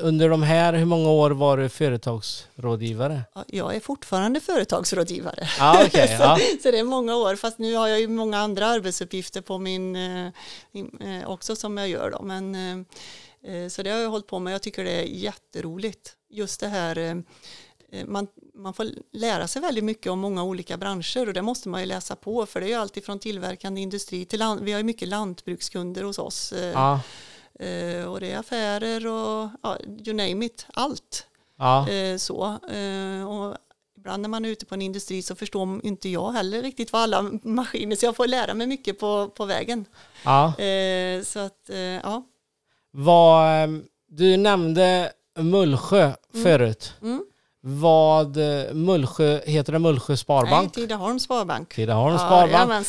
under 0.00 0.28
de 0.28 0.42
här, 0.42 0.72
hur 0.72 0.84
många 0.84 1.10
år 1.10 1.30
var 1.30 1.56
du 1.56 1.68
företagsrådgivare? 1.68 3.22
Ja, 3.34 3.44
Jag 3.46 3.76
är 3.76 3.80
fortfarande 3.80 4.40
företagsrådgivare. 4.40 5.48
Ja, 5.58 5.82
okej. 5.86 6.16
ja. 6.20 6.38
Så 6.62 6.70
det 6.70 6.78
är 6.78 6.84
många 6.84 7.16
år, 7.16 7.36
fast 7.36 7.58
nu 7.58 7.74
har 7.74 7.88
jag 7.88 8.00
ju 8.00 8.08
många 8.08 8.38
andra 8.38 8.66
arbetsuppgifter 8.66 9.40
på 9.40 9.58
min, 9.58 9.96
eh, 9.96 10.26
eh, 11.00 11.26
också 11.26 11.56
som 11.56 11.76
jag 11.76 11.88
gör 11.88 12.10
då. 12.10 12.22
Men, 12.22 12.86
så 13.70 13.82
det 13.82 13.90
har 13.90 13.98
jag 13.98 14.10
hållit 14.10 14.26
på 14.26 14.38
med, 14.38 14.54
jag 14.54 14.62
tycker 14.62 14.84
det 14.84 14.90
är 14.90 15.04
jätteroligt. 15.04 16.16
Just 16.34 16.60
det 16.60 16.68
här, 16.68 16.98
eh, 16.98 17.16
eh, 17.92 18.06
man, 18.06 18.26
man 18.54 18.74
får 18.74 18.86
lära 19.12 19.48
sig 19.48 19.62
väldigt 19.62 19.84
mycket 19.84 20.12
om 20.12 20.18
många 20.18 20.44
olika 20.44 20.76
branscher 20.76 21.26
och 21.28 21.34
det 21.34 21.42
måste 21.42 21.68
man 21.68 21.80
ju 21.80 21.86
läsa 21.86 22.16
på 22.16 22.46
för 22.46 22.60
det 22.60 22.66
är 22.66 22.68
ju 22.68 22.74
alltid 22.74 23.04
från 23.04 23.18
tillverkande 23.18 23.80
industri 23.80 24.24
till 24.24 24.38
land, 24.38 24.60
vi 24.60 24.72
har 24.72 24.78
ju 24.78 24.84
mycket 24.84 25.08
lantbrukskunder 25.08 26.02
hos 26.02 26.18
oss. 26.18 26.52
eh, 26.52 26.64
Ja. 26.72 27.00
Och 28.08 28.20
det 28.20 28.32
är 28.32 28.38
affärer 28.38 29.06
och 29.06 29.50
ja, 29.62 29.78
you 30.06 30.12
name 30.16 30.46
it, 30.46 30.66
allt. 30.74 31.26
Ja. 31.58 31.86
Så. 32.18 32.58
Och 33.28 33.56
ibland 33.96 34.22
när 34.22 34.28
man 34.28 34.44
är 34.44 34.48
ute 34.48 34.66
på 34.66 34.74
en 34.74 34.82
industri 34.82 35.22
så 35.22 35.34
förstår 35.34 35.86
inte 35.86 36.08
jag 36.08 36.32
heller 36.32 36.62
riktigt 36.62 36.92
vad 36.92 37.02
alla 37.02 37.22
maskiner, 37.42 37.96
så 37.96 38.06
jag 38.06 38.16
får 38.16 38.26
lära 38.26 38.54
mig 38.54 38.66
mycket 38.66 38.98
på, 38.98 39.28
på 39.28 39.44
vägen. 39.44 39.84
ja. 40.24 40.52
Så 41.24 41.38
att, 41.38 41.70
ja. 42.02 42.22
Vad, 42.90 43.68
du 44.08 44.36
nämnde 44.36 45.12
Mullsjö 45.38 46.10
förut. 46.42 46.92
Mm. 47.02 47.24
Vad, 47.66 48.36
eh, 48.36 48.72
Mullsjö, 48.74 49.40
heter 49.46 49.72
det 49.72 49.78
Mullsjö 49.78 50.12
Nej, 50.12 50.18
Sparbank? 50.18 50.72
Tidaholms 50.72 51.22
Sparbank. 51.22 51.74
Tidaholms 51.74 52.20
Ja, 52.20 52.26
Sparbank. 52.46 52.86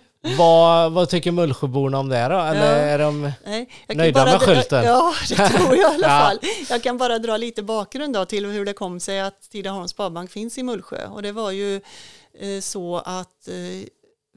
Vad, 0.38 0.92
vad 0.92 1.08
tycker 1.08 1.32
Mullsjöborna 1.32 1.98
om 1.98 2.08
det 2.08 2.28
då? 2.28 2.38
Eller 2.38 2.76
Ja. 2.80 2.92
är 2.92 2.98
de... 2.98 3.32
Nej, 3.46 3.68
Nöjda 3.94 4.24
bara 4.24 4.32
med 4.32 4.42
skylten? 4.42 4.84
Ja, 4.84 5.12
det 5.28 5.34
tror 5.48 5.76
jag 5.76 5.78
i 5.78 5.84
alla 5.94 6.06
Ja. 6.08 6.26
fall. 6.28 6.38
Jag 6.70 6.82
kan 6.82 6.98
bara 6.98 7.18
dra 7.18 7.36
lite 7.36 7.62
bakgrund 7.62 8.14
då 8.14 8.24
till 8.24 8.46
hur 8.46 8.64
det 8.64 8.72
kom 8.72 9.00
sig 9.00 9.20
att 9.20 9.40
Tidaholms 9.52 9.90
Sparbank 9.90 10.30
finns 10.30 10.58
i 10.58 10.62
Mullsjö. 10.62 11.06
Och 11.06 11.22
det 11.22 11.32
var 11.32 11.50
ju 11.50 11.74
eh, 12.40 12.60
så 12.60 12.96
att 13.04 13.48
eh, 13.48 13.86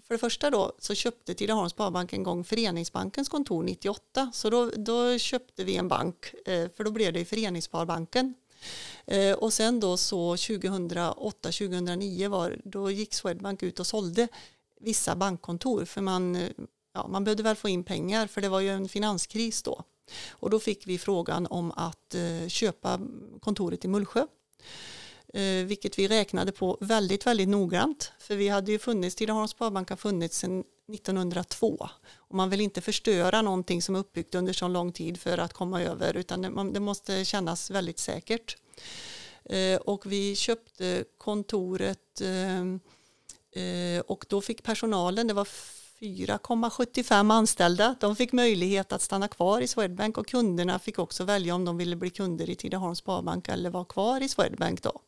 för 0.10 0.14
det 0.14 0.20
första 0.20 0.50
då 0.50 0.72
så 0.80 0.96
köpte 0.96 1.34
Tidaholms 1.34 1.72
Sparbank 1.72 2.14
en 2.14 2.24
gång 2.24 2.44
Föreningsbankens 2.44 3.30
kontor 3.30 3.64
98. 3.64 4.32
Så 4.34 4.50
då, 4.50 4.72
då 4.76 5.18
köpte 5.18 5.64
vi 5.64 5.76
en 5.76 5.88
bank, 5.88 6.34
eh, 6.46 6.70
för 6.76 6.84
då 6.84 6.92
blev 6.92 7.14
det 7.14 7.26
Föreningssparbanken. 7.26 8.34
Eh, 9.06 9.34
och 9.34 9.54
sen 9.54 9.80
då 9.80 9.98
så 9.98 10.36
2008-2009 10.36 12.28
var, 12.28 12.58
då 12.64 12.92
gick 12.92 13.14
Swedbank 13.14 13.64
ut 13.64 13.80
och 13.80 13.88
sålde 13.88 14.28
vissa 14.80 15.16
bankkontor 15.16 15.86
för 15.86 16.02
man, 16.02 16.36
eh, 16.36 16.50
ja, 16.94 17.08
man 17.08 17.24
behövde 17.24 17.44
väl 17.44 17.56
få 17.56 17.70
in 17.70 17.84
pengar 17.84 18.28
för 18.28 18.42
det 18.42 18.50
var 18.50 18.60
ju 18.60 18.70
en 18.70 18.90
finanskris 18.90 19.64
då. 19.64 19.84
Och 20.30 20.50
då 20.50 20.60
fick 20.60 20.88
vi 20.88 20.98
frågan 20.98 21.48
om 21.48 21.72
att 21.72 22.16
köpa 22.48 23.00
kontoret 23.40 23.86
i 23.86 23.88
Mullsjö. 23.88 24.26
Eh, 25.34 25.66
vilket 25.66 26.00
vi 26.00 26.08
räknade 26.08 26.52
på 26.52 26.78
väldigt, 26.82 27.28
väldigt 27.28 27.50
noggrant. 27.50 28.12
För 28.20 28.36
vi 28.36 28.48
hade 28.48 28.72
ju 28.72 28.80
funnits, 28.80 29.16
Tidaholms 29.16 29.52
Sparbank 29.52 29.90
har 29.90 29.98
funnits 29.98 30.38
sedan 30.38 30.64
1902. 30.94 31.90
Och 32.16 32.36
man 32.36 32.50
vill 32.50 32.62
inte 32.62 32.82
förstöra 32.82 33.42
någonting 33.42 33.82
som 33.82 33.96
är 33.96 34.00
uppbyggt 34.00 34.36
under 34.36 34.54
så 34.54 34.68
lång 34.68 34.92
tid 34.92 35.20
för 35.20 35.38
att 35.38 35.54
komma 35.54 35.82
över 35.82 36.18
utan 36.18 36.42
det, 36.42 36.50
man, 36.50 36.74
det 36.74 36.80
måste 36.80 37.26
kännas 37.26 37.72
väldigt 37.72 38.00
säkert. 38.00 38.58
Eh, 39.46 39.80
och 39.80 40.12
vi 40.12 40.36
köpte 40.36 41.04
kontoret 41.18 42.22
eh, 42.22 42.64
Eh, 43.52 44.00
och 44.00 44.26
då 44.30 44.42
fick 44.42 44.64
personalen, 44.64 45.28
det 45.28 45.34
var 45.34 45.48
4,75 46.00 47.34
anställda, 47.34 47.96
de 48.00 48.16
fick 48.16 48.32
möjlighet 48.32 48.92
att 48.92 49.02
stanna 49.02 49.28
kvar 49.28 49.62
i 49.62 49.68
Swedbank 49.68 50.18
och 50.18 50.28
kunderna 50.28 50.80
fick 50.80 51.00
också 51.00 51.24
välja 51.24 51.56
om 51.56 51.66
de 51.66 51.78
ville 51.78 51.96
bli 51.96 52.10
kunder 52.10 52.50
i 52.50 52.56
Tidaholms 52.56 53.00
Sparbank 53.00 53.48
eller 53.48 53.70
vara 53.70 53.86
kvar 53.86 54.22
i 54.22 54.30
Swedbank 54.30 54.82
då. 54.82 55.02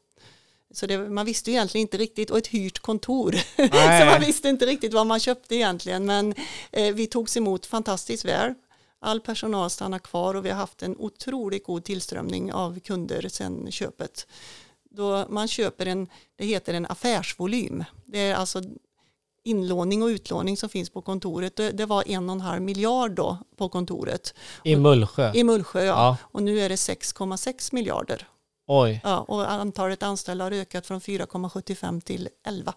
Så 0.73 0.85
det, 0.85 1.09
man 1.09 1.25
visste 1.25 1.51
ju 1.51 1.55
egentligen 1.55 1.81
inte 1.81 1.97
riktigt, 1.97 2.29
och 2.29 2.37
ett 2.37 2.47
hyrt 2.47 2.79
kontor. 2.79 3.31
så 3.99 4.05
man 4.05 4.19
visste 4.19 4.49
inte 4.49 4.65
riktigt 4.65 4.93
vad 4.93 5.07
man 5.07 5.19
köpte 5.19 5.55
egentligen, 5.55 6.05
men 6.05 6.33
eh, 6.71 6.93
vi 6.93 7.07
togs 7.07 7.37
emot 7.37 7.65
fantastiskt 7.65 8.25
väl. 8.25 8.53
All 8.99 9.19
personal 9.19 9.69
stannar 9.69 9.99
kvar 9.99 10.35
och 10.35 10.45
vi 10.45 10.49
har 10.49 10.57
haft 10.57 10.83
en 10.83 10.95
otroligt 10.97 11.63
god 11.63 11.83
tillströmning 11.83 12.53
av 12.53 12.79
kunder 12.79 13.29
sedan 13.29 13.71
köpet 13.71 14.27
då 14.95 15.25
man 15.29 15.47
köper 15.47 15.85
en, 15.85 16.07
det 16.35 16.45
heter 16.45 16.73
en 16.73 16.85
affärsvolym. 16.85 17.83
Det 18.05 18.19
är 18.19 18.35
alltså 18.35 18.61
inlåning 19.43 20.03
och 20.03 20.07
utlåning 20.07 20.57
som 20.57 20.69
finns 20.69 20.89
på 20.89 21.01
kontoret. 21.01 21.55
Det, 21.55 21.85
var 21.85 22.03
en 22.07 22.29
och 22.29 22.35
en 22.35 22.41
halv 22.41 22.61
miljard 22.61 23.11
då 23.11 23.37
på 23.57 23.69
kontoret 23.69 24.33
I 24.63 24.75
Mullsjö? 24.75 25.31
i 25.33 25.43
Mullsjö. 25.43 25.83
Ja. 25.83 25.93
Ja. 25.93 26.17
Och 26.21 26.43
nu 26.43 26.59
är 26.59 26.69
det 26.69 26.75
6,6 26.75 27.73
miljarder. 27.73 28.27
Oj. 28.73 29.01
Ja, 29.03 29.17
och 29.27 29.51
antalet 29.51 30.03
anställda 30.03 30.43
har 30.45 30.51
ökat 30.51 30.85
från 30.85 30.99
4,75 31.01 32.01
till 32.01 32.29
11. 32.47 32.73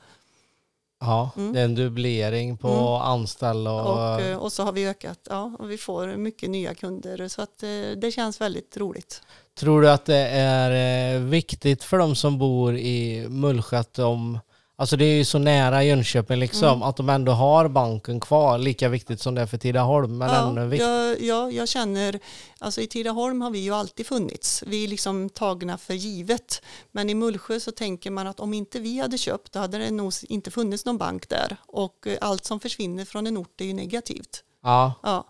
Ja, 1.00 1.30
Mm. 1.36 1.52
det 1.52 1.60
är 1.60 1.64
en 1.64 1.74
dubblering 1.74 2.56
på 2.56 2.68
Mm. 2.68 2.84
anställda 2.84 3.72
och... 3.72 4.14
Och, 4.14 4.20
eh, 4.20 4.36
och 4.36 4.52
så 4.52 4.62
har 4.62 4.72
vi 4.72 4.86
ökat, 4.88 5.18
ja, 5.30 5.52
och 5.58 5.70
vi 5.70 5.78
får 5.78 6.16
mycket 6.16 6.50
nya 6.50 6.74
kunder. 6.74 7.28
Så 7.28 7.42
att 7.42 7.62
eh, 7.62 7.68
det 7.96 8.12
känns 8.14 8.40
väldigt 8.40 8.76
roligt. 8.76 9.22
Tror 9.58 9.82
du 9.82 9.90
att 9.90 10.04
det 10.04 10.28
är 10.28 11.14
eh, 11.14 11.20
viktigt 11.20 11.84
för 11.84 11.98
de 11.98 12.16
som 12.16 12.38
bor 12.38 12.76
i 12.76 13.26
Mullsjö 13.28 13.78
att 13.78 13.94
de, 13.94 14.38
alltså 14.76 14.96
det 14.96 15.04
är 15.04 15.14
ju 15.16 15.24
så 15.24 15.38
nära 15.38 15.84
Jönköping 15.84 16.38
liksom, 16.38 16.68
Mm. 16.68 16.82
att 16.82 16.96
de 16.96 17.08
ändå 17.08 17.32
har 17.32 17.68
banken 17.68 18.20
kvar, 18.20 18.58
lika 18.58 18.88
viktigt 18.88 19.20
som 19.20 19.34
det 19.34 19.40
är 19.42 19.46
för 19.46 19.58
Tidaholm, 19.58 20.18
men 20.18 20.28
ja, 20.28 20.48
ännu 20.48 20.76
jag, 20.76 21.20
jag, 21.22 21.52
jag 21.52 21.68
känner, 21.68 22.20
alltså 22.58 22.80
i 22.80 22.86
Tidaholm 22.86 23.42
har 23.42 23.50
vi 23.50 23.58
ju 23.58 23.74
alltid 23.74 24.06
funnits. 24.06 24.62
Vi 24.66 24.84
är 24.84 24.88
liksom 24.88 25.28
tagna 25.30 25.78
för 25.78 25.94
givet. 25.94 26.62
Men 26.92 27.10
i 27.10 27.14
Mullsjö 27.14 27.60
så 27.60 27.70
tänker 27.72 28.10
man 28.10 28.26
att 28.26 28.40
om 28.40 28.54
inte 28.54 28.80
vi 28.80 28.98
hade 29.00 29.18
köpt 29.18 29.52
då 29.52 29.58
hade 29.58 29.78
det 29.78 29.90
nog 29.90 30.12
inte 30.22 30.50
funnits 30.50 30.84
någon 30.84 30.98
bank 30.98 31.28
där. 31.28 31.56
Och 31.66 32.06
eh, 32.06 32.18
allt 32.20 32.44
som 32.44 32.60
försvinner 32.60 33.04
från 33.04 33.26
en 33.26 33.36
ort 33.36 33.60
är 33.60 33.64
ju 33.64 33.72
negativt. 33.72 34.42
Ja, 34.62 34.92
Ja. 35.02 35.24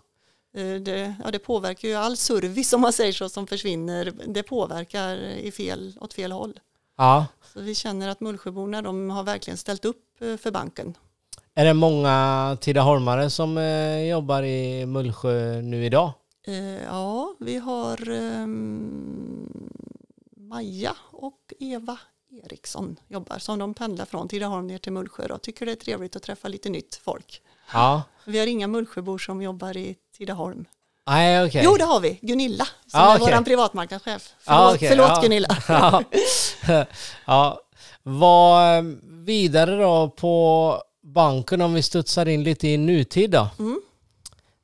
Eh, 0.57 0.75
Det, 0.81 1.15
ja, 1.23 1.31
det 1.31 1.39
påverkar 1.39 1.87
ju 1.87 1.95
all 1.95 2.17
service 2.17 2.73
om 2.73 2.81
man 2.81 2.93
säger 2.93 3.13
så 3.13 3.29
som 3.29 3.47
försvinner. 3.47 4.13
Det 4.27 4.43
påverkar 4.43 5.15
i 5.17 5.51
fel, 5.51 5.97
åt 6.01 6.13
fel 6.13 6.31
håll. 6.31 6.59
Ja. 6.95 7.25
Så 7.53 7.61
vi 7.61 7.75
känner 7.75 8.09
att 8.09 8.19
Mullsjöborna 8.19 8.81
de 8.81 9.09
har 9.09 9.23
verkligen 9.23 9.57
ställt 9.57 9.85
upp 9.85 10.21
eh, 10.21 10.37
för 10.37 10.51
banken. 10.51 10.97
Är 11.53 11.65
det 11.65 11.73
många 11.73 12.57
Tidaholmare 12.61 13.29
som 13.29 13.57
eh, 13.57 14.09
jobbar 14.09 14.43
i 14.43 14.85
Mullsjö 14.85 15.61
nu 15.61 15.85
idag? 15.85 16.11
Eh, 16.47 16.83
ja, 16.83 17.35
vi 17.39 17.57
har 17.57 18.09
ehm, 18.09 19.49
Maja 20.37 20.95
och 21.11 21.53
Eva 21.59 21.99
Eriksson 22.43 22.99
jobbar 23.07 23.39
som 23.39 23.59
de 23.59 23.73
pendlar 23.73 24.05
från 24.05 24.27
Tidaholm 24.27 24.67
ner 24.67 24.77
till 24.77 24.91
Mullsjö 24.91 25.33
och 25.33 25.41
tycker 25.41 25.65
det 25.65 25.71
är 25.71 25.75
trevligt 25.75 26.15
att 26.15 26.23
träffa 26.23 26.47
lite 26.47 26.69
nytt 26.69 26.95
folk. 26.95 27.41
Ja. 27.73 28.03
Vi 28.25 28.39
har 28.39 28.47
inga 28.47 28.67
Mullsjöbor 28.67 29.17
som 29.17 29.41
jobbar 29.41 29.77
i 29.77 29.95
Tidaholm. 30.17 30.65
Nej, 31.07 31.45
okej. 31.45 31.61
Jo, 31.65 31.77
det 31.77 31.83
har 31.83 31.99
vi. 31.99 32.19
Gunilla 32.21 32.65
som 32.87 32.99
Ja, 32.99 33.15
är 33.15 33.19
vår 33.19 33.43
privatmarknadschef. 33.43 34.33
Förlåt, 34.39 34.75
okej, 34.75 34.89
förlåt 34.89 35.09
ja. 35.09 35.21
Gunilla. 35.21 35.47
ja. 37.25 37.59
Vad 38.03 38.77
eh, 38.77 38.83
vidare 39.05 39.75
då 39.77 40.09
på 40.09 40.77
banken 41.03 41.61
om 41.61 41.73
vi 41.73 41.81
studsar 41.81 42.25
in 42.25 42.43
lite 42.43 42.67
i 42.67 42.77
nutid 42.77 43.31
då? 43.31 43.47
Mm. 43.59 43.81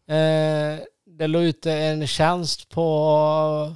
Eh, 0.08 0.80
det 1.06 1.27
låg 1.27 1.43
ute 1.43 1.71
en 1.73 2.08
tjänst 2.08 2.69
på 2.69 3.75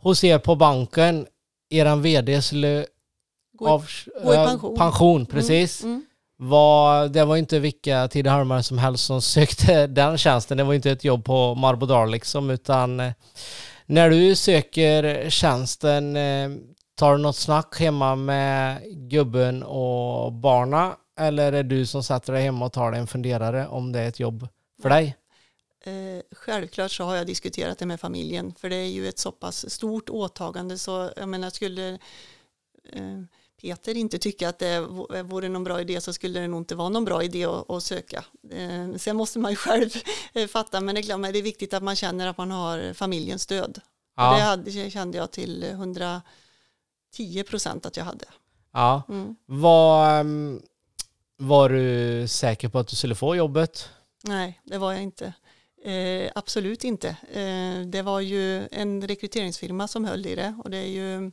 hos 0.00 0.24
er 0.24 0.38
på 0.38 0.54
banken. 0.54 1.26
Eran 1.70 2.02
vd 2.02 2.42
skulle 2.42 2.86
Gå 3.52 3.66
i- 3.66 3.70
av, 3.70 3.86
gå 4.24 4.32
i 4.34 4.36
eh, 4.36 4.46
pension. 4.46 4.76
pension 4.76 5.26
precis. 5.26 5.82
Mm, 5.82 6.04
var, 6.44 7.08
det 7.08 7.24
var 7.24 7.36
inte 7.36 7.58
vilka 7.58 8.08
Tidaholmare 8.08 8.62
som 8.62 8.78
helst 8.78 9.04
som 9.04 9.22
sökte 9.36 9.86
den 9.86 10.18
tjänsten. 10.18 10.56
Det 10.56 10.64
var 10.64 10.74
inte 10.74 10.90
ett 10.90 11.04
jobb 11.04 11.24
på 11.24 11.54
Marbodal 11.54 12.10
liksom 12.10 12.50
utan 12.50 13.00
eh, 13.00 13.12
när 13.86 14.10
du 14.10 14.34
söker 14.34 15.30
tjänsten, 15.30 16.16
eh, 16.16 16.50
tar 16.94 17.12
du 17.12 17.18
något 17.18 17.36
snack 17.36 17.80
hemma 17.80 18.16
med 18.16 18.82
gubben 19.10 19.62
och 19.62 20.32
barna 20.32 20.96
eller 21.18 21.46
är 21.46 21.52
det 21.52 21.62
du 21.62 21.86
som 21.86 22.02
sätter 22.02 22.32
dig 22.32 22.42
hemma 22.42 22.64
och 22.64 22.72
tar 22.72 22.90
dig 22.90 23.00
en 23.00 23.06
funderare 23.06 23.66
om 23.66 23.92
det 23.92 24.00
är 24.00 24.08
ett 24.08 24.20
jobb 24.20 24.48
för 24.82 24.88
dig? 24.88 25.16
Eh, 25.84 26.22
självklart 26.32 26.90
så 26.90 27.04
har 27.04 27.16
jag 27.16 27.26
diskuterat 27.26 27.78
det 27.78 27.86
med 27.86 28.00
familjen 28.00 28.54
för 28.54 28.70
det 28.70 28.76
är 28.76 28.88
ju 28.88 29.08
ett 29.08 29.18
så 29.18 29.32
pass 29.32 29.70
stort 29.70 30.10
åtagande 30.10 30.78
så 30.78 31.10
jag 31.16 31.28
menar 31.28 31.50
skulle 31.50 31.98
eh, 32.92 33.22
Peter 33.62 33.96
inte 33.96 34.18
tycka 34.18 34.48
att 34.48 34.58
det 34.58 34.80
vore 35.22 35.48
någon 35.48 35.64
bra 35.64 35.80
idé 35.80 36.00
så 36.00 36.12
skulle 36.12 36.40
det 36.40 36.48
nog 36.48 36.60
inte 36.60 36.74
vara 36.74 36.88
någon 36.88 37.04
bra 37.04 37.22
idé 37.22 37.44
att, 37.44 37.70
att 37.70 37.82
söka. 37.82 38.24
Eh, 38.50 38.94
sen 38.96 39.16
måste 39.16 39.38
man 39.38 39.50
ju 39.52 39.56
själv 39.56 39.90
eh, 40.34 40.46
fatta 40.46 40.80
men 40.80 40.94
det 40.94 41.00
är, 41.00 41.02
klart, 41.02 41.20
men 41.20 41.32
det 41.32 41.38
är 41.38 41.42
viktigt 41.42 41.74
att 41.74 41.82
man 41.82 41.96
känner 41.96 42.26
att 42.26 42.38
man 42.38 42.50
har 42.50 42.92
familjens 42.94 43.42
stöd. 43.42 43.68
Och 44.16 44.22
det 44.34 44.38
Ja, 44.38 44.44
hade, 44.44 44.90
kände 44.90 45.18
jag 45.18 45.30
till 45.30 45.62
110 45.64 46.22
procent 47.48 47.86
att 47.86 47.96
jag 47.96 48.04
hade. 48.04 48.24
ja. 48.72 49.02
Mm. 49.08 49.36
Var, 49.46 50.20
ehm, 50.20 50.62
var 51.36 51.68
du 51.68 52.28
säker 52.28 52.68
på 52.68 52.78
att 52.78 52.88
du 52.88 52.96
skulle 52.96 53.14
få 53.14 53.36
jobbet? 53.36 53.88
Nej, 54.24 54.60
det 54.64 54.78
var 54.78 54.92
jag 54.92 55.02
inte. 55.02 55.32
Eh, 55.84 56.30
absolut 56.34 56.84
inte. 56.84 57.08
Eh, 57.32 57.86
det 57.86 58.02
var 58.02 58.20
ju 58.20 58.68
en 58.70 59.08
rekryteringsfirma 59.08 59.88
som 59.88 60.04
höll 60.04 60.26
i 60.26 60.34
det 60.34 60.54
och 60.64 60.70
det 60.70 60.76
är 60.78 60.86
ju 60.88 61.30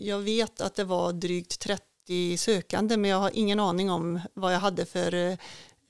jag 0.00 0.18
vet 0.18 0.60
att 0.60 0.74
det 0.74 0.84
var 0.84 1.12
drygt 1.12 1.60
30 1.60 2.36
sökande 2.36 2.96
men 2.96 3.10
jag 3.10 3.18
har 3.18 3.30
ingen 3.34 3.60
aning 3.60 3.90
om 3.90 4.20
vad 4.34 4.54
jag 4.54 4.60
hade 4.60 4.86
för 4.86 5.14
eh, 5.14 5.36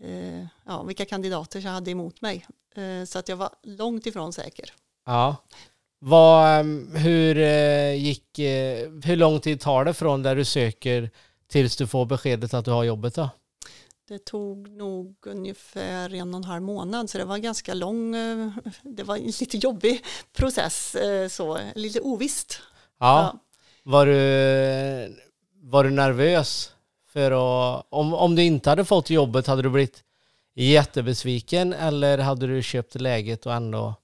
eh, 0.02 0.46
ja, 0.66 0.82
vilka 0.82 1.04
kandidater 1.04 1.60
jag 1.60 1.70
hade 1.70 1.90
emot 1.90 2.20
mig. 2.20 2.46
Eh, 2.74 3.04
så 3.04 3.18
att 3.18 3.28
jag 3.28 3.36
var 3.36 3.50
långt 3.62 4.06
ifrån 4.06 4.32
säker. 4.32 4.72
Ja. 5.06 5.36
Vad, 5.98 6.60
ehm, 6.60 6.96
hur, 6.96 7.38
eh, 7.38 7.94
gick, 7.94 8.38
eh, 8.38 8.90
hur 9.04 9.16
lång 9.16 9.40
tid 9.40 9.60
tar 9.60 9.84
det 9.84 9.94
från 9.94 10.22
där 10.22 10.36
du 10.36 10.44
söker 10.44 11.10
tills 11.48 11.76
du 11.76 11.86
får 11.86 12.06
beskedet 12.06 12.54
att 12.54 12.64
du 12.64 12.70
har 12.70 12.84
jobbet 12.84 13.14
då? 13.14 13.30
Det 14.08 14.18
tog 14.18 14.68
nog 14.68 15.16
ungefär 15.26 16.14
en 16.14 16.34
och 16.34 16.38
en 16.38 16.44
halv 16.44 16.62
månad 16.62 17.10
så 17.10 17.18
det 17.18 17.24
var 17.24 17.38
ganska 17.38 17.74
lång, 17.74 18.14
eh, 18.14 18.48
det 18.82 19.02
var 19.02 19.16
en 19.16 19.26
lite 19.26 19.56
jobbig 19.56 20.04
process, 20.32 20.94
eh, 20.94 21.28
så 21.28 21.58
lite 21.74 22.00
ovisst. 22.00 22.60
Ja. 22.98 23.38
Var, 23.82 24.06
du, 24.06 25.16
var 25.62 25.84
du 25.84 25.90
nervös? 25.90 26.72
För 27.12 27.30
att, 27.30 27.86
om, 27.90 28.14
om 28.14 28.34
du 28.34 28.42
inte 28.42 28.70
hade 28.70 28.84
fått 28.84 29.10
jobbet, 29.10 29.46
hade 29.46 29.62
du 29.62 29.70
blivit 29.70 30.04
jättebesviken 30.54 31.72
eller 31.72 32.18
hade 32.18 32.46
du 32.46 32.62
köpt 32.62 32.94
läget 33.00 33.46
och 33.46 33.52
ändå... 33.52 33.94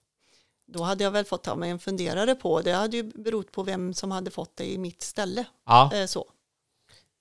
Då 0.67 0.83
hade 0.83 1.05
jag 1.05 1.11
väl 1.11 1.25
fått 1.25 1.43
ta 1.43 1.57
mig 1.57 1.71
en 1.71 1.79
funderare 1.79 2.35
på, 2.35 2.61
det 2.61 2.73
hade 2.73 2.97
ju 2.97 3.03
berott 3.03 3.53
på 3.53 3.63
vem 3.63 3.95
som 3.95 4.11
hade 4.11 4.31
fått 4.31 4.57
det 4.57 4.73
i 4.73 4.79
mitt 4.79 5.03
ställe. 5.03 5.45
Ja, 5.67 5.91
Eh, 5.95 6.07
Så. 6.07 6.27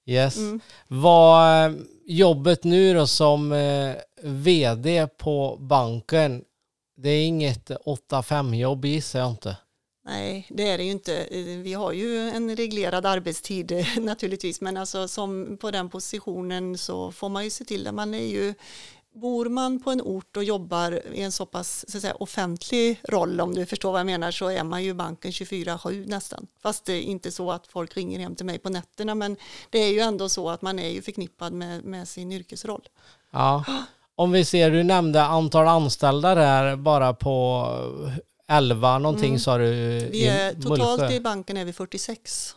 yes. 0.05 0.37
Mm. 0.37 0.59
Vad 0.87 1.75
jobbet 2.05 2.63
nu 2.63 2.93
då 2.93 3.07
som 3.07 3.51
eh, 3.51 3.95
vd 4.23 5.07
på 5.07 5.57
banken, 5.59 6.43
det 6.97 7.09
är 7.09 7.25
inget 7.27 7.69
8-5 7.69 8.55
jobb 8.55 8.85
gissar 8.85 9.19
jag 9.19 9.29
inte. 9.29 9.57
Nej, 10.07 10.47
det 10.49 10.69
är 10.69 10.77
det 10.77 10.83
ju 10.83 10.91
inte. 10.91 11.27
Vi 11.63 11.73
har 11.73 11.91
ju 11.91 12.29
en 12.29 12.55
reglerad 12.55 13.05
arbetstid 13.05 13.85
naturligtvis, 14.01 14.61
men 14.61 14.77
alltså 14.77 15.07
som 15.07 15.57
på 15.61 15.71
den 15.71 15.89
positionen 15.89 16.77
så 16.77 17.11
får 17.11 17.29
man 17.29 17.43
ju 17.43 17.49
se 17.49 17.65
till 17.65 17.83
det. 17.83 17.91
Man 17.91 18.13
är 18.13 18.25
ju, 18.25 18.53
bor 19.13 19.45
man 19.45 19.83
på 19.83 19.91
en 19.91 20.01
ort 20.01 20.37
och 20.37 20.43
jobbar 20.43 21.01
i 21.13 21.21
en 21.21 21.31
så 21.31 21.45
pass 21.45 21.85
så 21.87 21.97
att 21.97 22.01
säga, 22.01 22.15
offentlig 22.15 23.01
roll, 23.09 23.41
om 23.41 23.55
du 23.55 23.65
förstår 23.65 23.91
vad 23.91 23.99
jag 23.99 24.05
menar, 24.05 24.31
så 24.31 24.47
är 24.47 24.63
man 24.63 24.83
ju 24.83 24.93
banken 24.93 25.31
24-7 25.31 26.07
nästan. 26.07 26.47
Fast 26.61 26.85
det 26.85 26.93
är 26.93 27.01
inte 27.01 27.31
så 27.31 27.51
att 27.51 27.67
folk 27.67 27.97
ringer 27.97 28.19
hem 28.19 28.35
till 28.35 28.45
mig 28.45 28.59
på 28.59 28.69
nätterna, 28.69 29.15
men 29.15 29.37
det 29.69 29.79
är 29.79 29.91
ju 29.91 29.99
ändå 29.99 30.29
så 30.29 30.49
att 30.49 30.61
man 30.61 30.79
är 30.79 30.89
ju 30.89 31.01
förknippad 31.01 31.53
med, 31.53 31.83
med 31.83 32.07
sin 32.07 32.31
yrkesroll. 32.31 32.87
Ja. 33.31 33.63
Om 34.15 34.31
vi 34.31 34.45
ser, 34.45 34.71
du 34.71 34.83
nämnde 34.83 35.23
antal 35.23 35.67
anställda 35.67 36.35
där 36.35 36.75
bara 36.75 37.13
på 37.13 37.65
11 38.47 38.99
någonting 38.99 39.27
Mm. 39.29 39.39
sa 39.39 39.57
du 39.57 39.65
Vi 39.65 40.17
i 40.23 40.27
är, 40.27 40.53
totalt 40.53 40.99
Mullsjö. 40.99 41.11
i 41.15 41.19
banken 41.19 41.57
är 41.57 41.65
vi 41.65 41.73
46. 41.73 42.55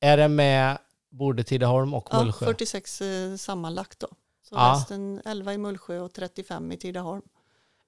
Är 0.00 0.16
det 0.16 0.28
med 0.28 0.78
både 1.10 1.44
Tidaholm 1.44 1.94
och 1.94 2.08
Ja, 2.10 2.22
Mullsjö? 2.22 2.46
46 2.46 3.00
eh, 3.00 3.36
sammanlagt 3.36 4.00
då. 4.00 4.08
Så 4.48 4.54
Ja. 4.54 4.74
resten 4.76 5.22
11 5.24 5.54
i 5.54 5.58
Mullsjö 5.58 5.98
och 6.00 6.12
35 6.12 6.72
i 6.72 6.76
Tidaholm. 6.76 7.22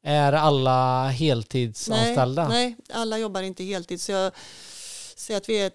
Är 0.02 0.32
alla 0.32 1.08
heltidsanställda? 1.08 2.48
Nej, 2.48 2.76
nej, 2.88 2.96
alla 2.96 3.18
jobbar 3.18 3.42
inte 3.42 3.64
heltid. 3.64 4.00
Så 4.00 4.12
jag 4.12 4.32
säger 5.16 5.38
att 5.40 5.48
vi 5.48 5.58
är 5.60 5.72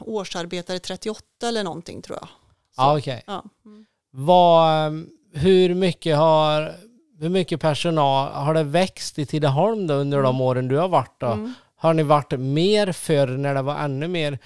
årsarbetare 0.00 0.78
38 0.78 1.24
eller 1.48 1.64
någonting 1.64 2.02
tror 2.02 2.18
jag. 2.20 2.28
Så, 2.28 2.82
Ja, 2.82 2.98
okej. 2.98 3.22
ja. 3.26 3.44
Mm. 3.64 3.86
Vad, 4.10 4.92
hur 5.32 5.74
mycket 5.74 6.16
har 6.16 6.74
hur 7.22 7.28
mycket 7.28 7.60
personal 7.60 8.32
har 8.32 8.54
det 8.54 8.62
växt 8.62 9.18
i 9.18 9.26
Tidaholm 9.26 9.86
då 9.86 9.94
under 9.94 10.22
de 10.22 10.40
åren 10.40 10.68
du 10.68 10.76
har 10.76 10.88
varit 10.88 11.20
då? 11.20 11.26
Mm. 11.26 11.54
Har 11.76 11.94
ni 11.94 12.02
varit 12.02 12.40
mer 12.40 12.92
förr 12.92 13.26
när 13.26 13.54
det 13.54 13.62
var 13.62 13.76
ännu 13.76 14.08
mer 14.08 14.38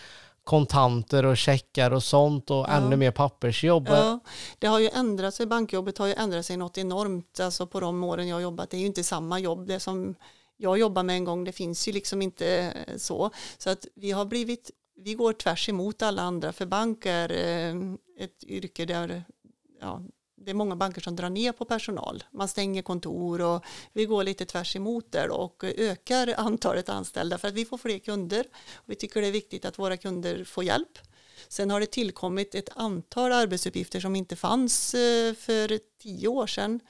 kontanter 0.44 1.24
och 1.24 1.36
checkar 1.36 1.90
och 1.90 2.02
sånt 2.02 2.50
och 2.50 2.56
Ja. 2.56 2.66
ännu 2.68 2.96
mer 2.96 3.10
pappersjobb? 3.10 3.88
Ja, 3.90 4.20
det 4.58 4.66
har 4.66 4.78
ju 4.78 4.88
ändrat 4.88 5.34
sig, 5.34 5.46
bankjobbet 5.46 5.98
har 5.98 6.06
ju 6.06 6.14
ändrat 6.14 6.46
sig 6.46 6.56
något 6.56 6.78
enormt 6.78 7.40
alltså 7.40 7.66
på 7.66 7.80
de 7.80 8.04
åren 8.04 8.28
jag 8.28 8.36
har 8.36 8.40
jobbat. 8.40 8.70
Det 8.70 8.76
är 8.76 8.80
ju 8.80 8.86
inte 8.86 9.04
samma 9.04 9.38
jobb, 9.38 9.66
det 9.66 9.80
som 9.80 10.14
jag 10.56 10.78
jobbar 10.78 11.02
med 11.02 11.16
en 11.16 11.24
gång, 11.24 11.44
det 11.44 11.52
finns 11.52 11.88
ju 11.88 11.92
liksom 11.92 12.22
inte 12.22 12.72
eh, 12.86 12.96
så. 12.96 13.30
Så 13.58 13.70
att 13.70 13.86
vi 13.94 14.10
har 14.10 14.24
blivit, 14.24 14.70
vi 14.96 15.14
går 15.14 15.32
tvärs 15.32 15.68
emot 15.68 16.02
alla 16.02 16.22
andra, 16.22 16.52
för 16.52 16.66
bank 16.66 17.06
är 17.06 17.30
eh, 17.32 17.74
ett 18.24 18.44
yrke 18.44 18.84
där 18.84 19.24
ja, 19.80 20.02
det 20.46 20.52
är 20.52 20.54
många 20.54 20.76
banker 20.76 21.00
som 21.00 21.16
drar 21.16 21.30
ner 21.30 21.52
på 21.52 21.64
personal. 21.64 22.24
Man 22.30 22.48
stänger 22.48 22.82
kontor 22.82 23.40
och 23.40 23.64
vi 23.92 24.04
går 24.04 24.24
lite 24.24 24.44
tvärs 24.44 24.76
emot 24.76 25.12
där 25.12 25.30
och 25.30 25.64
ökar 25.64 26.34
antalet 26.36 26.88
anställda 26.88 27.38
för 27.38 27.48
att 27.48 27.54
vi 27.54 27.64
får 27.64 27.78
fler 27.78 27.98
kunder. 27.98 28.46
Vi 28.84 28.94
tycker 28.94 29.20
det 29.20 29.26
är 29.26 29.32
viktigt 29.32 29.64
att 29.64 29.78
våra 29.78 29.96
kunder 29.96 30.44
får 30.44 30.64
hjälp. 30.64 30.98
Sen 31.48 31.70
har 31.70 31.80
det 31.80 31.86
tillkommit 31.86 32.54
ett 32.54 32.68
antal 32.76 33.32
arbetsuppgifter 33.32 34.00
som 34.00 34.16
inte 34.16 34.36
fanns 34.36 34.94
eh, 34.94 35.34
för 35.34 35.78
tio 36.02 36.28
år 36.28 36.46
sedan. 36.46 36.80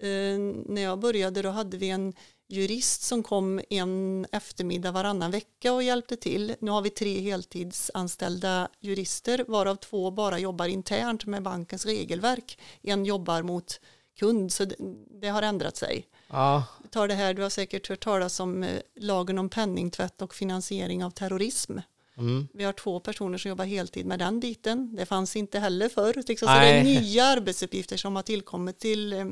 Eh, 0.00 0.38
när 0.66 0.82
jag 0.82 0.98
började 0.98 1.42
då 1.42 1.50
hade 1.50 1.76
vi 1.76 1.90
en 1.90 2.12
jurist 2.48 3.02
som 3.02 3.22
kom 3.22 3.60
en 3.70 4.26
eftermiddag 4.32 4.92
varannan 4.92 5.30
vecka 5.30 5.72
och 5.72 5.82
hjälpte 5.82 6.16
till. 6.16 6.54
Nu 6.60 6.70
har 6.70 6.82
vi 6.82 6.90
tre 6.90 7.20
heltidsanställda 7.20 8.68
jurister 8.80 9.44
varav 9.48 9.76
två 9.76 10.10
bara 10.10 10.38
jobbar 10.38 10.66
internt 10.66 11.26
med 11.26 11.42
bankens 11.42 11.86
regelverk. 11.86 12.58
En 12.82 13.04
jobbar 13.04 13.42
mot 13.42 13.80
kund 14.18 14.52
så 14.52 14.64
det, 14.64 14.76
det 15.20 15.28
har 15.28 15.42
ändrat 15.42 15.76
sig. 15.76 16.06
Ja, 16.28 16.64
Tar 16.90 17.08
det 17.08 17.14
här, 17.14 17.34
du 17.34 17.42
har 17.42 17.50
säkert 17.50 17.88
hört 17.88 18.04
talas 18.04 18.40
om 18.40 18.62
eh, 18.62 18.80
lagen 18.96 19.38
om 19.38 19.48
penningtvätt 19.48 20.22
och 20.22 20.34
finansiering 20.34 21.04
av 21.04 21.10
terrorism. 21.10 21.78
mm. 22.16 22.48
Vi 22.52 22.64
har 22.64 22.72
två 22.72 23.00
personer 23.00 23.38
som 23.38 23.48
jobbar 23.48 23.64
heltid 23.64 24.06
med 24.06 24.18
den 24.18 24.40
biten. 24.40 24.96
Det 24.96 25.06
fanns 25.06 25.36
inte 25.36 25.58
heller 25.58 25.88
förr. 25.88 26.22
Liksom. 26.26 26.48
Så 26.48 26.54
det 26.54 26.66
är 26.66 26.84
nya 26.84 27.24
arbetsuppgifter 27.24 27.96
som 27.96 28.16
har 28.16 28.22
tillkommit 28.22 28.78
till 28.78 29.12
eh, 29.12 29.24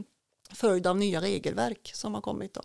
följd 0.52 0.86
av 0.86 0.98
nya 0.98 1.20
regelverk 1.20 1.90
som 1.94 2.14
har 2.14 2.20
kommit. 2.20 2.54
Då. 2.54 2.62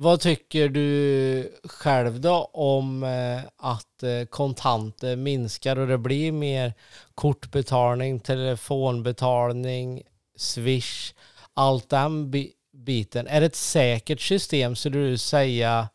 Vad 0.00 0.20
tycker 0.20 0.68
du 0.68 1.52
själv 1.64 2.20
då 2.20 2.50
om 2.52 3.02
eh, 3.02 3.40
att 3.56 4.02
eh, 4.02 4.24
kontanter 4.30 5.16
minskar 5.16 5.78
och 5.78 5.86
det 5.86 5.98
blir 5.98 6.32
mer 6.32 6.74
kortbetalning, 7.14 8.20
telefonbetalning, 8.20 10.02
swish, 10.36 11.14
allt 11.54 11.88
den 11.88 12.30
bi- 12.30 12.52
biten. 12.72 13.26
Är 13.26 13.40
det 13.40 13.46
ett 13.46 13.56
säkert 13.56 14.20
system 14.20 14.76
skulle 14.76 14.98
du 14.98 15.18
säga 15.18 15.88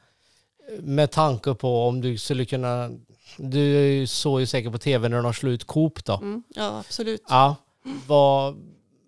med 0.80 1.12
tanke 1.12 1.54
på 1.54 1.88
om 1.88 2.02
du 2.02 2.18
skulle 2.18 2.46
kunna, 2.46 2.90
du 3.38 4.08
såg 4.08 4.40
ju 4.40 4.46
säkert 4.46 4.72
på 4.72 4.78
tv 4.78 5.10
när 5.10 5.18
de 5.18 5.26
har 5.26 5.34
slut 5.34 5.64
Coop 5.64 6.06
då. 6.06 6.14
Mm, 6.14 6.44
ja, 6.56 6.80
absolut. 6.80 7.24
Ja, 7.30 7.56
vad, 8.08 8.56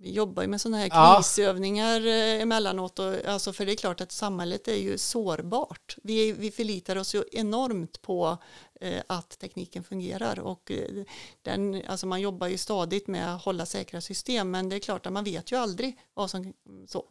Vi 0.05 0.11
jobbar 0.11 0.43
ju 0.43 0.47
med 0.47 0.61
sådana 0.61 0.77
här 0.77 0.89
Ja. 0.91 1.15
krisövningar 1.17 2.07
eh, 2.07 2.41
emellanåt. 2.41 2.99
Och, 2.99 3.25
alltså, 3.25 3.53
för 3.53 3.65
det 3.65 3.71
är 3.71 3.75
klart 3.75 4.01
att 4.01 4.11
samhället 4.11 4.67
är 4.67 4.75
ju 4.75 4.97
sårbart. 4.97 5.97
Vi, 6.03 6.31
vi 6.31 6.51
förlitar 6.51 6.95
oss 6.95 7.15
ju 7.15 7.23
enormt 7.31 8.01
på 8.01 8.37
eh, 8.81 9.01
att 9.07 9.39
tekniken 9.39 9.83
fungerar. 9.83 10.39
Och, 10.39 10.71
eh, 10.71 11.03
den, 11.41 11.81
alltså, 11.87 12.07
man 12.07 12.21
jobbar 12.21 12.47
ju 12.47 12.57
stadigt 12.57 13.07
med 13.07 13.35
att 13.35 13.43
hålla 13.43 13.65
säkra 13.65 14.01
system. 14.01 14.51
Men 14.51 14.69
det 14.69 14.75
är 14.75 14.79
klart 14.79 15.05
att 15.05 15.13
man 15.13 15.23
vet 15.23 15.51
ju 15.51 15.55
aldrig 15.55 15.97
vad 16.13 16.29
som... 16.29 16.53
Så. 16.87 17.03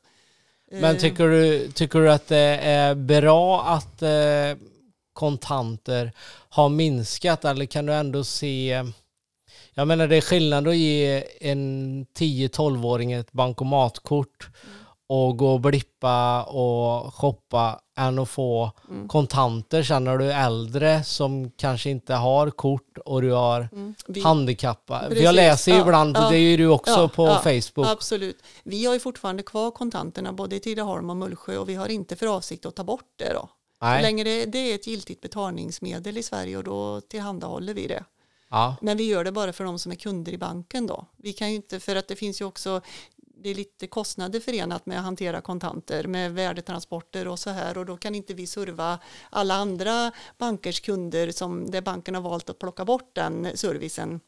Men 0.70 0.94
Eh, 0.96 1.00
tycker 1.00 1.28
du, 1.28 1.70
tycker 1.72 1.98
du 1.98 2.12
att 2.12 2.26
det 2.26 2.58
är 2.62 2.94
bra 2.94 3.62
att 3.62 4.02
eh, 4.02 4.58
kontanter 5.12 6.12
har 6.48 6.68
minskat 6.68 7.44
eller 7.44 7.66
kan 7.66 7.86
du 7.86 7.92
ändå 7.94 8.24
se 8.24 8.84
jag 9.74 9.88
menar 9.88 10.06
det 10.08 10.16
är 10.16 10.20
skillnad 10.20 10.68
att 10.68 10.76
ge 10.76 11.24
en 11.40 12.06
10-12-åring 12.18 13.12
ett 13.12 13.32
bankomatkort 13.32 14.48
att 15.08 15.36
gå 15.36 15.52
och 15.52 15.60
blippa 15.60 16.42
och 16.42 17.14
shoppa 17.14 17.80
än 17.98 18.18
att 18.18 18.28
få 18.28 18.70
Mm. 18.90 19.08
kontanter 19.08 19.82
sen 19.82 20.04
när 20.04 20.18
du 20.18 20.32
är 20.32 20.46
äldre 20.46 21.04
som 21.04 21.50
kanske 21.50 21.90
inte 21.90 22.14
har 22.14 22.50
kort 22.50 22.98
och 23.04 23.22
du 23.22 23.30
har 23.32 23.68
Mm. 23.72 23.94
Vi- 24.06 24.22
Precis. 25.08 25.24
jag 25.24 25.34
läser 25.34 25.72
ju 25.72 25.78
Ja, 25.78 25.84
ibland, 25.84 26.16
ja. 26.16 26.30
det 26.30 26.36
är 26.36 26.40
ju 26.40 26.56
du 26.56 26.66
också 26.68 26.90
Ja, 27.00 27.08
på 27.08 27.26
ja, 27.26 27.38
Facebook. 27.38 27.86
Absolut. 27.86 28.38
Vi 28.64 28.86
har 28.86 28.94
ju 28.94 29.00
fortfarande 29.00 29.42
kvar 29.42 29.70
kontanterna 29.70 30.32
både 30.32 30.56
i 30.56 30.60
Tidaholm 30.60 31.10
och 31.10 31.16
Mullsjö 31.16 31.56
och 31.56 31.68
vi 31.68 31.74
har 31.74 31.88
inte 31.88 32.16
för 32.16 32.26
avsikt 32.36 32.66
att 32.66 32.76
ta 32.76 32.84
bort 32.84 33.08
det 33.16 33.32
då. 33.32 33.48
Så 33.78 33.84
Nej. 33.84 34.02
länge 34.02 34.24
det, 34.24 34.44
det 34.44 34.58
är 34.58 34.74
ett 34.74 34.86
giltigt 34.86 35.20
betalningsmedel 35.20 36.18
i 36.18 36.22
Sverige 36.22 36.56
och 36.56 36.64
då 36.64 37.00
tillhandahåller 37.00 37.74
vi 37.74 37.86
det. 37.86 38.04
Ja. 38.48 38.76
Men 38.82 38.96
vi 38.96 39.04
gör 39.04 39.24
det 39.24 39.32
bara 39.32 39.52
för 39.52 39.64
de 39.64 39.78
som 39.78 39.92
är 39.92 39.96
kunder 39.96 40.32
i 40.32 40.38
banken 40.38 40.86
då. 40.86 41.06
Vi 41.16 41.32
kan 41.32 41.50
ju 41.50 41.56
inte, 41.56 41.80
för 41.80 41.96
att 41.96 42.08
det 42.08 42.16
finns 42.16 42.40
ju 42.40 42.44
också, 42.44 42.80
det 43.16 43.48
är 43.48 43.54
lite 43.54 43.86
kostnader 43.86 44.40
förenat 44.40 44.86
med 44.86 44.98
att 44.98 45.04
hantera 45.04 45.40
kontanter 45.40 46.06
med 46.06 46.34
värdetransporter 46.34 47.28
och 47.28 47.38
så 47.38 47.50
här 47.50 47.78
och 47.78 47.86
då 47.86 47.96
kan 47.96 48.14
inte 48.14 48.34
vi 48.34 48.46
serva 48.46 48.98
alla 49.30 49.54
andra 49.54 50.12
bankers 50.38 50.80
kunder 50.80 51.30
som 51.30 51.70
där 51.70 51.80
banken 51.80 52.14
har 52.14 52.22
valt 52.22 52.50
att 52.50 52.58
plocka 52.58 52.84
bort 52.84 53.10
den 53.14 53.56
servicen. 53.56 54.20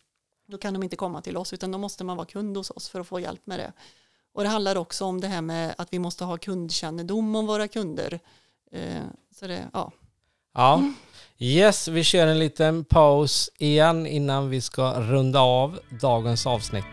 Då 0.46 0.58
kan 0.58 0.74
de 0.74 0.82
inte 0.82 0.96
komma 0.96 1.22
till 1.22 1.36
oss 1.36 1.52
utan 1.52 1.72
då 1.72 1.78
måste 1.78 2.04
man 2.04 2.16
vara 2.16 2.26
kund 2.26 2.56
hos 2.56 2.70
oss 2.70 2.88
för 2.88 3.00
att 3.00 3.06
få 3.06 3.20
hjälp 3.20 3.46
med 3.46 3.58
det. 3.58 3.72
Och 4.32 4.42
det 4.42 4.48
handlar 4.48 4.76
också 4.76 5.04
om 5.04 5.20
det 5.20 5.28
här 5.28 5.42
med 5.42 5.74
att 5.78 5.92
vi 5.92 5.98
måste 5.98 6.24
ha 6.24 6.38
kundkännedom 6.38 7.34
om 7.36 7.46
våra 7.46 7.68
kunder. 7.68 8.20
Eh, 8.72 9.02
så 9.30 9.46
det, 9.46 9.68
ja. 9.72 9.92
ja. 10.54 10.92
Yes, 11.38 11.88
vi 11.88 12.04
kör 12.04 12.26
en 12.26 12.38
liten 12.38 12.84
paus 12.84 13.50
igen 13.58 14.06
innan 14.06 14.50
vi 14.50 14.60
ska 14.60 15.00
runda 15.00 15.40
av 15.40 15.78
dagens 16.00 16.46
avsnitt. 16.46 16.84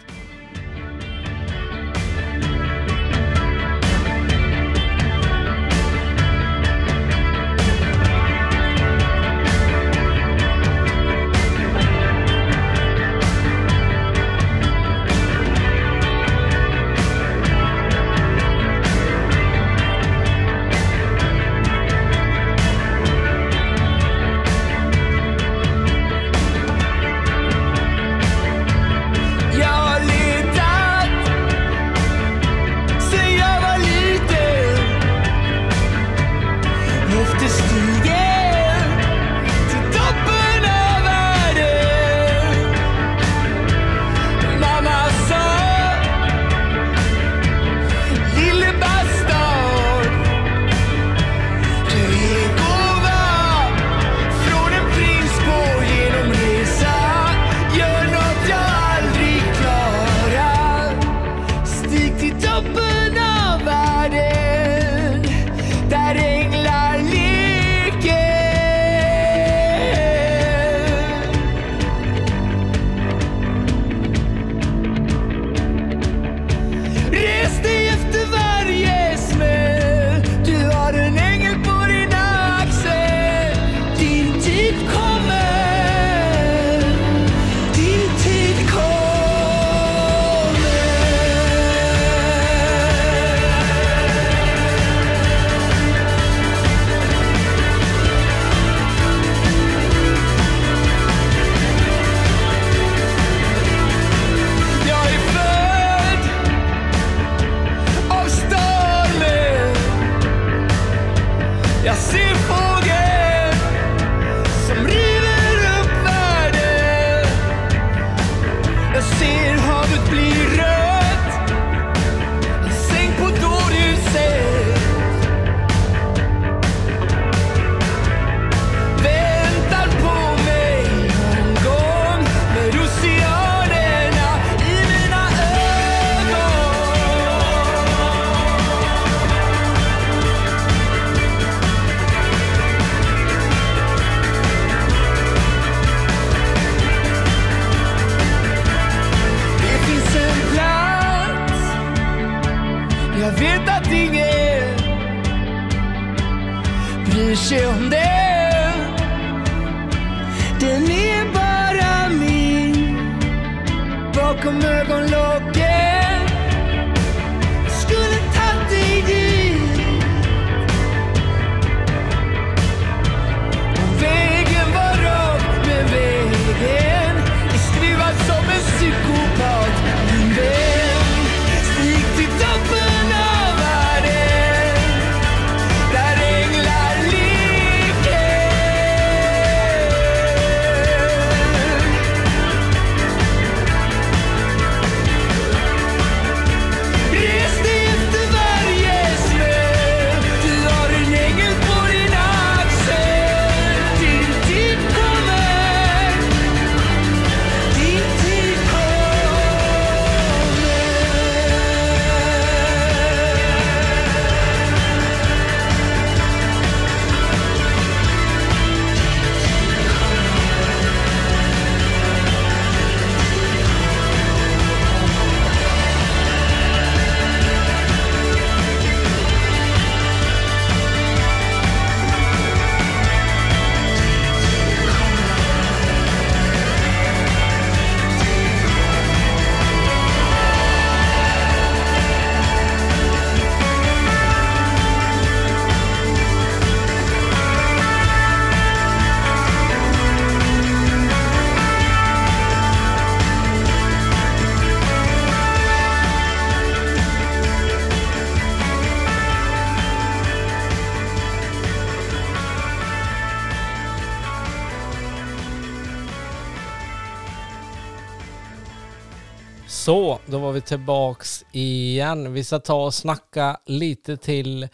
Så, 269.85 270.19
då 270.25 270.37
var 270.37 270.51
vi 270.51 270.61
tillbaks 270.61 271.45
igen. 271.51 272.33
Vi 272.33 272.43
ska 272.43 272.59
ta 272.59 272.85
och 272.85 272.93
snacka 272.93 273.57
lite 273.65 274.17
till 274.17 274.67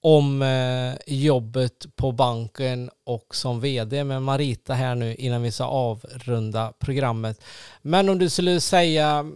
om 0.00 0.42
eh, 0.42 0.94
jobbet 1.06 1.96
på 1.96 2.12
banken 2.12 2.90
och 3.04 3.34
som 3.36 3.60
vd 3.60 4.04
med 4.04 4.22
Marita 4.22 4.74
här 4.74 4.94
nu 4.94 5.14
innan 5.14 5.42
vi 5.42 5.52
ska 5.52 5.64
avrunda 5.64 6.72
programmet. 6.78 7.44
Men 7.82 8.08
om 8.08 8.18
du 8.18 8.30
skulle 8.30 8.60
säga, 8.60 9.30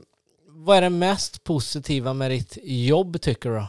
vad 0.47 0.77
är 0.77 0.83
det 0.83 0.91
mest 0.91 1.45
positiva 1.45 2.12
med 2.12 2.31
ditt 2.31 2.59
jobb 2.62 3.20
tycker 3.20 3.51
du? 3.51 3.66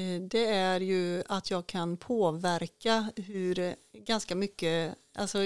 Eh, 0.00 0.20
det 0.20 0.46
är 0.46 0.80
ju 0.80 1.22
att 1.28 1.50
jag 1.50 1.66
kan 1.66 1.96
påverka 1.96 3.10
hur 3.16 3.74
ganska 4.06 4.34
mycket, 4.34 4.94
alltså 5.14 5.38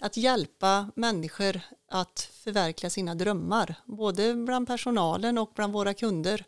att 0.00 0.16
hjälpa 0.16 0.88
människor 0.94 1.60
att 1.90 2.30
förverkliga 2.44 2.90
sina 2.90 3.14
drömmar, 3.14 3.74
både 3.84 4.34
bland 4.34 4.66
personalen 4.66 5.38
och 5.38 5.52
bland 5.54 5.72
våra 5.72 5.94
kunder. 5.94 6.44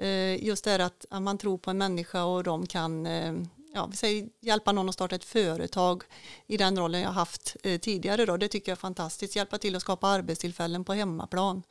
Eh, 0.00 0.44
Just 0.44 0.64
det 0.64 0.70
här 0.70 0.78
att 0.78 1.06
man 1.10 1.38
tror 1.38 1.58
på 1.58 1.70
en 1.70 1.78
människa 1.78 2.24
och 2.24 2.42
de 2.44 2.66
kan 2.66 3.06
eh, 3.06 3.34
ja, 3.74 3.86
vi 3.90 3.96
säger, 3.96 4.28
hjälpa 4.40 4.72
någon 4.72 4.88
att 4.88 4.94
starta 4.94 5.14
ett 5.14 5.24
företag 5.24 6.02
i 6.46 6.56
den 6.56 6.78
rollen 6.78 7.00
jag 7.00 7.10
haft 7.10 7.56
eh, 7.62 7.80
tidigare. 7.80 8.26
Då. 8.26 8.36
Det 8.36 8.48
tycker 8.48 8.72
jag 8.72 8.76
är 8.76 8.80
fantastiskt, 8.80 9.36
hjälpa 9.36 9.58
till 9.58 9.76
att 9.76 9.82
skapa 9.82 10.08
arbetstillfällen 10.08 10.84
på 10.84 10.92
hemmaplan. 10.92 11.62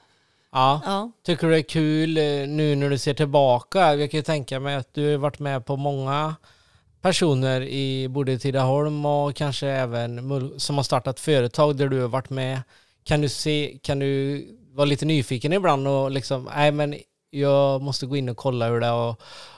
Ja. 0.51 0.81
Ja. 0.85 1.11
Tycker 1.23 1.47
du 1.47 1.53
det 1.53 1.59
är 1.59 1.63
kul 1.63 2.13
nu 2.49 2.75
när 2.75 2.89
du 2.89 2.97
ser 2.97 3.13
tillbaka? 3.13 3.95
Jag 3.95 4.11
kan 4.11 4.17
ju 4.17 4.23
tänka 4.23 4.59
mig 4.59 4.75
att 4.75 4.93
du 4.93 5.11
har 5.11 5.17
varit 5.17 5.39
med 5.39 5.65
på 5.65 5.75
många 5.75 6.35
personer 7.03 7.61
i 7.61 8.07
både 8.07 8.39
Tidaholm 8.39 9.05
och 9.05 9.35
kanske 9.35 9.67
även 9.67 10.59
som 10.59 10.75
har 10.75 10.83
startat 10.83 11.19
företag 11.19 11.77
där 11.77 11.87
du 11.87 12.01
har 12.01 12.07
varit 12.07 12.29
med. 12.29 12.61
Kan 13.03 13.21
du 13.21 13.29
se, 13.29 13.79
kan 13.81 13.99
du 13.99 14.45
vara 14.71 14.85
lite 14.85 15.05
nyfiken 15.05 15.53
ibland 15.53 15.87
och 15.87 16.11
liksom, 16.11 16.49
nej 16.55 16.71
men 16.71 16.95
jag 17.29 17.81
måste 17.81 18.05
gå 18.05 18.15
in 18.15 18.29
och 18.29 18.37
kolla 18.37 18.67
hur 18.67 18.79
det 18.79 18.85
har 18.85 19.15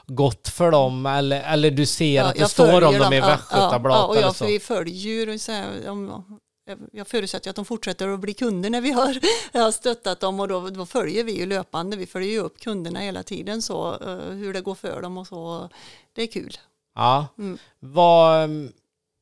gått 0.07 0.47
för 0.47 0.71
dem 0.71 1.05
eller, 1.05 1.41
eller 1.41 1.71
du 1.71 1.85
ser 1.85 2.23
att 2.23 2.35
det 2.35 2.47
står 2.47 2.83
om 2.83 2.97
dem 2.97 3.13
i 3.13 3.17
Ja, 3.17 3.27
Västgötabladet 3.27 4.01
ja, 4.01 4.07
och 4.07 4.17
jag, 4.17 4.35
så. 4.35 4.45
vi 4.45 4.59
följer 4.59 5.37
så 5.37 5.51
här, 5.51 5.89
om, 5.89 6.23
jag 6.91 7.07
förutsätter 7.07 7.49
att 7.49 7.55
de 7.55 7.65
fortsätter 7.65 8.07
att 8.07 8.19
bli 8.19 8.33
kunder 8.33 8.69
när 8.69 8.81
vi 8.81 8.91
har, 8.91 9.19
har 9.59 9.71
stöttat 9.71 10.19
dem 10.19 10.39
och 10.39 10.47
då, 10.47 10.69
då 10.69 10.85
följer 10.85 11.23
vi 11.23 11.39
ju 11.39 11.45
löpande. 11.45 11.97
Vi 11.97 12.05
följer 12.05 12.29
ju 12.29 12.39
upp 12.39 12.59
kunderna 12.59 12.99
hela 12.99 13.23
tiden 13.23 13.61
så 13.61 13.93
eh, 13.93 14.35
hur 14.35 14.53
det 14.53 14.61
går 14.61 14.75
för 14.75 15.01
dem 15.01 15.17
och 15.17 15.27
så. 15.27 15.69
Det 16.13 16.21
är 16.21 16.27
kul. 16.27 16.57
Ja. 16.95 17.27
Mm. 17.37 17.57
Vad, 17.79 18.43
ehm, 18.43 18.71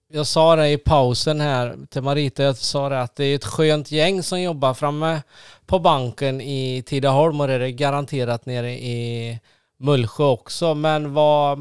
jag 0.08 0.28
sa 0.28 0.56
det 0.56 0.70
i 0.70 0.78
pausen 0.78 1.42
här 1.42 1.78
till 1.90 2.02
Marita, 2.02 2.44
jag 2.44 2.58
sa 2.58 2.90
det 2.90 3.02
att 3.02 3.16
det 3.16 3.26
är 3.26 3.36
ett 3.36 3.46
skönt 3.46 3.92
gäng 3.92 4.24
som 4.24 4.42
jobbar 4.42 4.74
framme 4.74 5.22
på 5.66 5.80
banken 5.80 6.42
i 6.42 6.84
Tidaholm 6.86 7.42
och 7.42 7.48
det 7.48 7.54
är 7.54 7.60
det 7.60 7.72
garanterat 7.72 8.46
nere 8.46 8.72
i 8.72 9.40
Mullsjö 9.78 10.24
också. 10.24 10.74
Men 10.74 11.14
vad 11.14 11.60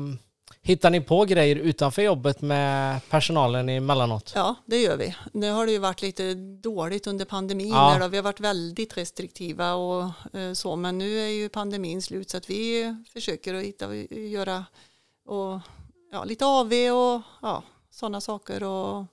hittar 0.63 0.91
ni 0.91 1.01
på 1.01 1.25
grejer 1.25 1.57
utanför 1.57 2.03
jobbet 2.03 2.41
med 2.41 3.01
personalen 3.11 3.69
emellanåt? 3.69 4.33
Ja, 4.35 4.55
det 4.67 4.83
gör 4.83 4.97
vi. 4.97 5.15
Nu 5.33 5.51
har 5.51 5.67
det 5.67 5.73
ju 5.73 5.79
varit 5.79 6.03
lite 6.03 6.35
dåligt 6.35 7.07
under 7.07 7.25
pandemin. 7.25 7.69
Ja. 7.69 7.99
Då. 8.01 8.09
Vi 8.09 8.17
har 8.17 8.25
varit 8.25 8.41
väldigt 8.41 8.97
restriktiva 8.97 9.75
och 9.75 10.03
eh, 10.33 10.53
så, 10.53 10.77
men 10.77 10.99
nu 10.99 11.19
är 11.19 11.29
ju 11.29 11.49
pandemin 11.49 12.03
slut 12.03 12.31
så 12.31 12.37
att 12.37 12.51
vi 12.51 12.97
försöker 13.13 13.55
att 13.55 13.63
hitta, 13.63 13.95
göra 14.11 14.65
och, 15.27 15.61
ja, 16.13 16.25
lite 16.25 16.47
AV 16.47 16.73
och 16.73 17.23
ja, 17.43 17.63
sådana 17.91 18.21
saker. 18.21 18.63
Och, 18.63 18.99
eh, 18.99 19.07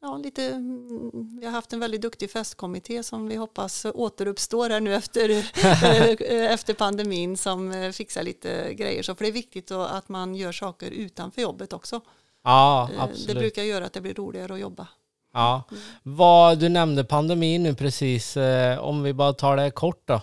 ja, 0.00 0.16
lite, 0.16 0.46
mm, 0.46 1.38
vi 1.40 1.46
har 1.46 1.52
haft 1.52 1.72
en 1.72 1.80
väldigt 1.80 2.02
duktig 2.02 2.30
festkommitté 2.30 3.02
som 3.02 3.28
vi 3.28 3.36
hoppas 3.36 3.86
återuppstår 3.94 4.70
här 4.70 4.80
nu 4.80 4.94
efter, 4.94 5.30
eh, 6.32 6.52
efter 6.52 6.74
pandemin 6.74 7.36
som 7.36 7.72
eh, 7.72 7.90
fixar 7.90 8.22
lite 8.22 8.74
grejer. 8.74 9.02
Så 9.02 9.14
för 9.14 9.24
det 9.24 9.30
är 9.30 9.32
viktigt 9.32 9.70
att 9.70 10.08
man 10.08 10.34
gör 10.34 10.52
saker 10.52 10.90
utanför 10.90 11.42
jobbet 11.42 11.72
också. 11.72 12.00
Ja, 12.44 12.90
absolut. 12.98 13.28
Det 13.28 13.34
brukar 13.34 13.62
göra 13.62 13.86
att 13.86 13.92
det 13.92 14.00
blir 14.00 14.14
roligare 14.14 14.54
att 14.54 14.60
jobba. 14.60 14.88
Ja. 15.32 15.62
Vad, 16.02 16.58
du 16.58 16.68
nämnde 16.68 17.04
pandemin 17.04 17.62
nu 17.62 17.74
precis. 17.74 18.36
Om 18.80 19.02
vi 19.02 19.12
bara 19.12 19.32
tar 19.32 19.56
det 19.56 19.70
kort 19.70 20.02
då. 20.04 20.20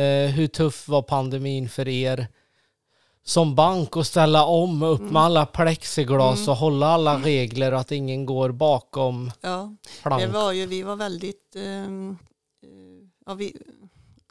Eh, 0.00 0.30
hur 0.30 0.46
tuff 0.46 0.88
var 0.88 1.02
pandemin 1.02 1.68
för 1.68 1.88
er 1.88 2.28
som 3.24 3.54
bank 3.54 3.96
att 3.96 4.06
ställa 4.06 4.44
om 4.44 4.82
upp 4.82 5.00
med 5.00 5.22
alla 5.22 5.46
plexiglas 5.46 6.48
och 6.48 6.56
hålla 6.56 6.86
alla 6.86 7.18
regler 7.18 7.72
och 7.74 7.80
att 7.80 7.92
ingen 7.92 8.26
går 8.26 8.50
bakom 8.50 9.30
Ja, 9.40 9.74
plank? 10.02 10.22
det 10.22 10.28
var 10.28 10.52
ju, 10.52 10.66
vi 10.66 10.82
var 10.82 10.96
väldigt 10.96 11.56
ehm, 11.56 12.18
eh, 12.62 12.68
ja, 13.26 13.34
vi, 13.34 13.56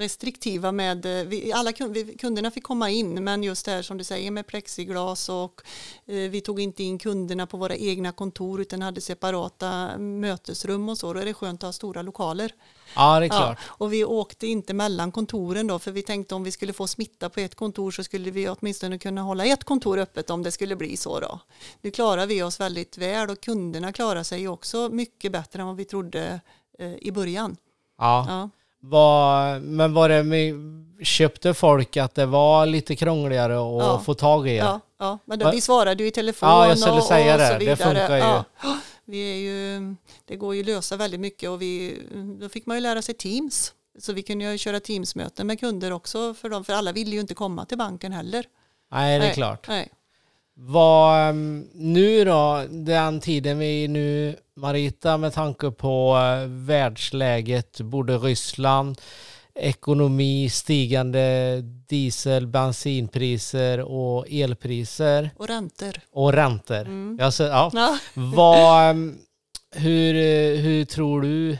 restriktiva 0.01 0.71
med, 0.71 1.05
eh, 1.05 1.27
vi, 1.27 1.53
alla 1.53 1.73
kund, 1.73 2.19
kunderna 2.19 2.51
fick 2.51 2.63
komma 2.63 2.89
in 2.89 3.23
men 3.23 3.43
just 3.43 3.65
det 3.65 3.71
här 3.71 3.81
som 3.81 3.97
du 3.97 4.03
säger 4.03 4.31
med 4.31 4.47
plexiglas 4.47 5.29
och 5.29 5.61
eh, 6.05 6.15
vi 6.15 6.41
tog 6.41 6.59
inte 6.59 6.83
in 6.83 6.97
kunderna 6.97 7.47
på 7.47 7.57
våra 7.57 7.75
egna 7.75 8.11
kontor 8.11 8.61
utan 8.61 8.81
hade 8.81 9.01
separata 9.01 9.97
mötesrum 9.97 10.89
och 10.89 10.97
så. 10.97 11.13
Då 11.13 11.19
är 11.19 11.25
det 11.25 11.33
skönt 11.33 11.63
att 11.63 11.67
ha 11.67 11.73
stora 11.73 12.01
lokaler. 12.01 12.51
Ja, 12.95 13.19
det 13.19 13.25
är 13.25 13.29
Ja, 13.29 13.37
klart. 13.37 13.57
och 13.67 13.93
vi 13.93 14.05
åkte 14.05 14.47
inte 14.47 14.73
mellan 14.73 15.11
kontoren 15.11 15.67
då 15.67 15.79
för 15.79 15.91
vi 15.91 16.01
tänkte 16.01 16.35
om 16.35 16.43
vi 16.43 16.51
skulle 16.51 16.73
få 16.73 16.87
smitta 16.87 17.29
på 17.29 17.39
ett 17.39 17.55
kontor 17.55 17.91
så 17.91 18.03
skulle 18.03 18.31
vi 18.31 18.49
åtminstone 18.49 18.97
kunna 18.97 19.21
hålla 19.21 19.45
ett 19.45 19.63
kontor 19.63 19.97
öppet 19.99 20.29
om 20.29 20.43
det 20.43 20.51
skulle 20.51 20.75
bli 20.75 20.97
så 20.97 21.19
då. 21.19 21.39
Nu 21.81 21.91
klarar 21.91 22.25
vi 22.25 22.43
oss 22.43 22.59
väldigt 22.59 22.97
väl 22.97 23.29
och 23.29 23.41
kunderna 23.41 23.93
klarar 23.93 24.23
sig 24.23 24.47
också 24.47 24.89
mycket 24.91 25.31
bättre 25.31 25.61
än 25.61 25.67
vad 25.67 25.75
vi 25.75 25.85
trodde 25.85 26.39
eh, 26.79 26.93
i 27.01 27.11
början. 27.11 27.57
Ja. 27.97 28.25
Ja. 28.29 28.49
Vad- 28.83 29.61
men 29.61 29.93
var 29.93 30.09
det 30.09 31.03
köpte 31.05 31.53
folk 31.53 31.97
att 31.97 32.15
det 32.15 32.25
var 32.25 32.65
lite 32.65 32.95
krångligare 32.95 33.53
att 33.53 33.83
Ja. 33.83 34.01
få 34.05 34.13
tag 34.13 34.47
i 34.47 34.51
er? 34.51 34.57
Ja, 34.57 34.79
ja, 34.99 35.17
men 35.25 35.39
då, 35.39 35.51
vi 35.51 35.61
svarade 35.61 36.03
ju 36.03 36.09
i 36.09 36.11
telefon 36.11 36.49
Ja, 36.49 36.67
jag 36.67 36.79
skulle 36.79 36.97
och, 36.97 37.03
säga 37.03 37.33
och 37.33 37.39
det. 37.39 37.47
så 37.47 37.53
Det 37.53 37.59
vidare. 37.59 37.75
funkar 37.77 38.15
ju. 38.15 38.21
Ja. 38.23 38.43
Vi 39.11 39.31
är 39.31 39.35
ju, 39.35 39.95
det 40.25 40.35
går 40.35 40.55
ju 40.55 40.61
att 40.61 40.65
lösa 40.67 40.97
väldigt 40.97 41.19
mycket 41.19 41.49
och 41.49 41.61
vi, 41.61 42.01
då 42.39 42.49
fick 42.49 42.65
man 42.65 42.77
ju 42.77 42.81
lära 42.81 43.01
sig 43.01 43.15
Teams. 43.15 43.73
Så 43.99 44.13
vi 44.13 44.23
kunde 44.23 44.51
ju 44.51 44.57
köra 44.57 44.79
Teams-möten 44.79 45.47
med 45.47 45.59
kunder 45.59 45.91
också 45.91 46.33
för 46.33 46.49
dem, 46.49 46.63
för 46.63 46.73
alla 46.73 46.91
ville 46.91 47.11
ju 47.11 47.21
inte 47.21 47.33
komma 47.33 47.65
till 47.65 47.77
banken 47.77 48.11
heller. 48.11 48.45
Nej, 48.91 49.19
det 49.19 49.25
är 49.25 49.27
Nej, 49.27 49.35
klart. 49.35 49.67
Nej. 49.67 49.89
Vad, 50.53 51.29
ehm, 51.29 51.67
nu 51.73 52.25
då, 52.25 52.65
den 52.69 53.19
tiden 53.19 53.59
vi 53.59 53.87
nu, 53.87 54.35
Marita, 54.55 55.17
med 55.17 55.33
tanke 55.33 55.71
på 55.71 56.17
eh, 56.17 56.47
världsläget, 56.47 57.81
både 57.81 58.17
Ryssland, 58.17 59.01
ekonomi, 59.55 60.49
stigande 60.49 61.61
diesel, 61.87 62.47
bensinpriser 62.47 63.79
och 63.81 64.25
elpriser 64.29 65.29
Och 65.37 65.47
räntor. 65.47 65.93
och 66.11 66.33
räntor. 66.33 66.81
Mm. 66.81 67.31
Ser, 67.31 67.47
ja. 67.47 67.71
Ja. 67.73 67.97
Vad, 68.13 68.89
ehm, 68.89 69.17
hur, 69.75 70.15
eh, 70.15 70.59
hur 70.61 70.85
tror 70.85 71.21
du 71.21 71.57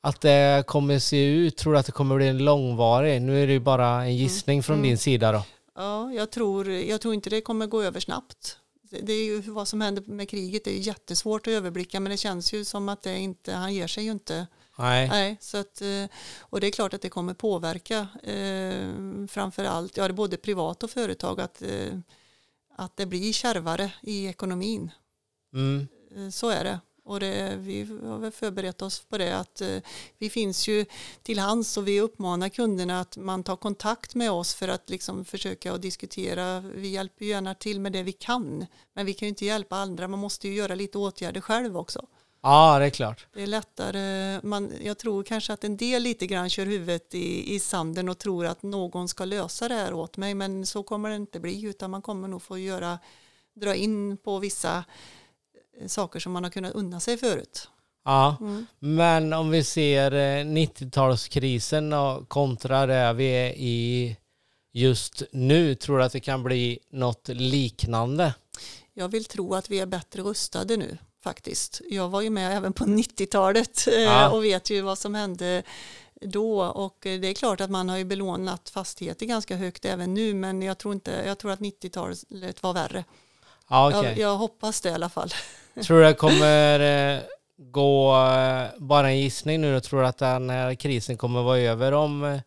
att 0.00 0.20
det 0.20 0.64
kommer 0.66 0.98
se 0.98 1.24
ut? 1.24 1.56
Tror 1.56 1.72
du 1.72 1.78
att 1.78 1.86
det 1.86 1.92
kommer 1.92 2.16
bli 2.16 2.28
en 2.28 2.38
långvarig? 2.38 3.22
Nu 3.22 3.42
är 3.42 3.46
det 3.46 3.52
ju 3.52 3.60
bara 3.60 3.88
en 4.04 4.16
gissning 4.16 4.62
från 4.62 4.76
Mm. 4.76 4.88
din 4.88 4.98
sida 4.98 5.32
då. 5.32 5.42
Ja, 5.76 6.12
jag 6.12 6.30
tror, 6.30 6.70
jag 6.70 7.00
tror 7.00 7.14
inte 7.14 7.30
det 7.30 7.40
kommer 7.40 7.66
gå 7.66 7.82
över 7.82 8.00
snabbt. 8.00 8.56
Det- 9.02 9.12
är 9.12 9.24
ju 9.24 9.40
vad 9.40 9.68
som 9.68 9.80
händer 9.80 10.02
med 10.06 10.28
kriget, 10.28 10.64
det 10.64 10.70
är 10.78 10.78
jättesvårt 10.80 11.46
att 11.46 11.52
överblicka 11.52 12.00
men 12.00 12.10
det 12.10 12.16
känns 12.16 12.52
ju 12.52 12.64
som 12.64 12.88
att 12.88 13.02
det 13.02 13.18
inte, 13.18 13.52
han 13.52 13.74
ger 13.74 13.86
sig 13.86 14.04
ju 14.04 14.10
inte. 14.10 14.46
Nej. 14.80 15.08
Nej, 15.08 15.36
så 15.40 15.56
att, 15.58 15.82
eh, 15.82 16.04
och 16.40 16.60
det 16.60 16.66
är 16.66 16.70
klart 16.70 16.94
att 16.94 17.02
det 17.02 17.08
kommer 17.08 17.34
påverka 17.34 18.08
eh, 18.22 18.88
framför 19.28 19.64
allt, 19.64 19.96
ja 19.96 20.12
både 20.12 20.36
privat 20.36 20.82
och 20.82 20.90
företag 20.90 21.40
att, 21.40 21.62
eh, 21.62 21.98
att 22.76 22.96
det 22.96 23.06
blir 23.06 23.32
kärvare 23.32 23.92
i 24.02 24.26
ekonomin. 24.26 24.90
Mm. 25.54 25.88
Eh, 26.16 26.30
Så 26.30 26.48
är 26.48 26.64
det. 26.64 26.80
Och 27.04 27.20
det, 27.20 27.54
vi 27.58 27.84
har 28.04 28.18
väl 28.18 28.32
förberett 28.32 28.82
oss 28.82 29.00
på 29.00 29.18
det 29.18 29.36
att 29.38 29.60
eh, 29.60 29.76
vi 30.18 30.30
finns 30.30 30.68
ju 30.68 30.86
till 31.22 31.38
hands 31.38 31.76
och 31.76 31.88
vi 31.88 32.00
uppmanar 32.00 32.48
kunderna 32.48 33.00
att 33.00 33.16
man 33.16 33.44
tar 33.44 33.56
kontakt 33.56 34.14
med 34.14 34.30
oss 34.30 34.54
för 34.54 34.68
att 34.68 34.90
liksom 34.90 35.24
försöka 35.24 35.72
att 35.72 35.82
diskutera. 35.82 36.60
Vi 36.60 36.88
hjälper 36.88 37.24
gärna 37.24 37.54
till 37.54 37.80
med 37.80 37.92
det 37.92 38.02
vi 38.02 38.12
kan. 38.12 38.66
Men 38.94 39.06
vi 39.06 39.14
kan 39.14 39.26
ju 39.26 39.28
inte 39.30 39.44
hjälpa 39.44 39.76
andra. 39.76 40.08
Man 40.08 40.20
måste 40.20 40.48
ju 40.48 40.54
göra 40.54 40.74
lite 40.74 40.98
åtgärder 40.98 41.40
själv 41.40 41.76
också. 41.76 42.06
Ja, 42.42 42.78
det 42.78 42.84
är 42.84 42.90
klart. 42.90 43.26
Det 43.34 43.42
är 43.42 43.46
lättare. 43.46 44.40
Man, 44.42 44.72
jag 44.82 44.98
tror 44.98 45.22
kanske 45.22 45.52
att 45.52 45.64
en 45.64 45.76
del 45.76 46.02
lite 46.02 46.26
grann 46.26 46.50
kör 46.50 46.66
huvudet 46.66 47.14
i, 47.14 47.54
i 47.54 47.60
sanden 47.60 48.08
och 48.08 48.18
tror 48.18 48.46
att 48.46 48.62
någon 48.62 49.08
ska 49.08 49.24
lösa 49.24 49.68
det 49.68 49.74
här 49.74 49.92
åt 49.94 50.16
mig. 50.16 50.34
Men 50.34 50.66
så 50.66 50.82
kommer 50.82 51.08
det 51.10 51.16
inte 51.16 51.40
bli 51.40 51.62
utan 51.64 51.90
man 51.90 52.02
kommer 52.02 52.28
nog 52.28 52.42
få 52.42 52.58
göra, 52.58 52.98
dra 53.60 53.74
in 53.74 54.16
på 54.16 54.38
vissa 54.38 54.84
eh, 55.80 55.86
saker 55.86 56.20
som 56.20 56.32
man 56.32 56.44
har 56.44 56.50
kunnat 56.50 56.72
unna 56.74 57.00
sig 57.00 57.16
förut. 57.18 57.68
Ja, 58.04 58.36
Mm. 58.40 58.66
men 58.78 59.32
om 59.32 59.50
vi 59.50 59.64
ser 59.64 60.12
eh, 60.12 60.44
90-talskrisen 60.44 61.92
och 61.94 62.28
kontra 62.28 62.86
det 62.86 63.12
vi 63.12 63.24
är 63.26 63.52
i 63.56 64.16
just 64.72 65.22
nu, 65.32 65.74
tror 65.74 65.98
du 65.98 66.04
att 66.04 66.12
det 66.12 66.20
kan 66.20 66.42
bli 66.42 66.78
något 66.92 67.28
liknande? 67.28 68.34
Jag 68.94 69.08
vill 69.08 69.24
tro 69.24 69.54
att 69.54 69.70
vi 69.70 69.80
är 69.80 69.86
bättre 69.86 70.22
rustade 70.22 70.76
nu 70.76 70.98
faktiskt. 71.22 71.80
Jag 71.90 72.08
var 72.08 72.20
ju 72.20 72.30
med 72.30 72.56
även 72.56 72.72
på 72.72 72.84
90-talet 72.86 73.86
eh, 73.88 73.94
Ja. 73.94 74.30
och 74.30 74.44
vet 74.44 74.70
ju 74.70 74.80
vad 74.80 74.98
som 74.98 75.14
hände 75.14 75.62
då 76.20 76.62
och 76.62 77.06
eh, 77.06 77.20
det 77.20 77.28
är 77.28 77.34
klart 77.34 77.60
att 77.60 77.70
man 77.70 77.88
har 77.88 77.96
ju 77.96 78.04
belånat 78.04 78.70
fastigheter 78.70 79.26
ganska 79.26 79.56
högt 79.56 79.84
även 79.84 80.14
nu 80.14 80.34
men 80.34 80.62
jag 80.62 80.78
tror, 80.78 80.94
inte, 80.94 81.22
jag 81.26 81.38
tror 81.38 81.50
att 81.52 81.60
90-talet 81.60 82.62
var 82.62 82.72
värre. 82.72 83.04
Ja, 83.68 83.88
okej. 83.88 84.04
Jag, 84.10 84.18
jag 84.18 84.36
hoppas 84.36 84.80
det 84.80 84.88
i 84.88 84.92
alla 84.92 85.08
fall. 85.08 85.30
Tror 85.86 85.98
du 85.98 86.04
det 86.04 86.14
kommer 86.14 86.80
eh, 87.14 87.20
gå, 87.56 88.16
eh, 88.26 88.66
bara 88.78 89.08
en 89.10 89.18
gissning 89.18 89.60
nu, 89.60 89.80
tror 89.80 90.00
du 90.00 90.06
att 90.06 90.18
den 90.18 90.50
här 90.50 90.74
krisen 90.74 91.16
kommer 91.16 91.42
vara 91.42 91.58
över 91.58 91.92
om 91.92 92.24
eh, 92.24 92.40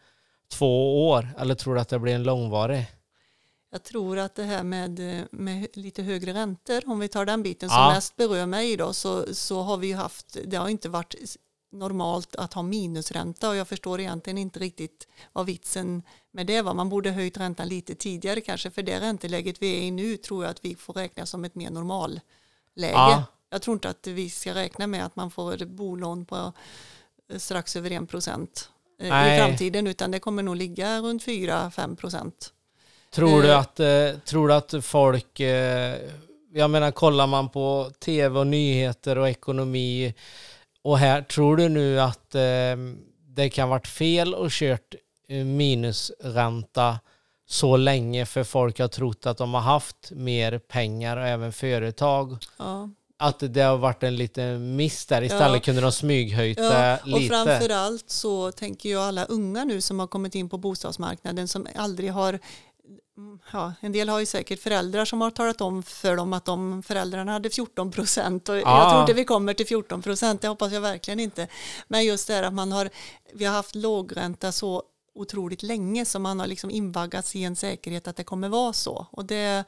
två 0.51 1.07
år? 1.09 1.29
Eller 1.39 1.55
tror 1.55 1.75
du 1.75 1.81
att 1.81 1.89
det 1.89 1.99
blir 1.99 2.15
en 2.15 2.23
långvarig? 2.23 2.85
Jag 3.73 3.83
tror 3.83 4.17
att 4.17 4.35
det 4.35 4.43
här 4.43 4.63
med, 4.63 5.19
eh, 5.19 5.25
med 5.31 5.67
lite 5.73 6.03
högre 6.03 6.33
räntor, 6.33 6.81
om 6.85 6.99
vi 6.99 7.07
tar 7.07 7.25
den 7.25 7.43
biten 7.43 7.69
som 7.69 7.77
Ja. 7.77 7.93
mest 7.93 8.15
berör 8.15 8.45
mig 8.45 8.77
då, 8.77 8.93
så, 8.93 9.35
så 9.35 9.61
har 9.61 9.77
vi 9.77 9.87
ju 9.87 9.95
haft, 9.95 10.37
det 10.45 10.57
har 10.57 10.69
inte 10.69 10.89
varit 10.89 11.15
normalt 11.71 12.35
att 12.35 12.53
ha 12.53 12.61
minusränta 12.61 13.49
och 13.49 13.55
jag 13.55 13.67
förstår 13.67 13.99
egentligen 13.99 14.37
inte 14.37 14.59
riktigt 14.59 15.07
vad 15.31 15.45
vitsen 15.45 16.03
med 16.31 16.47
det 16.47 16.61
var. 16.61 16.73
Man 16.73 16.89
borde 16.89 17.11
höjt 17.11 17.37
räntan 17.37 17.67
lite 17.67 17.95
tidigare 17.95 18.41
kanske, 18.41 18.71
för 18.71 18.83
det 18.83 18.99
ränteläget 18.99 19.61
vi 19.61 19.77
är 19.77 19.81
i 19.81 19.91
nu 19.91 20.17
tror 20.17 20.43
jag 20.43 20.51
att 20.51 20.65
vi 20.65 20.75
får 20.75 20.93
räkna 20.93 21.25
som 21.25 21.45
ett 21.45 21.55
mer 21.55 21.69
normalläge. 21.69 22.21
Ja. 22.75 23.23
Jag 23.49 23.61
tror 23.61 23.73
inte 23.73 23.89
att 23.89 24.07
vi 24.07 24.29
ska 24.29 24.55
räkna 24.55 24.87
med 24.87 25.05
att 25.05 25.15
man 25.15 25.31
får 25.31 25.65
bolån 25.65 26.25
på 26.25 26.53
eh, 27.31 27.37
strax 27.37 27.75
över 27.75 27.91
1 27.91 28.09
procent 28.09 28.69
eh, 28.99 29.07
i 29.07 29.39
framtiden, 29.39 29.87
utan 29.87 30.11
det 30.11 30.19
kommer 30.19 30.43
nog 30.43 30.55
ligga 30.55 30.99
runt 31.01 31.23
4-5 31.25 31.95
procent. 31.95 32.53
Tror 33.15 33.41
du 33.41 33.49
Eh. 33.51 33.59
att, 33.59 33.79
eh, 33.79 34.09
tror 34.25 34.47
du 34.47 34.53
att 34.53 34.73
folk, 34.81 35.39
eh, 35.39 35.95
jag 36.53 36.69
menar 36.69 36.91
kollar 36.91 37.27
man 37.27 37.49
på 37.49 37.91
tv 37.99 38.39
och 38.39 38.47
nyheter 38.47 39.17
och 39.17 39.29
ekonomi 39.29 40.13
och 40.83 40.97
här, 40.99 41.21
tror 41.21 41.57
du 41.57 41.69
nu 41.69 41.99
att 42.01 42.35
eh, 42.35 42.41
det 43.27 43.49
kan 43.49 43.69
varit 43.69 43.87
fel 43.87 44.33
och 44.35 44.49
kört 44.51 44.95
eh, 45.29 45.45
minusränta 45.45 46.99
så 47.47 47.77
länge 47.77 48.25
för 48.25 48.43
folk 48.43 48.79
har 48.79 48.87
trott 48.87 49.25
att 49.25 49.37
de 49.37 49.53
har 49.53 49.61
haft 49.61 50.11
mer 50.11 50.59
pengar 50.59 51.17
och 51.17 51.27
även 51.27 51.53
företag? 51.53 52.37
Ja. 52.57 52.89
Att 53.19 53.43
det 53.53 53.61
har 53.61 53.77
varit 53.77 54.03
en 54.03 54.15
liten 54.15 54.75
miss 54.75 55.05
där. 55.05 55.21
Istället 55.21 55.53
Ja. 55.53 55.59
kunde 55.59 55.81
de 55.81 55.91
smyghöjt 55.91 56.57
Ja, 56.57 56.69
det 56.69 56.99
och 57.03 57.07
lite. 57.19 57.35
framförallt 57.35 58.09
så 58.09 58.51
tänker 58.51 58.89
jag 58.89 59.01
alla 59.01 59.25
unga 59.25 59.63
nu 59.63 59.81
som 59.81 59.99
har 59.99 60.07
kommit 60.07 60.35
in 60.35 60.49
på 60.49 60.57
bostadsmarknaden 60.57 61.47
som 61.47 61.67
aldrig 61.75 62.11
har 62.11 62.39
Ja, 63.51 63.73
en 63.81 63.91
del 63.91 64.09
har 64.09 64.19
ju 64.19 64.25
säkert 64.25 64.59
föräldrar 64.59 65.05
som 65.05 65.21
har 65.21 65.31
talat 65.31 65.61
om 65.61 65.83
för 65.83 66.15
dem 66.15 66.33
att 66.33 66.45
de 66.45 66.83
föräldrarna 66.83 67.31
hade 67.31 67.49
14 67.49 67.91
procent 67.91 68.49
och 68.49 68.55
jag 68.55 68.61
Ja. 68.61 68.89
tror 68.89 69.01
inte 69.01 69.13
vi 69.13 69.25
kommer 69.25 69.53
till 69.53 69.67
14 69.67 70.01
procent, 70.01 70.41
det 70.41 70.47
hoppas 70.47 70.71
jag 70.73 70.81
verkligen 70.81 71.19
inte. 71.19 71.47
Men 71.87 72.05
just 72.05 72.27
det 72.27 72.33
här 72.33 72.43
att 72.43 72.53
man 72.53 72.71
har, 72.71 72.89
vi 73.33 73.45
har 73.45 73.53
haft 73.53 73.75
lågränta 73.75 74.51
så 74.51 74.83
otroligt 75.15 75.63
länge 75.63 76.05
så 76.05 76.19
man 76.19 76.39
har 76.39 76.47
liksom 76.47 76.71
invaggats 76.71 77.35
i 77.35 77.43
en 77.43 77.55
säkerhet 77.55 78.07
att 78.07 78.15
det 78.15 78.23
kommer 78.23 78.49
vara 78.49 78.73
så. 78.73 79.07
Och 79.11 79.25
det, 79.25 79.63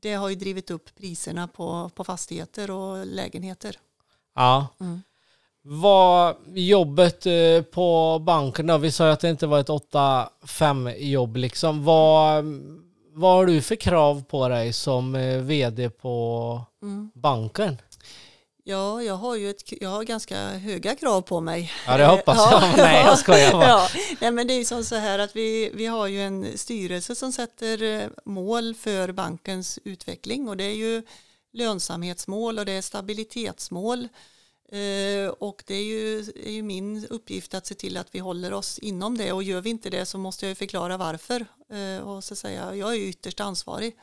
det 0.00 0.12
har 0.14 0.28
ju 0.28 0.34
drivit 0.34 0.70
upp 0.70 0.94
priserna 0.94 1.48
på, 1.48 1.90
på 1.94 2.04
fastigheter 2.04 2.70
och 2.70 3.06
lägenheter. 3.06 3.78
Ja. 4.34 4.66
Mm. 4.80 5.02
Vad 5.64 6.36
jobbet 6.54 7.26
eh, 7.26 7.62
på 7.72 8.18
banken 8.18 8.66
då? 8.66 8.78
Vi 8.78 8.92
sa 8.92 9.06
ju 9.06 9.12
att 9.12 9.20
det 9.20 9.30
inte 9.30 9.46
var 9.46 9.58
ett 9.60 9.68
8-5 9.68 10.94
jobb 10.96 11.36
liksom. 11.36 11.84
Vad, 11.84 12.44
vad 13.14 13.34
har 13.34 13.46
du 13.46 13.62
för 13.62 13.76
krav 13.76 14.22
på 14.24 14.48
dig 14.48 14.72
som 14.72 15.14
eh, 15.14 15.38
vd 15.38 15.90
på 15.90 16.60
Mm. 16.82 17.10
banken? 17.14 17.76
Ja, 18.64 19.02
jag 19.02 19.14
har 19.14 19.36
ju 19.36 19.50
ett, 19.50 19.72
jag 19.82 19.88
har 19.90 20.04
ganska 20.04 20.48
höga 20.48 20.96
krav 20.96 21.20
på 21.20 21.40
mig. 21.40 21.72
Ja, 21.86 21.96
det 21.96 22.06
hoppas 22.06 22.36
Ja. 22.50 22.62
jag. 22.66 22.76
Nej, 22.76 23.04
jag 23.06 23.18
skojar 23.18 23.52
bara. 23.52 23.66
Ja, 23.68 23.88
nej, 24.20 24.30
men 24.30 24.46
det 24.46 24.54
är 24.54 24.58
ju 24.58 24.64
som 24.64 24.84
så 24.84 24.96
här 24.96 25.18
att 25.18 25.36
vi, 25.36 25.70
vi 25.74 25.86
har 25.86 26.06
ju 26.06 26.22
en 26.22 26.58
styrelse 26.58 27.14
som 27.14 27.32
sätter 27.32 27.82
eh, 27.82 28.08
mål 28.24 28.74
för 28.74 29.12
bankens 29.12 29.78
utveckling 29.84 30.48
och 30.48 30.56
det 30.56 30.64
är 30.64 30.74
ju 30.74 31.02
lönsamhetsmål 31.52 32.58
och 32.58 32.64
det 32.66 32.72
är 32.72 32.82
stabilitetsmål. 32.82 34.08
Eh, 34.72 35.28
och 35.28 35.62
det 35.66 35.74
är 35.74 35.84
ju, 35.84 36.18
är 36.18 36.50
ju 36.50 36.62
min 36.62 37.06
uppgift 37.06 37.54
att 37.54 37.66
se 37.66 37.74
till 37.74 37.96
att 37.96 38.14
vi 38.14 38.18
håller 38.18 38.52
oss 38.52 38.78
inom 38.78 39.18
det 39.18 39.32
och 39.32 39.42
gör 39.42 39.60
vi 39.60 39.70
inte 39.70 39.90
det 39.90 40.06
så 40.06 40.18
måste 40.18 40.46
jag 40.46 40.48
ju 40.50 40.54
förklara 40.54 40.96
varför. 40.96 41.46
Eh, 41.68 42.08
och 42.08 42.24
så 42.24 42.36
säga, 42.36 42.74
jag 42.74 42.90
är 42.90 42.96
ju 42.96 43.08
ytterst 43.08 43.40
ansvarig. 43.40 43.96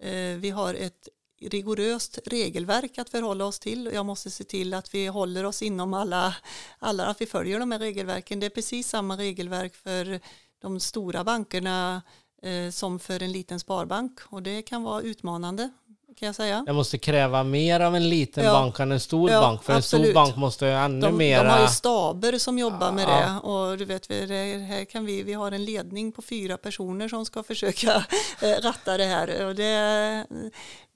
Eh, 0.00 0.36
vi 0.36 0.50
har 0.50 0.74
ett 0.74 1.08
rigoröst 1.40 2.18
regelverk 2.26 2.98
att 2.98 3.10
förhålla 3.10 3.44
oss 3.44 3.58
till. 3.58 3.90
Jag 3.94 4.06
måste 4.06 4.30
se 4.30 4.44
till 4.44 4.74
att 4.74 4.94
vi 4.94 5.06
håller 5.06 5.44
oss 5.44 5.62
inom 5.62 5.94
alla, 5.94 6.36
alla 6.78 7.06
att 7.06 7.20
vi 7.20 7.26
följer 7.26 7.58
de 7.58 7.72
här 7.72 7.78
regelverken. 7.78 8.40
Det 8.40 8.46
är 8.46 8.50
precis 8.50 8.88
samma 8.88 9.16
regelverk 9.16 9.74
för 9.74 10.20
de 10.58 10.80
stora 10.80 11.24
bankerna 11.24 12.02
eh, 12.42 12.70
som 12.70 12.98
för 12.98 13.22
en 13.22 13.32
liten 13.32 13.60
sparbank 13.60 14.20
och 14.24 14.42
det 14.42 14.62
kan 14.62 14.82
vara 14.82 15.02
utmanande 15.02 15.70
kan 16.18 16.26
jag 16.26 16.34
säga. 16.34 16.64
Jag 16.66 16.74
måste 16.76 16.98
kräva 16.98 17.42
mer 17.44 17.80
av 17.80 17.96
en 17.96 18.08
liten 18.08 18.44
Ja. 18.44 18.52
bank 18.52 18.80
än 18.80 18.92
en 18.92 19.00
stor 19.00 19.30
Ja, 19.30 19.40
bank. 19.40 19.62
För 19.62 19.72
en 19.72 19.78
absolut. 19.78 20.06
stor 20.06 20.14
bank 20.14 20.36
måste 20.36 20.66
ju 20.66 20.72
ännu 20.72 21.00
De, 21.00 21.06
de 21.06 21.16
mera... 21.16 21.50
har 21.50 21.60
ju 21.60 21.66
staber 21.68 22.38
som 22.38 22.58
jobbar 22.58 22.92
med 22.92 23.04
Ja. 23.08 23.40
det 23.42 23.48
och 23.48 23.78
du 23.78 23.84
vet, 23.84 24.10
vi- 24.10 24.64
här 24.68 24.84
kan 24.84 25.04
vi, 25.06 25.22
vi 25.22 25.32
har 25.32 25.52
en 25.52 25.64
ledning 25.64 26.12
på 26.12 26.22
fyra 26.22 26.56
personer 26.56 27.08
som 27.08 27.24
ska 27.26 27.42
försöka 27.42 27.94
eh, 28.40 28.62
ratta 28.62 28.96
det 28.96 29.04
här 29.04 29.46
och 29.46 29.54
det, 29.54 30.26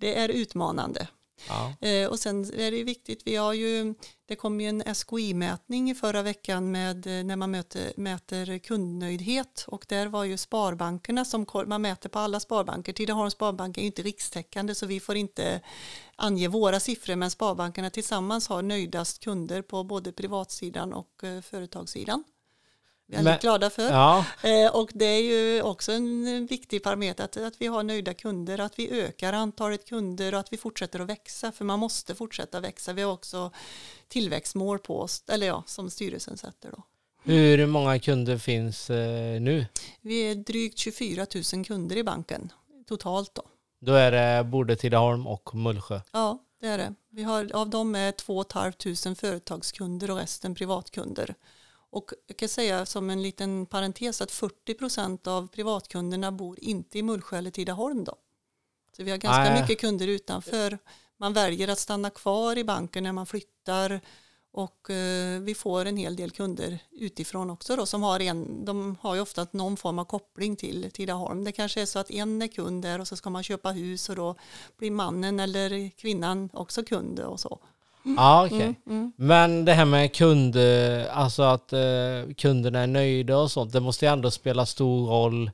det 0.01 0.19
är 0.19 0.29
utmanande 0.29 1.07
ja. 1.49 1.89
Eh, 1.89 2.09
och 2.09 2.19
sen 2.19 2.45
är 2.45 2.71
det 2.71 2.77
ju 2.77 2.85
viktigt, 2.85 3.23
vi 3.25 3.37
har 3.37 3.53
ju, 3.53 3.95
det 4.27 4.37
kom 4.37 4.61
ju 4.61 4.69
en 4.69 4.83
SKI-mätning 4.83 5.91
i 5.91 5.95
förra 5.95 6.23
veckan 6.23 6.71
med 6.71 7.07
eh, 7.07 7.25
när 7.25 7.37
man 7.37 7.51
möter, 7.51 7.93
mäter 7.97 8.59
kundnöjdhet 8.59 9.65
och 9.69 9.87
där 9.89 10.07
var 10.07 10.25
ju 10.25 10.37
sparbankerna 10.37 11.25
som 11.25 11.47
man 11.67 11.83
mäter 11.83 12.09
på 12.09 12.19
alla 12.19 12.41
sparbanker. 12.41 12.93
Tidaholms 12.93 13.33
sparbank 13.33 13.79
är 13.79 13.83
ju 13.83 13.87
inte 13.87 14.03
rikstäckande 14.03 14.75
så 14.75 14.87
vi 14.87 15.01
får 15.01 15.17
inte 15.17 15.61
ange 16.17 16.49
våra 16.49 16.81
siffror 16.81 17.17
men 17.17 17.31
sparbankerna 17.31 17.91
tillsammans 17.91 18.49
har 18.49 18.63
nöjdast 18.63 19.25
kunder 19.25 19.63
på 19.63 19.85
både 19.85 20.13
privatsidan 20.13 20.93
och 20.93 21.25
eh, 21.25 21.41
företagssidan. 21.41 22.25
Vi 23.09 23.15
är 23.15 23.19
Men- 23.19 23.25
väldigt 23.25 23.43
glada 23.43 23.71
för. 23.71 23.91
ja. 23.91 24.25
Eh, 24.43 24.75
Och 24.75 24.91
det 24.95 25.05
är 25.05 25.23
ju 25.23 25.63
också 25.63 25.93
en 25.93 26.27
en 26.27 26.47
viktig 26.47 26.83
parameter 26.83 27.25
att, 27.25 27.37
att 27.37 27.55
vi 27.59 27.67
har 27.67 27.83
nöjda 27.83 28.15
kunder, 28.15 28.59
att 28.61 28.79
vi 28.79 28.91
ökar 29.01 29.33
antalet 29.33 29.85
kunder 29.89 30.35
och 30.35 30.41
att 30.41 30.53
vi 30.53 30.57
fortsätter 30.57 31.01
att 31.01 31.09
växa, 31.09 31.53
för 31.53 31.65
man 31.65 31.79
måste 31.79 32.15
fortsätta 32.15 32.61
växa. 32.61 32.93
Vi 32.93 33.03
har 33.03 33.13
också 33.13 33.51
tillväxtmål 34.09 34.79
på 34.79 35.01
oss, 35.01 35.23
eller 35.29 35.47
ja, 35.47 35.63
som 35.67 35.91
styrelsen 35.91 36.37
sätter 36.37 36.71
då. 36.71 36.83
Hur 37.23 37.67
många 37.67 37.99
kunder 37.99 38.39
finns 38.39 38.91
eh, 38.91 39.41
nu? 39.41 39.67
Vi 40.01 40.31
är 40.31 40.35
drygt 40.35 40.79
24 40.79 41.27
000 41.55 41.65
kunder 41.65 41.97
i 41.97 42.03
banken 42.05 42.53
totalt 42.87 43.35
då. 43.35 43.43
Då 43.81 43.93
är 43.93 44.11
det 44.13 44.45
både 44.45 44.77
Tidaholm 44.77 45.27
och 45.27 45.55
Mullsjö. 45.55 46.01
Ja, 46.13 46.39
det 46.61 46.67
är 46.67 46.79
det. 46.79 46.95
Vi 47.11 47.23
har, 47.23 47.51
av 47.55 47.71
dem 47.71 47.95
är 47.95 48.13
2 48.13 48.45
500 48.53 49.15
företagskunder 49.15 50.11
och 50.11 50.17
resten 50.17 50.55
privatkunder. 50.55 51.35
Och 51.97 52.13
jag 52.27 52.37
kan 52.37 52.49
säga 52.49 52.87
som 52.87 53.11
en 53.11 53.23
liten 53.23 53.67
parentes 53.67 54.21
att 54.21 54.31
40 54.31 54.75
procent 54.75 55.27
av 55.27 55.49
privatkunderna 55.49 56.33
bor 56.33 56.59
inte 56.61 56.99
i 56.99 57.03
Mullsjö 57.03 57.39
eller 57.39 57.51
Tidaholm 57.51 58.05
då. 58.05 58.15
Så 58.97 59.03
vi 59.03 59.11
har 59.11 59.19
ganska 59.19 59.53
Nej. 59.53 59.63
mycket 59.63 59.81
kunder 59.81 60.09
utanför. 60.09 60.79
Man 61.17 61.33
väljer 61.33 61.69
att 61.69 61.79
stanna 61.79 62.11
kvar 62.11 62.59
i 62.59 62.65
banken 62.65 63.05
när 63.05 63.13
man 63.13 63.27
flyttar 63.27 64.01
och 64.53 64.91
eh, 64.91 65.41
vi 65.41 65.55
får 65.55 65.85
en 65.85 65.97
hel 65.97 66.17
del 66.17 66.31
kunder 66.31 66.79
utifrån 66.91 67.51
också 67.51 67.77
då 67.77 67.87
som 67.87 68.03
har 68.03 68.21
en, 68.21 68.65
de 68.65 68.97
har 69.01 69.15
ju 69.15 69.21
ofta 69.21 69.47
någon 69.51 69.77
form 69.77 69.99
av 69.99 70.05
koppling 70.05 70.57
till 70.57 70.91
Tidaholm. 70.91 71.45
Det 71.45 71.53
kanske 71.53 71.83
är 71.83 71.87
så 71.87 71.99
att 71.99 72.11
en 72.11 72.43
är 72.43 72.49
kund 72.49 72.83
där 72.83 73.01
och 73.01 73.09
så 73.09 73.17
ska 73.17 73.31
man 73.31 73.43
köpa 73.43 73.71
hus 73.71 74.09
och 74.09 74.17
då 74.17 74.37
blir 74.79 74.91
mannen 74.91 75.41
eller 75.41 75.91
kvinnan 75.91 76.51
också 76.53 76.85
kund 76.85 77.21
och 77.21 77.41
så. 77.41 77.61
Ja, 78.17 78.47
okej. 78.47 78.61
Mm, 78.61 78.77
mm. 78.87 79.13
Men 79.17 79.65
det 79.65 79.73
här 79.73 79.85
med 79.85 80.15
kunder, 80.15 81.07
alltså 81.09 81.43
att 81.43 81.73
eh, 81.73 81.79
kunderna 82.37 82.81
är 82.81 82.87
nöjda 82.87 83.37
och 83.39 83.51
sånt, 83.51 83.73
det 83.73 83.81
måste 83.81 84.05
ju 84.07 84.13
ändå 84.13 84.31
spela 84.31 84.67
stor 84.67 85.07
roll 85.09 85.51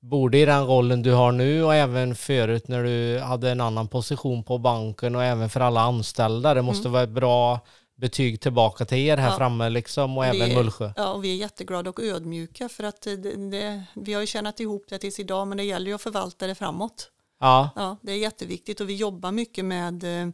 både 0.00 0.38
i 0.38 0.44
den 0.44 0.66
rollen 0.66 1.02
du 1.02 1.12
har 1.12 1.32
nu 1.32 1.64
och 1.64 1.74
även 1.74 2.14
förut 2.14 2.68
när 2.68 2.84
du 2.84 3.18
hade 3.18 3.50
en 3.50 3.60
annan 3.60 3.88
position 3.88 4.44
på 4.44 4.58
banken 4.58 5.14
och 5.16 5.24
även 5.24 5.50
för 5.50 5.60
alla 5.60 5.80
anställda. 5.80 6.54
Det 6.54 6.62
måste 6.62 6.88
vara 6.88 7.02
ett 7.02 7.08
bra 7.10 7.60
betyg 7.96 8.40
tillbaka 8.40 8.84
till 8.84 8.98
er 8.98 9.16
här 9.16 9.22
Mm. 9.24 9.32
Ja. 9.32 9.38
framme 9.38 9.68
liksom 9.70 10.18
och 10.18 10.24
Vi 10.24 10.28
även 10.28 10.50
är- 10.50 10.54
Mullsjö. 10.54 10.92
Ja, 10.96 11.12
och 11.12 11.24
vi 11.24 11.32
är 11.32 11.36
jätteglada 11.36 11.90
och 11.90 12.00
ödmjuka 12.00 12.68
för 12.68 12.84
att 12.84 13.00
det, 13.02 13.16
det, 13.50 13.82
vi 13.94 14.14
har 14.14 14.20
ju 14.20 14.26
tjänat 14.26 14.60
ihop 14.60 14.84
det 14.88 14.98
tills 14.98 15.20
idag 15.20 15.48
men 15.48 15.58
det 15.58 15.64
gäller 15.64 15.86
ju 15.86 15.94
att 15.94 16.02
förvalta 16.02 16.46
det 16.46 16.54
framåt. 16.54 17.08
Ja, 17.40 17.70
Ja, 17.76 17.96
det 18.02 18.12
är 18.12 18.16
jätteviktigt 18.16 18.80
och 18.80 18.88
vi 18.88 18.94
jobbar 18.96 19.32
mycket 19.32 19.64
med 19.64 20.04
eh, 20.22 20.28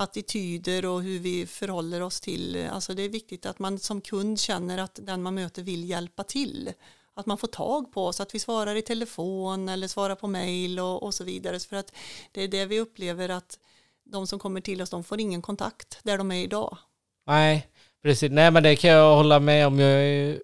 attityder 0.00 0.84
och 0.84 1.02
hur 1.02 1.18
vi 1.18 1.46
förhåller 1.46 2.00
oss 2.00 2.20
till, 2.20 2.68
alltså 2.72 2.94
det 2.94 3.02
är 3.02 3.08
viktigt 3.08 3.46
att 3.46 3.58
man 3.58 3.78
som 3.78 4.00
kund 4.00 4.40
känner 4.40 4.78
att 4.78 4.98
den 5.02 5.22
man 5.22 5.34
möter 5.34 5.62
vill 5.62 5.90
hjälpa 5.90 6.24
till. 6.24 6.72
Att 7.14 7.26
man 7.26 7.38
får 7.38 7.48
tag 7.48 7.92
på 7.92 8.06
oss, 8.06 8.20
att 8.20 8.34
vi 8.34 8.38
svarar 8.38 8.74
i 8.74 8.82
telefon 8.82 9.68
eller 9.68 9.88
svarar 9.88 10.14
på 10.14 10.26
mail 10.26 10.78
och, 10.78 11.02
och 11.02 11.14
så 11.14 11.24
vidare. 11.24 11.60
För 11.60 11.76
att 11.76 11.92
det 12.32 12.42
är 12.42 12.48
det 12.48 12.66
vi 12.66 12.80
upplever 12.80 13.28
att 13.28 13.58
de 14.04 14.26
som 14.26 14.38
kommer 14.38 14.60
till 14.60 14.82
oss, 14.82 14.90
de 14.90 15.04
får 15.04 15.20
ingen 15.20 15.42
kontakt 15.42 15.98
där 16.02 16.18
de 16.18 16.30
är 16.30 16.44
idag. 16.44 16.78
nej. 17.26 17.66
Precis, 18.02 18.30
nej 18.30 18.50
men 18.50 18.62
det 18.62 18.76
kan 18.76 18.90
jag 18.90 19.16
hålla 19.16 19.40
med 19.40 19.66
om. 19.66 19.78
Jag 19.78 19.90
är 19.90 20.42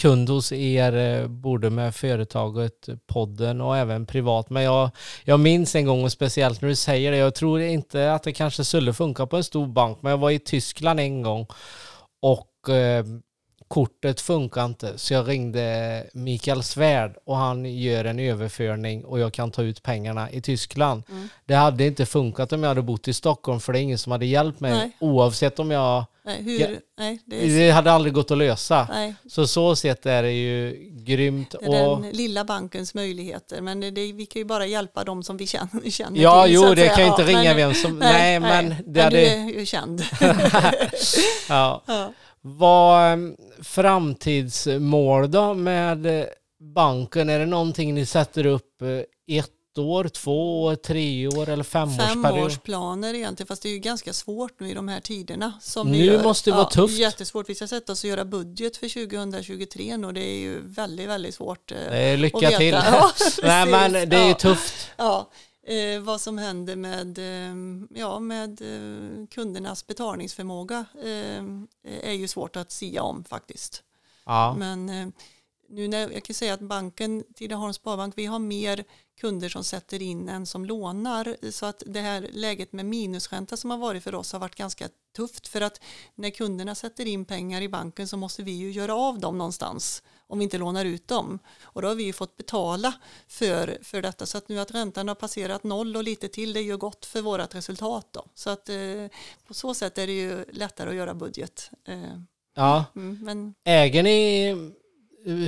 kund 0.00 0.28
hos 0.28 0.52
er, 0.52 0.96
eh, 0.96 1.26
både 1.26 1.70
med 1.70 1.94
företaget, 1.94 2.88
podden 3.06 3.60
och 3.60 3.76
även 3.76 4.06
privat. 4.06 4.50
Men 4.50 4.62
jag, 4.62 4.90
jag 5.24 5.40
minns 5.40 5.74
en 5.74 5.86
gång, 5.86 6.04
och 6.04 6.12
speciellt 6.12 6.60
när 6.60 6.68
du 6.68 6.76
säger 6.76 7.10
det, 7.10 7.16
jag 7.16 7.34
tror 7.34 7.60
inte 7.60 8.12
att 8.12 8.22
det 8.22 8.32
kanske 8.32 8.64
skulle 8.64 8.92
funka 8.92 9.26
på 9.26 9.36
en 9.36 9.44
stor 9.44 9.66
bank, 9.66 9.98
men 10.00 10.10
jag 10.10 10.18
var 10.18 10.30
i 10.30 10.38
Tyskland 10.38 11.00
en 11.00 11.22
gång 11.22 11.46
och 12.20 12.68
eh, 12.74 13.04
kortet 13.68 14.20
funkar 14.20 14.64
inte 14.64 14.98
så 14.98 15.14
jag 15.14 15.28
ringde 15.28 16.06
Mikael 16.12 16.62
Svärd 16.62 17.16
och 17.24 17.36
han 17.36 17.64
gör 17.64 18.04
en 18.04 18.18
överföring 18.18 19.04
och 19.04 19.18
jag 19.18 19.32
kan 19.32 19.50
ta 19.50 19.62
ut 19.62 19.82
pengarna 19.82 20.30
i 20.30 20.40
Tyskland. 20.40 21.02
Mm. 21.08 21.28
Det 21.44 21.54
hade 21.54 21.86
inte 21.86 22.06
funkat 22.06 22.52
om 22.52 22.62
jag 22.62 22.70
hade 22.70 22.82
bott 22.82 23.08
i 23.08 23.12
Stockholm 23.12 23.60
för 23.60 23.72
det 23.72 23.78
är 23.78 23.82
ingen 23.82 23.98
som 23.98 24.12
hade 24.12 24.26
hjälpt 24.26 24.60
mig 24.60 24.72
Nej. 24.72 24.96
oavsett 25.00 25.58
om 25.58 25.70
jag... 25.70 26.04
Nej, 26.26 26.42
hur, 26.42 26.60
Ja. 26.60 26.66
nej, 26.98 27.20
det 27.26 27.36
är, 27.44 27.58
Det 27.58 27.70
hade 27.70 27.92
aldrig 27.92 28.14
gått 28.14 28.30
att 28.30 28.38
lösa. 28.38 28.88
nej, 28.90 29.14
Så 29.28 29.46
så 29.46 29.76
sett 29.76 30.06
är 30.06 30.22
det 30.22 30.32
ju 30.32 30.76
grymt. 31.04 31.54
det 31.60 31.66
är 31.76 31.88
Och, 31.88 32.00
den 32.02 32.10
lilla 32.10 32.44
bankens 32.44 32.94
möjligheter. 32.94 33.60
Men 33.60 33.80
det, 33.80 33.90
vi 34.12 34.26
kan 34.26 34.40
ju 34.40 34.44
bara 34.46 34.66
hjälpa 34.66 35.04
dem 35.04 35.22
som 35.22 35.36
vi 35.36 35.46
känner, 35.46 35.90
känner 35.90 36.20
ja, 36.22 36.44
till. 36.44 36.54
jo, 36.54 36.62
det 36.62 36.76
säga. 36.76 36.94
kan 36.94 37.04
ju 37.04 37.10
inte 37.10 37.22
Ja, 37.22 37.28
ringa 37.28 37.42
men- 37.42 37.56
vem 37.56 37.74
som... 37.74 37.98
Nej, 37.98 38.40
men 38.40 38.68
det 38.68 38.74
men 38.86 39.02
hade... 39.04 39.16
du 39.16 39.26
är 39.26 39.58
ju 39.58 39.66
känd. 39.66 40.02
Ja. 41.48 41.82
ja. 41.86 42.12
Vad 42.40 43.12
em, 43.12 43.36
framtidsmål 43.62 45.30
då 45.30 45.54
med 45.54 46.06
eh, 46.20 46.24
banken? 46.74 47.30
Är 47.30 47.38
det 47.38 47.46
någonting 47.46 47.94
ni 47.94 48.06
sätter 48.06 48.46
upp 48.46 48.82
eh, 48.82 49.36
ett 49.38 49.50
år, 49.78 50.08
två 50.08 50.62
år, 50.64 50.74
tre 50.76 51.28
år 51.28 51.48
eller 51.48 51.64
femårsperiod? 51.64 52.22
Femårsplaner 52.22 53.14
egentligen, 53.14 53.46
fast 53.46 53.62
det 53.62 53.68
är 53.68 53.72
ju 53.72 53.78
ganska 53.78 54.12
svårt 54.12 54.60
nu 54.60 54.70
i 54.70 54.74
de 54.74 54.88
här 54.88 55.00
tiderna. 55.00 55.52
Som 55.60 55.90
Nu 55.90 56.04
gör. 56.04 56.22
måste 56.22 56.50
det 56.50 56.56
vara 56.56 56.68
tufft. 56.70 56.98
Jättesvårt. 56.98 57.48
Vi 57.48 57.54
ska 57.54 57.68
sätta 57.68 57.92
oss 57.92 58.04
och 58.04 58.10
göra 58.10 58.24
budget 58.24 58.76
för 58.76 58.88
2023 59.06 59.94
och 59.94 60.14
det 60.14 60.20
är 60.20 60.38
ju 60.38 60.60
väldigt, 60.66 61.08
väldigt 61.08 61.34
svårt. 61.34 61.72
eh, 61.72 62.18
lycka 62.18 62.36
att 62.36 62.42
veta. 62.42 62.58
till. 62.58 62.70
Ja, 62.74 63.10
Nej, 63.42 63.66
men 63.66 63.92
det 63.92 64.16
är 64.16 64.22
ju 64.24 64.28
Ja. 64.28 64.34
tufft. 64.34 64.90
Ja, 64.96 65.30
eh, 65.66 66.00
vad 66.00 66.20
som 66.20 66.38
händer 66.38 66.76
med, 66.76 67.18
eh, 67.18 67.54
ja, 68.00 68.18
med 68.20 68.60
eh, 68.62 69.26
kundernas 69.26 69.86
betalningsförmåga 69.86 70.84
eh, 71.04 71.44
är 72.02 72.12
ju 72.12 72.28
svårt 72.28 72.56
att 72.56 72.72
sia 72.72 73.02
om 73.02 73.24
faktiskt. 73.24 73.82
Ja. 74.26 74.54
Men 74.58 74.88
eh, 74.88 75.08
nu 75.68 75.88
när 75.88 76.10
jag 76.12 76.24
kan 76.24 76.34
säga 76.34 76.54
att 76.54 76.60
banken, 76.60 77.24
Tidaholms 77.34 77.76
Sparbank, 77.76 78.14
vi 78.16 78.26
har 78.26 78.38
mer 78.38 78.84
kunder 79.20 79.48
som 79.48 79.64
sätter 79.64 80.02
in 80.02 80.28
än 80.28 80.46
som 80.46 80.64
lånar. 80.64 81.50
Så 81.50 81.66
att 81.66 81.82
det 81.86 82.00
här 82.00 82.28
läget 82.32 82.72
med 82.72 82.86
minusränta 82.86 83.56
som 83.56 83.70
har 83.70 83.78
varit 83.78 84.02
för 84.02 84.14
oss 84.14 84.32
har 84.32 84.40
varit 84.40 84.54
ganska 84.54 84.88
tufft. 85.16 85.48
För 85.48 85.60
att 85.60 85.80
när 86.14 86.30
kunderna 86.30 86.74
sätter 86.74 87.06
in 87.06 87.24
pengar 87.24 87.62
i 87.62 87.68
banken 87.68 88.08
så 88.08 88.16
måste 88.16 88.42
vi 88.42 88.52
ju 88.52 88.70
göra 88.70 88.94
av 88.94 89.18
dem 89.20 89.38
någonstans 89.38 90.02
om 90.28 90.38
vi 90.38 90.44
inte 90.44 90.58
lånar 90.58 90.84
ut 90.84 91.08
dem. 91.08 91.38
Och 91.62 91.82
då 91.82 91.88
har 91.88 91.94
vi 91.94 92.04
ju 92.04 92.12
fått 92.12 92.36
betala 92.36 92.94
för, 93.28 93.78
för 93.82 94.02
detta. 94.02 94.26
Så 94.26 94.38
att 94.38 94.48
nu 94.48 94.60
att 94.60 94.70
räntan 94.70 95.08
har 95.08 95.14
passerat 95.14 95.64
noll 95.64 95.96
och 95.96 96.02
lite 96.02 96.28
till, 96.28 96.52
det 96.52 96.60
gör 96.60 96.76
gott 96.76 97.06
för 97.06 97.22
vårt 97.22 97.54
resultat. 97.54 98.06
Då. 98.10 98.24
Så 98.34 98.50
att 98.50 98.68
eh, 98.68 98.76
på 99.46 99.54
så 99.54 99.74
sätt 99.74 99.98
är 99.98 100.06
det 100.06 100.12
ju 100.12 100.44
lättare 100.52 100.90
att 100.90 100.96
göra 100.96 101.14
budget. 101.14 101.70
Eh, 101.88 102.20
ja. 102.54 102.84
mm, 102.96 103.18
men 103.22 103.54
Äger 103.64 104.02
ni 104.02 104.54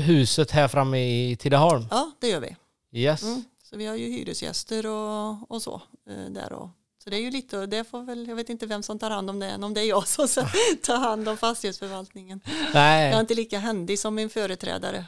huset 0.07 0.51
här 0.51 0.69
framme 0.69 1.31
i 1.31 1.37
Tidaholm? 1.37 1.87
ja, 1.91 2.11
det 2.21 2.29
gör 2.29 2.41
vi. 2.41 2.57
Yes. 2.93 3.23
Mm. 3.23 3.45
Så 3.71 3.77
vi 3.77 3.87
har 3.87 3.97
ju 3.97 4.07
hyresgäster 4.07 4.87
och, 4.87 5.51
och 5.51 5.63
så 5.63 5.83
eh, 6.11 6.31
där 6.31 6.53
och 6.53 6.69
så 7.05 7.11
det 7.11 7.17
är 7.17 7.21
ju 7.21 7.31
lite 7.31 7.67
det 7.67 7.85
får 7.85 8.03
väl, 8.03 8.29
jag 8.29 8.37
vet 8.37 8.49
inte 8.49 8.67
vem 8.67 8.83
som 8.83 8.99
tar 8.99 9.11
hand 9.11 9.31
om 9.31 9.39
det 9.39 9.47
än, 9.47 9.65
om 9.65 9.75
det 9.75 9.81
är 9.81 9.85
jag 9.85 10.09
som 10.09 10.29
ska 10.29 10.47
ta 10.83 10.95
hand 10.97 11.29
om 11.29 11.37
fastighetsförvaltningen. 11.37 12.41
Jag 12.45 12.83
är 12.83 13.11
Nej, 13.11 13.21
inte 13.21 13.35
lika 13.35 13.59
händig 13.59 13.99
som 13.99 14.15
min 14.15 14.31
företrädare. 14.31 15.05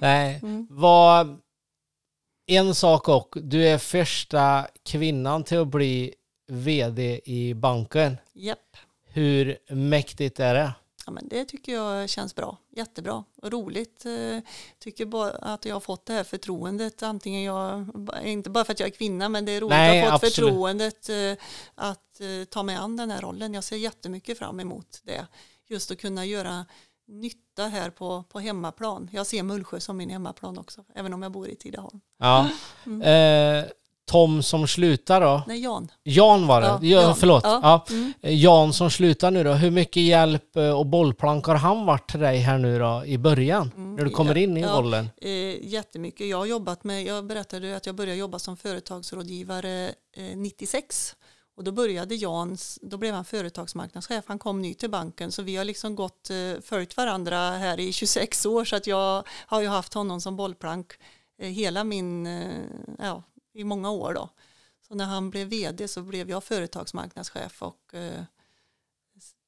nej. 0.00 0.40
Mm. 0.42 0.66
Vad... 0.70 1.38
En 2.46 2.74
sak 2.74 3.08
och, 3.08 3.34
du 3.42 3.68
är 3.68 3.78
första 3.78 4.66
kvinnan 4.82 5.44
till 5.44 5.58
att 5.58 5.68
bli 5.68 6.14
vd 6.48 7.20
i 7.24 7.54
banken. 7.54 8.16
Japp. 8.32 8.76
Hur 9.06 9.58
mäktigt 9.74 10.40
är 10.40 10.54
det? 10.54 10.72
Ja, 11.08 11.12
men 11.12 11.28
det 11.28 11.44
tycker 11.44 11.72
jag 11.72 12.08
känns 12.08 12.34
bra, 12.34 12.56
jättebra 12.76 13.24
och 13.42 13.52
roligt. 13.52 14.06
Eh, 14.06 14.38
tycker 14.78 15.06
bara 15.06 15.30
att 15.30 15.64
jag 15.64 15.74
har 15.74 15.80
fått 15.80 16.06
det 16.06 16.12
här 16.12 16.24
förtroendet, 16.24 17.02
antingen 17.02 17.42
jag, 17.42 17.86
inte 18.24 18.50
bara 18.50 18.64
för 18.64 18.72
att 18.72 18.80
jag 18.80 18.86
är 18.86 18.92
kvinna, 18.92 19.28
men 19.28 19.44
det 19.44 19.52
är 19.52 19.60
roligt 19.60 19.70
Nej, 19.70 20.02
att 20.02 20.10
ha 20.10 20.18
fått 20.18 20.28
absolut. 20.28 20.48
förtroendet 20.48 21.08
eh, 21.08 21.44
att 21.74 22.20
eh, 22.20 22.44
ta 22.44 22.62
mig 22.62 22.76
an 22.76 22.96
den 22.96 23.10
här 23.10 23.20
rollen. 23.20 23.54
Jag 23.54 23.64
ser 23.64 23.76
jättemycket 23.76 24.38
fram 24.38 24.60
emot 24.60 25.00
det. 25.02 25.26
Just 25.66 25.90
att 25.90 25.98
kunna 25.98 26.24
göra 26.24 26.66
nytta 27.06 27.66
här 27.66 27.90
på, 27.90 28.24
på 28.28 28.40
hemmaplan. 28.40 29.08
Jag 29.12 29.26
ser 29.26 29.42
Mullsjö 29.42 29.80
som 29.80 29.96
min 29.96 30.10
hemmaplan 30.10 30.58
också, 30.58 30.84
även 30.94 31.12
om 31.12 31.22
jag 31.22 31.32
bor 31.32 31.48
i 31.48 31.56
Tidaholm. 31.56 32.00
Ja. 32.18 32.50
Mm. 32.86 33.02
Eh, 33.02 33.70
Tom 34.08 34.42
som 34.42 34.66
slutar 34.66 35.20
då? 35.20 35.42
Nej, 35.46 35.62
Jan. 35.62 35.88
Jan 36.02 36.46
var 36.46 36.60
det? 36.60 36.66
Ja, 36.66 36.78
Ja, 36.82 37.02
Jan. 37.02 37.16
Förlåt. 37.16 37.44
Ja. 37.44 37.60
Ja. 37.62 37.94
Mm. 37.94 38.12
Eh, 38.22 38.34
Jan 38.34 38.72
som 38.72 38.90
slutar 38.90 39.30
nu 39.30 39.44
då, 39.44 39.52
hur 39.52 39.70
mycket 39.70 40.02
hjälp 40.02 40.56
eh, 40.56 40.78
och 40.78 40.86
bollplank 40.86 41.46
har 41.46 41.54
han 41.54 41.86
varit 41.86 42.10
till 42.10 42.20
dig 42.20 42.38
här 42.38 42.58
nu 42.58 42.78
då 42.78 43.02
i 43.06 43.18
början? 43.18 43.72
Mm, 43.76 43.96
När 43.96 44.04
du 44.04 44.10
kommer 44.10 44.34
ja, 44.34 44.40
in 44.40 44.56
i 44.56 44.60
ja. 44.60 44.68
rollen? 44.78 45.10
Eh, 45.20 45.66
jättemycket. 45.68 46.28
Jag 46.28 46.38
har 46.38 46.46
jobbat 46.46 46.84
med, 46.84 47.04
jag 47.04 47.26
berättade 47.26 47.76
att 47.76 47.86
jag 47.86 47.94
började 47.94 48.18
jobba 48.18 48.38
som 48.38 48.56
företagsrådgivare 48.56 49.90
eh, 50.16 50.36
96. 50.36 51.16
Och 51.56 51.64
då 51.64 51.72
började 51.72 52.14
Jans, 52.14 52.78
då 52.82 52.96
blev 52.96 53.14
han 53.14 53.24
företagsmarknadschef. 53.24 54.24
Han 54.26 54.38
kom 54.38 54.62
ny 54.62 54.74
till 54.74 54.90
banken 54.90 55.32
så 55.32 55.42
vi 55.42 55.56
har 55.56 55.64
liksom 55.64 55.94
gått, 55.94 56.30
eh, 56.30 56.60
följt 56.62 56.96
varandra 56.96 57.36
här 57.50 57.80
i 57.80 57.92
26 57.92 58.46
år 58.46 58.64
så 58.64 58.76
att 58.76 58.86
jag 58.86 59.22
har 59.46 59.60
ju 59.60 59.68
haft 59.68 59.94
honom 59.94 60.20
som 60.20 60.36
bollplank 60.36 60.92
eh, 61.42 61.48
hela 61.48 61.84
min, 61.84 62.26
eh, 62.26 62.48
ja, 62.98 63.22
i 63.58 63.64
många 63.64 63.90
år 63.90 64.14
då. 64.14 64.28
Så 64.88 64.94
när 64.94 65.04
han 65.04 65.30
blev 65.30 65.48
vd 65.48 65.88
så 65.88 66.02
blev 66.02 66.30
jag 66.30 66.44
företagsmarknadschef 66.44 67.62
och 67.62 67.94
eh, 67.94 68.22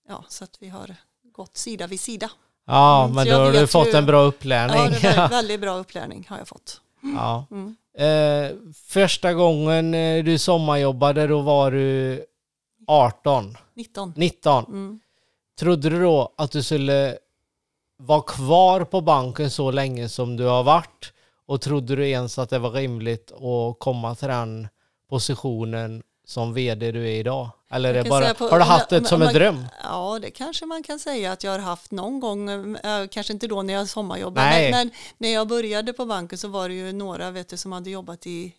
ja, 0.09 0.25
så 0.29 0.45
att 0.45 0.57
vi 0.63 0.69
har 0.69 0.97
gått 1.33 1.57
sida 1.57 1.87
vid 1.87 2.01
sida. 2.01 2.31
Ja, 2.67 3.05
Mm, 3.05 3.15
men 3.15 3.27
då 3.27 3.35
har 3.35 3.53
du 3.53 3.67
fått 3.67 3.89
ju- 3.89 3.93
en 3.99 4.07
bra 4.07 4.23
Ja, 4.23 4.27
upplärning. 4.29 4.99
det 5.03 5.17
var 5.17 5.29
väldigt 5.31 5.61
bra 5.61 5.77
upplärning 5.79 6.27
har 6.29 6.39
jag 6.39 6.49
fått. 6.49 6.81
Ja. 7.17 7.47
Mm. 7.51 7.77
Eh, 7.95 8.57
första 8.75 9.35
gången 9.35 9.95
eh, 9.95 10.25
du 10.25 10.39
sommarjobbade, 10.39 11.27
då 11.27 11.41
var 11.41 11.71
du 11.71 12.25
18, 12.87 13.57
19. 13.75 14.13
19. 14.17 14.65
Mm. 14.65 15.01
Trodde 15.59 15.91
du 15.91 16.01
då 16.03 16.35
att 16.37 16.51
du 16.51 16.63
skulle 16.63 17.19
vara 17.97 18.23
kvar 18.23 18.85
på 18.85 19.01
banken 19.01 19.51
så 19.51 19.71
länge 19.71 20.09
som 20.09 20.37
du 20.37 20.45
har 20.45 20.63
varit? 20.63 21.13
Och 21.51 21.61
trodde 21.61 21.97
du 21.97 22.09
ens 22.09 22.39
att 22.39 22.51
det 22.51 22.59
var 22.59 22.71
rimligt 22.71 23.33
att 23.33 23.79
komma 23.79 24.15
till 24.15 24.29
den 24.29 24.69
positionen 25.09 26.03
som 26.27 26.55
vd 26.55 26.93
du 26.93 27.03
är 27.09 27.13
idag? 27.21 27.51
Eller 27.71 27.95
är 27.95 28.05
bara, 28.05 28.35
på- 28.35 28.49
har 28.49 28.59
du 28.59 28.65
haft 28.65 28.89
det 28.89 28.99
om- 28.99 29.05
som 29.05 29.23
om 29.23 29.29
en 29.29 29.35
dröm? 29.35 29.67
Ja, 29.83 30.19
det 30.23 30.31
kanske 30.31 30.67
man 30.67 30.83
kan 30.83 30.99
säga 30.99 31.33
att 31.33 31.45
jag 31.45 31.51
har 31.53 31.59
haft 31.59 31.91
någon 31.91 32.21
gång, 32.21 32.51
eh, 32.77 33.07
kanske 33.11 33.33
inte 33.33 33.47
då 33.47 33.63
när 33.63 33.75
jag 33.75 33.89
sommarjobbade, 33.89 34.47
men, 34.51 34.71
men 34.71 34.91
när 35.19 35.29
jag 35.29 35.49
började 35.49 35.93
på 35.93 36.05
banken 36.07 36.39
så 36.39 36.49
var 36.49 36.69
det 36.69 36.75
ju 36.75 36.93
några 36.93 37.31
vet 37.31 37.49
du, 37.49 37.57
som 37.57 37.73
hade 37.73 37.91
jobbat 37.91 38.27
i 38.27 38.55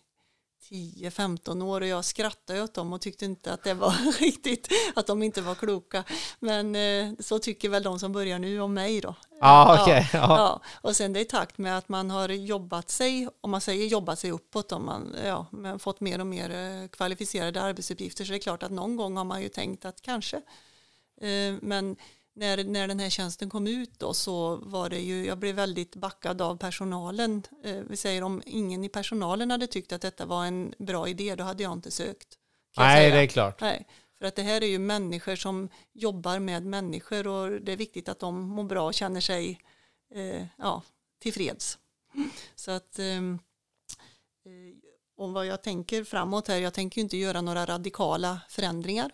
10-15 0.70 1.62
år 1.62 1.80
och 1.80 1.86
jag 1.86 2.04
skrattade 2.04 2.62
åt 2.62 2.74
dem 2.74 2.92
och 2.92 3.00
tyckte 3.00 3.24
inte 3.24 3.52
att 3.52 3.64
det 3.64 3.74
var 3.74 3.94
riktigt, 4.20 4.68
att 4.94 5.06
de 5.06 5.22
inte 5.22 5.40
var 5.40 5.54
kloka. 5.54 6.04
Men 6.40 6.76
eh, 6.76 7.12
så 7.20 7.38
tycker 7.38 7.68
väl 7.68 7.82
de 7.82 7.98
som 7.98 8.12
börjar 8.12 8.38
nu 8.38 8.60
om 8.60 8.74
mig 8.74 9.00
då. 9.00 9.14
Ja, 9.42 9.82
okej. 9.82 10.08
ja. 10.12 10.18
Ja, 10.38 10.60
och 10.80 10.96
sen 10.96 11.12
det 11.12 11.20
i 11.20 11.24
takt 11.24 11.58
med 11.58 11.78
att 11.78 11.88
man 11.88 12.10
har 12.10 12.28
jobbat 12.28 12.90
sig, 12.90 13.28
om 13.40 13.50
man 13.50 13.60
säger 13.60 13.86
jobbat 13.86 14.18
sig 14.18 14.30
uppåt, 14.30 14.72
om 14.72 14.84
man 14.86 15.16
ja, 15.24 15.46
men 15.50 15.78
fått 15.78 16.00
mer 16.00 16.20
och 16.20 16.26
mer 16.26 16.50
eh, 16.50 16.88
kvalificerade 16.88 17.62
arbetsuppgifter 17.62 18.24
så 18.24 18.32
är 18.32 18.34
det 18.34 18.38
klart 18.42 18.62
att 18.62 18.70
någon 18.72 18.96
gång 18.96 19.16
har 19.16 19.24
man 19.24 19.42
ju 19.42 19.48
tänkt 19.48 19.84
att 19.84 20.02
kanske. 20.02 20.36
Eh, 21.20 21.54
Men 21.60 21.96
när, 22.34 22.64
när 22.64 22.88
den 22.88 23.00
här 23.00 23.10
tjänsten 23.10 23.50
kom 23.50 23.66
ut 23.66 23.98
då 23.98 24.14
så 24.14 24.56
var 24.56 24.88
det 24.88 24.98
ju, 25.00 25.26
jag 25.26 25.38
blev 25.38 25.54
väldigt 25.54 25.96
backad 25.96 26.42
av 26.42 26.56
personalen. 26.56 27.42
Eh, 27.64 27.74
Vi 27.74 27.96
säger 27.96 28.22
om 28.22 28.42
ingen 28.46 28.84
i 28.84 28.88
personalen 28.88 29.50
hade 29.50 29.66
tyckt 29.66 29.92
att 29.92 30.00
detta 30.02 30.26
var 30.26 30.44
en 30.44 30.74
bra 30.78 31.08
idé, 31.08 31.34
då 31.34 31.44
hade 31.44 31.62
jag 31.62 31.72
inte 31.72 31.90
sökt. 31.90 32.28
Nej, 32.76 32.96
säga. 33.02 33.14
det 33.14 33.22
är 33.22 33.26
klart. 33.26 33.60
Nej, 33.60 33.86
för 34.22 34.26
att 34.26 34.36
det 34.36 34.42
här 34.42 34.62
är 34.62 34.66
ju 34.66 34.78
människor 34.78 35.36
som 35.36 35.68
jobbar 35.92 36.38
med 36.38 36.66
människor 36.66 37.26
och 37.26 37.50
det 37.62 37.72
är 37.72 37.76
viktigt 37.76 38.08
att 38.08 38.18
de 38.18 38.40
mår 38.40 38.64
bra 38.64 38.86
och 38.86 38.94
känner 38.94 39.20
sig 39.20 39.60
eh, 40.14 40.46
ja, 40.58 40.82
tillfreds. 41.18 41.78
Så 42.54 42.70
att 42.70 42.98
ehm, 42.98 43.38
eh, 44.44 44.76
om 45.16 45.32
vad 45.32 45.46
jag 45.46 45.62
tänker 45.62 46.04
framåt 46.04 46.48
här, 46.48 46.58
jag 46.58 46.74
tänker 46.74 46.98
ju 46.98 47.02
inte 47.02 47.16
göra 47.16 47.40
några 47.40 47.66
radikala 47.66 48.40
förändringar 48.48 49.10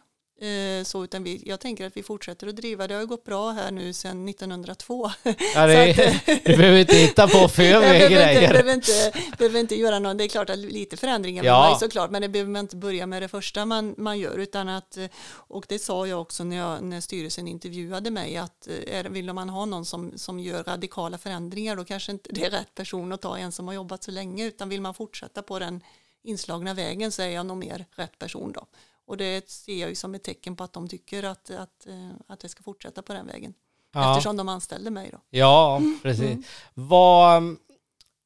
så, 0.84 1.04
utan 1.04 1.22
vi, 1.22 1.42
jag 1.46 1.60
tänker 1.60 1.86
att 1.86 1.96
vi 1.96 2.02
fortsätter 2.02 2.46
att 2.46 2.56
driva. 2.56 2.86
Det 2.86 2.94
har 2.94 3.04
gått 3.04 3.24
bra 3.24 3.50
här 3.50 3.70
nu 3.70 3.92
sedan 3.92 4.28
1902. 4.28 5.10
Ja, 5.54 5.66
det, 5.66 5.90
att, 5.90 6.26
du 6.44 6.56
behöver 6.56 6.78
inte 6.78 6.96
hitta 6.96 7.28
på 7.28 7.48
för 7.48 7.62
mycket 7.62 7.80
behöver 7.80 8.02
inte, 8.02 8.14
grejer. 8.14 8.50
behöver, 8.50 8.74
inte, 8.74 9.12
behöver 9.38 9.60
inte 9.60 9.74
göra 9.76 9.98
någon, 9.98 10.16
det 10.16 10.24
är 10.24 10.28
klart 10.28 10.50
att 10.50 10.58
lite 10.58 10.96
förändringar 10.96 11.44
Ja. 11.44 11.68
man 11.70 11.78
såklart, 11.78 12.10
men 12.10 12.22
det 12.22 12.28
behöver 12.28 12.50
man 12.50 12.60
inte 12.60 12.76
börja 12.76 13.06
med 13.06 13.22
det 13.22 13.28
första 13.28 13.64
man, 13.66 13.94
man 13.98 14.18
gör, 14.18 14.38
utan 14.38 14.68
att, 14.68 14.96
eh, 14.96 15.06
och 15.30 15.64
det 15.68 15.78
sa 15.78 16.06
jag 16.06 16.20
också 16.20 16.44
när, 16.44 16.56
jag, 16.56 16.82
när 16.82 17.00
styrelsen 17.00 17.48
intervjuade 17.48 18.10
mig, 18.10 18.36
att 18.36 18.68
eh, 18.68 18.98
är, 18.98 19.04
vill 19.04 19.32
man 19.32 19.48
ha 19.48 19.64
någon 19.64 19.84
som, 19.84 20.12
som 20.16 20.40
gör 20.40 20.64
radikala 20.64 21.18
förändringar, 21.18 21.76
då 21.76 21.84
kanske 21.84 22.12
inte 22.12 22.30
det 22.32 22.44
är 22.44 22.50
rätt 22.50 22.74
person 22.74 23.12
att 23.12 23.22
ta 23.22 23.38
en 23.38 23.52
som 23.52 23.66
har 23.66 23.74
jobbat 23.74 24.04
så 24.04 24.10
länge, 24.10 24.44
utan 24.46 24.68
vill 24.68 24.80
man 24.80 24.94
fortsätta 24.94 25.42
på 25.42 25.58
den 25.58 25.80
inslagna 26.22 26.74
vägen 26.74 27.12
så 27.12 27.22
är 27.22 27.28
jag 27.28 27.46
nog 27.46 27.56
mer 27.56 27.86
rätt 27.96 28.18
person 28.18 28.52
då. 28.52 28.66
Och 29.08 29.16
det 29.16 29.50
ser 29.50 29.80
jag 29.80 29.88
ju 29.88 29.94
som 29.94 30.14
ett 30.14 30.22
tecken 30.22 30.56
på 30.56 30.64
att 30.64 30.72
de 30.72 30.88
tycker 30.88 31.22
att, 31.22 31.50
att, 31.50 31.86
eh, 31.86 32.10
att 32.26 32.40
det 32.40 32.48
ska 32.48 32.62
fortsätta 32.62 33.02
på 33.02 33.12
den 33.12 33.26
vägen. 33.26 33.54
Ja. 33.92 34.12
Eftersom 34.12 34.36
de 34.36 34.48
anställde 34.48 34.90
mig 34.90 35.10
då. 35.12 35.20
Ja, 35.30 35.82
precis. 36.02 36.46
Vad 36.74 37.56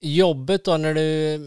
jobbet 0.00 0.64
då 0.64 0.76
när 0.76 0.94
du, 0.94 1.38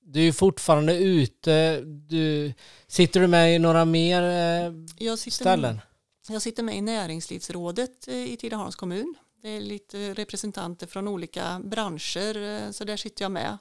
du 0.00 0.28
är 0.28 0.32
fortfarande 0.32 0.96
ute, 0.96 1.80
du, 1.80 2.54
sitter 2.86 3.20
du 3.20 3.26
med 3.26 3.54
i 3.54 3.58
några 3.58 3.84
mer 3.84 4.22
eh, 4.22 4.72
Jag 4.98 5.18
ställen? 5.18 5.80
Jag 6.28 6.42
sitter 6.42 6.62
med 6.62 6.76
i 6.76 6.80
näringslivsrådet 6.80 8.08
eh, 8.08 8.32
i 8.32 8.36
Tidaholms 8.36 8.76
kommun. 8.76 9.14
Det 9.42 9.48
är 9.48 9.60
lite 9.60 10.14
representanter 10.14 10.86
från 10.86 11.08
olika 11.08 11.60
branscher, 11.64 12.72
så 12.72 12.84
där 12.84 12.96
sitter 12.96 13.24
jag 13.24 13.32
med. 13.32 13.58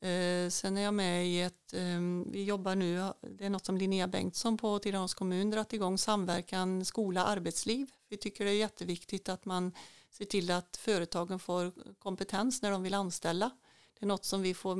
Eh, 0.00 0.50
Sen 0.50 0.76
är 0.76 0.82
jag 0.82 0.94
med 0.94 1.26
i 1.26 1.40
ett, 1.40 1.72
eh, 1.74 2.00
vi 2.26 2.44
jobbar 2.44 2.74
nu, 2.74 3.12
det 3.20 3.44
är 3.46 3.50
något 3.50 3.66
som 3.66 3.76
Linnea 3.76 4.08
Bengtsson 4.08 4.56
på 4.56 4.78
Tidaholms 4.78 5.14
kommun 5.14 5.50
dragit 5.50 5.72
igång, 5.72 5.98
samverkan 5.98 6.84
skola-arbetsliv. 6.84 7.90
Vi 8.08 8.16
tycker 8.16 8.44
det 8.44 8.50
är 8.50 8.54
jätteviktigt 8.54 9.28
att 9.28 9.44
man 9.44 9.72
ser 10.10 10.24
till 10.24 10.50
att 10.50 10.76
företagen 10.76 11.38
får 11.38 11.72
kompetens 11.98 12.62
när 12.62 12.70
de 12.70 12.82
vill 12.82 12.94
anställa. 12.94 13.50
Det 13.98 14.04
är 14.04 14.08
något 14.08 14.24
som 14.24 14.42
vi 14.42 14.54
får 14.54 14.76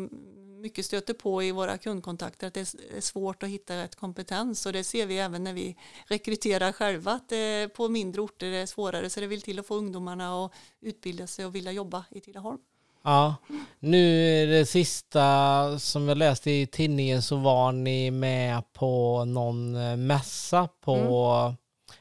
mycket 0.61 0.87
stöter 0.87 1.15
på 1.15 1.43
i 1.43 1.53
våra 1.53 1.79
kundkontakter, 1.79 2.47
att 2.47 2.55
det 2.55 2.61
är 2.61 3.01
svårt 3.01 3.43
att 3.43 3.49
hitta 3.49 3.77
rätt 3.77 3.97
kompetens 3.97 4.67
och 4.67 4.73
det 4.73 4.85
ser 4.85 5.07
vi 5.07 5.19
även 5.19 5.45
när 5.45 5.53
vi 5.53 5.77
rekryterar 6.07 6.73
själva, 6.73 7.13
att 7.13 7.29
det 7.29 7.69
på 7.75 7.89
mindre 7.89 8.21
orter 8.23 8.47
är 8.47 8.67
svårare, 8.67 9.11
så 9.11 9.21
det 9.21 9.27
vill 9.27 9.43
till 9.43 9.59
att 9.59 9.67
få 9.67 9.75
ungdomarna 9.75 10.45
att 10.45 10.53
utbilda 10.81 11.27
sig 11.27 11.47
och 11.47 11.55
vilja 11.55 11.73
jobba 11.73 12.05
i 12.11 12.21
Tidaholm. 12.21 12.61
Ja, 13.03 13.35
nu 13.79 14.27
är 14.43 14.47
det 14.47 14.67
sista 14.67 15.79
som 15.79 16.09
jag 16.09 16.19
läste 16.19 16.51
i 16.51 16.67
tidningen 16.67 17.23
så 17.23 17.37
var 17.37 17.73
ni 17.73 18.11
med 18.11 18.73
på 18.73 19.25
någon 19.25 19.77
eh, 19.77 19.97
mässa 19.97 20.69
på 20.81 21.55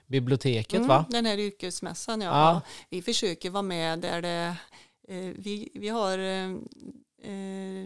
biblioteket 0.07 0.85
va? 0.85 0.95
Mm, 0.95 1.05
den 1.09 1.25
här 1.25 1.37
yrkesmässan, 1.37 2.21
ja. 2.21 2.29
Ja. 2.29 2.61
Vi 2.89 3.01
försöker 3.01 3.49
vara 3.49 3.63
med 3.63 3.99
där 3.99 4.21
det, 4.21 4.55
eh, 5.07 5.31
vi, 5.35 5.69
vi 5.73 5.89
har 5.89 6.17
eh, 6.19 6.55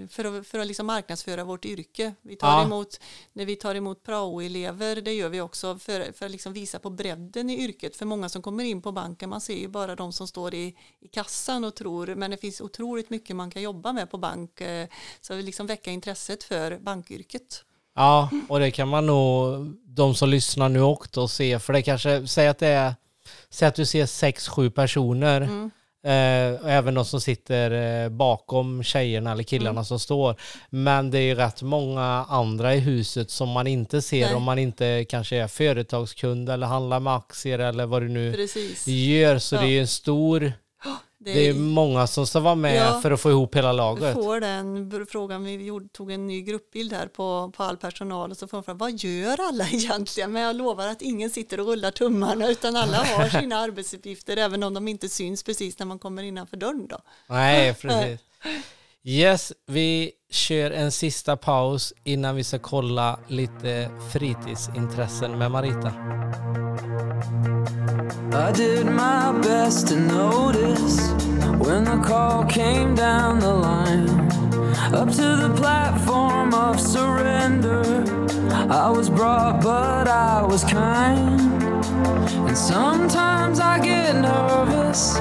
för 0.09 0.25
att, 0.39 0.47
för 0.47 0.59
att 0.59 0.67
liksom 0.67 0.85
marknadsföra 0.85 1.43
vårt 1.43 1.65
yrke. 1.65 2.13
Vi 2.21 2.35
tar 2.35 2.47
Ja. 2.47 2.63
emot, 2.63 2.99
när 3.33 3.45
vi 3.45 3.55
tar 3.55 3.75
emot 3.75 4.03
prao-elever, 4.03 4.95
det 5.01 5.13
gör 5.13 5.29
vi 5.29 5.41
också 5.41 5.77
för, 5.79 6.11
för 6.13 6.25
att 6.25 6.31
liksom 6.31 6.53
visa 6.53 6.79
på 6.79 6.89
bredden 6.89 7.49
i 7.49 7.63
yrket. 7.63 7.95
För 7.95 8.05
många 8.05 8.29
som 8.29 8.41
kommer 8.41 8.63
in 8.63 8.81
på 8.81 8.91
banken, 8.91 9.29
man 9.29 9.41
ser 9.41 9.55
ju 9.57 9.67
bara 9.67 9.95
de 9.95 10.13
som 10.13 10.27
står 10.27 10.53
i, 10.53 10.75
i 10.99 11.07
kassan 11.07 11.63
och 11.63 11.75
tror, 11.75 12.15
men 12.15 12.31
det 12.31 12.37
finns 12.37 12.61
otroligt 12.61 13.09
mycket 13.09 13.35
man 13.35 13.51
kan 13.51 13.61
jobba 13.61 13.93
med 13.93 14.11
på 14.11 14.17
bank. 14.17 14.61
eh, 14.61 14.87
Så 15.21 15.35
vi 15.35 15.43
liksom 15.43 15.67
väcka 15.67 15.91
intresset 15.91 16.43
för 16.43 16.77
bankyrket. 16.79 17.63
Ja, 17.95 18.29
och 18.49 18.59
det 18.59 18.71
kan 18.71 18.87
man 18.87 19.05
nog, 19.05 19.65
de 19.85 20.15
som 20.15 20.29
lyssnar 20.29 20.69
nu 20.69 20.81
också 20.81 21.27
se, 21.27 21.59
för 21.59 21.73
det 21.73 21.81
kanske, 21.81 22.27
säg 22.27 22.47
att 22.47 22.59
det 22.59 22.67
är, 22.67 22.93
säg 23.49 23.67
att 23.67 23.75
du 23.75 23.85
ser 23.85 24.05
sex, 24.05 24.47
sju 24.47 24.69
personer, 24.71 25.41
Mm. 25.41 25.71
Eh, 26.05 26.65
även 26.75 26.93
de 26.93 27.05
som 27.05 27.21
sitter 27.21 27.71
eh, 28.03 28.09
bakom 28.09 28.83
tjejerna 28.83 29.31
eller 29.31 29.43
killarna 29.43 29.69
Mm. 29.71 29.85
som 29.85 29.99
står. 29.99 30.35
Men 30.69 31.11
det 31.11 31.17
är 31.17 31.21
ju 31.21 31.35
rätt 31.35 31.61
många 31.61 32.25
andra 32.29 32.75
i 32.75 32.79
huset 32.79 33.31
som 33.31 33.49
man 33.49 33.67
inte 33.67 34.01
ser 34.01 34.25
Nej. 34.25 34.35
om 34.35 34.43
man 34.43 34.59
inte 34.59 35.05
kanske 35.09 35.35
är 35.37 35.47
företagskund 35.47 36.49
eller 36.49 36.67
handlar 36.67 36.99
med 36.99 37.15
aktier 37.15 37.59
eller 37.59 37.85
vad 37.85 38.01
du 38.01 38.09
nu 38.09 38.33
Precis. 38.33 38.87
gör. 38.87 39.39
Så 39.39 39.55
Ja. 39.55 39.61
det 39.61 39.67
är 39.67 39.71
ju 39.71 39.79
en 39.79 39.87
stor, 39.87 40.53
Det 41.25 41.33
det 41.33 41.47
är 41.49 41.53
många 41.53 42.07
som 42.07 42.27
ska 42.27 42.39
vara 42.39 42.55
med 42.55 42.75
Ja. 42.75 43.01
för 43.01 43.11
att 43.11 43.21
få 43.21 43.29
ihop 43.29 43.55
hela 43.55 43.71
Vi 43.71 43.77
laget. 43.77 44.13
får 44.13 44.39
den 44.39 45.05
frågan, 45.09 45.43
vi 45.43 45.63
gjorde, 45.65 45.87
tog 45.87 46.11
en 46.11 46.27
ny 46.27 46.41
gruppbild 46.41 46.93
här 46.93 47.07
på, 47.07 47.51
på 47.57 47.63
all 47.63 47.77
personal 47.77 48.31
och 48.31 48.37
så 48.37 48.47
får 48.47 48.57
man 48.57 48.63
fråga, 48.63 48.77
vad 48.77 48.91
gör 48.99 49.39
alla 49.47 49.67
egentligen? 49.71 50.31
Men 50.31 50.41
jag 50.41 50.55
lovar 50.55 50.87
att 50.87 51.01
ingen 51.01 51.29
sitter 51.29 51.59
och 51.59 51.65
rullar 51.65 51.91
tummarna 51.91 52.49
utan 52.49 52.75
alla 52.75 52.97
har 52.97 53.29
sina 53.41 53.55
arbetsuppgifter 53.57 54.37
även 54.37 54.63
om 54.63 54.73
de 54.73 54.87
inte 54.87 55.09
syns 55.09 55.43
precis 55.43 55.79
när 55.79 55.85
man 55.85 55.99
kommer 55.99 56.23
innanför 56.23 56.57
dörren 56.57 56.87
då. 56.87 56.97
Nej, 57.29 57.73
precis. 57.81 58.19
Yes, 59.05 59.53
vi 59.65 60.11
kör 60.33 60.71
en 60.71 60.91
sista 60.91 61.37
paus 61.37 61.93
innan 62.03 62.35
vi 62.35 62.43
ska 62.43 62.59
kolla 62.59 63.19
lite 63.27 63.89
fritidsintressen 64.11 65.31
med 65.31 65.51
Marita. 65.51 65.91
I 68.33 68.51
did 68.51 68.85
my 68.85 69.41
best 69.43 69.87
to 69.87 69.95
notice 69.95 71.13
when 71.59 71.83
the 71.85 72.07
call 72.07 72.45
came 72.49 72.95
down 72.95 73.39
the 73.39 73.53
line. 73.53 74.09
Up 74.93 75.09
to 75.11 75.35
the 75.35 75.53
platform 75.55 76.53
of 76.53 76.79
surrender. 76.79 78.03
I 78.69 78.89
was 78.89 79.09
brought, 79.09 79.61
but 79.61 80.07
I 80.07 80.41
was 80.41 80.63
kind. 80.63 81.63
And 82.47 82.57
sometimes 82.57 83.59
I 83.59 83.79
get 83.79 84.15
nervous 84.15 85.19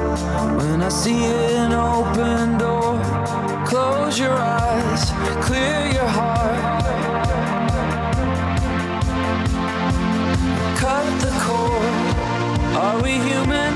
when 0.56 0.82
I 0.82 0.88
see 0.88 1.24
an 1.56 1.72
open 1.72 2.58
door. 2.58 2.81
Close 3.72 4.18
your 4.18 4.34
eyes, 4.34 5.10
clear 5.46 5.86
your 5.94 6.06
heart. 6.06 6.84
Cut 10.76 11.06
the 11.22 11.32
cord. 11.40 11.94
Are 12.76 13.02
we 13.02 13.12
human? 13.12 13.72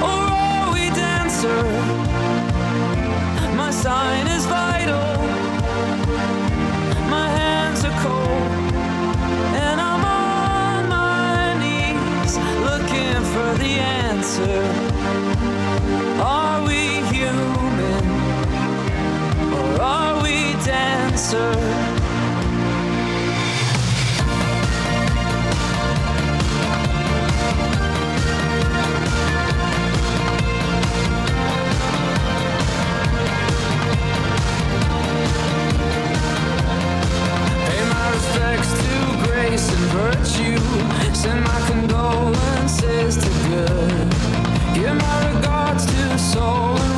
Or 0.00 0.22
are 0.30 0.72
we 0.72 0.90
dancer? 0.90 1.64
My 3.56 3.72
sign 3.72 4.28
is 4.28 4.46
vital. 4.46 5.16
My 7.10 7.28
hands 7.28 7.84
are 7.84 7.98
cold. 8.04 8.72
And 9.64 9.80
I'm 9.80 10.04
on 10.04 10.88
my 10.88 11.58
knees 11.58 12.38
looking 12.68 13.20
for 13.34 13.58
the 13.58 13.80
answer. 13.80 14.89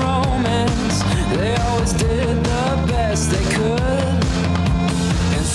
Romance. 0.01 1.03
They 1.37 1.55
always 1.57 1.93
did 1.93 2.45
the 2.45 2.85
best 2.89 3.31
they 3.31 3.45
could. 3.55 4.22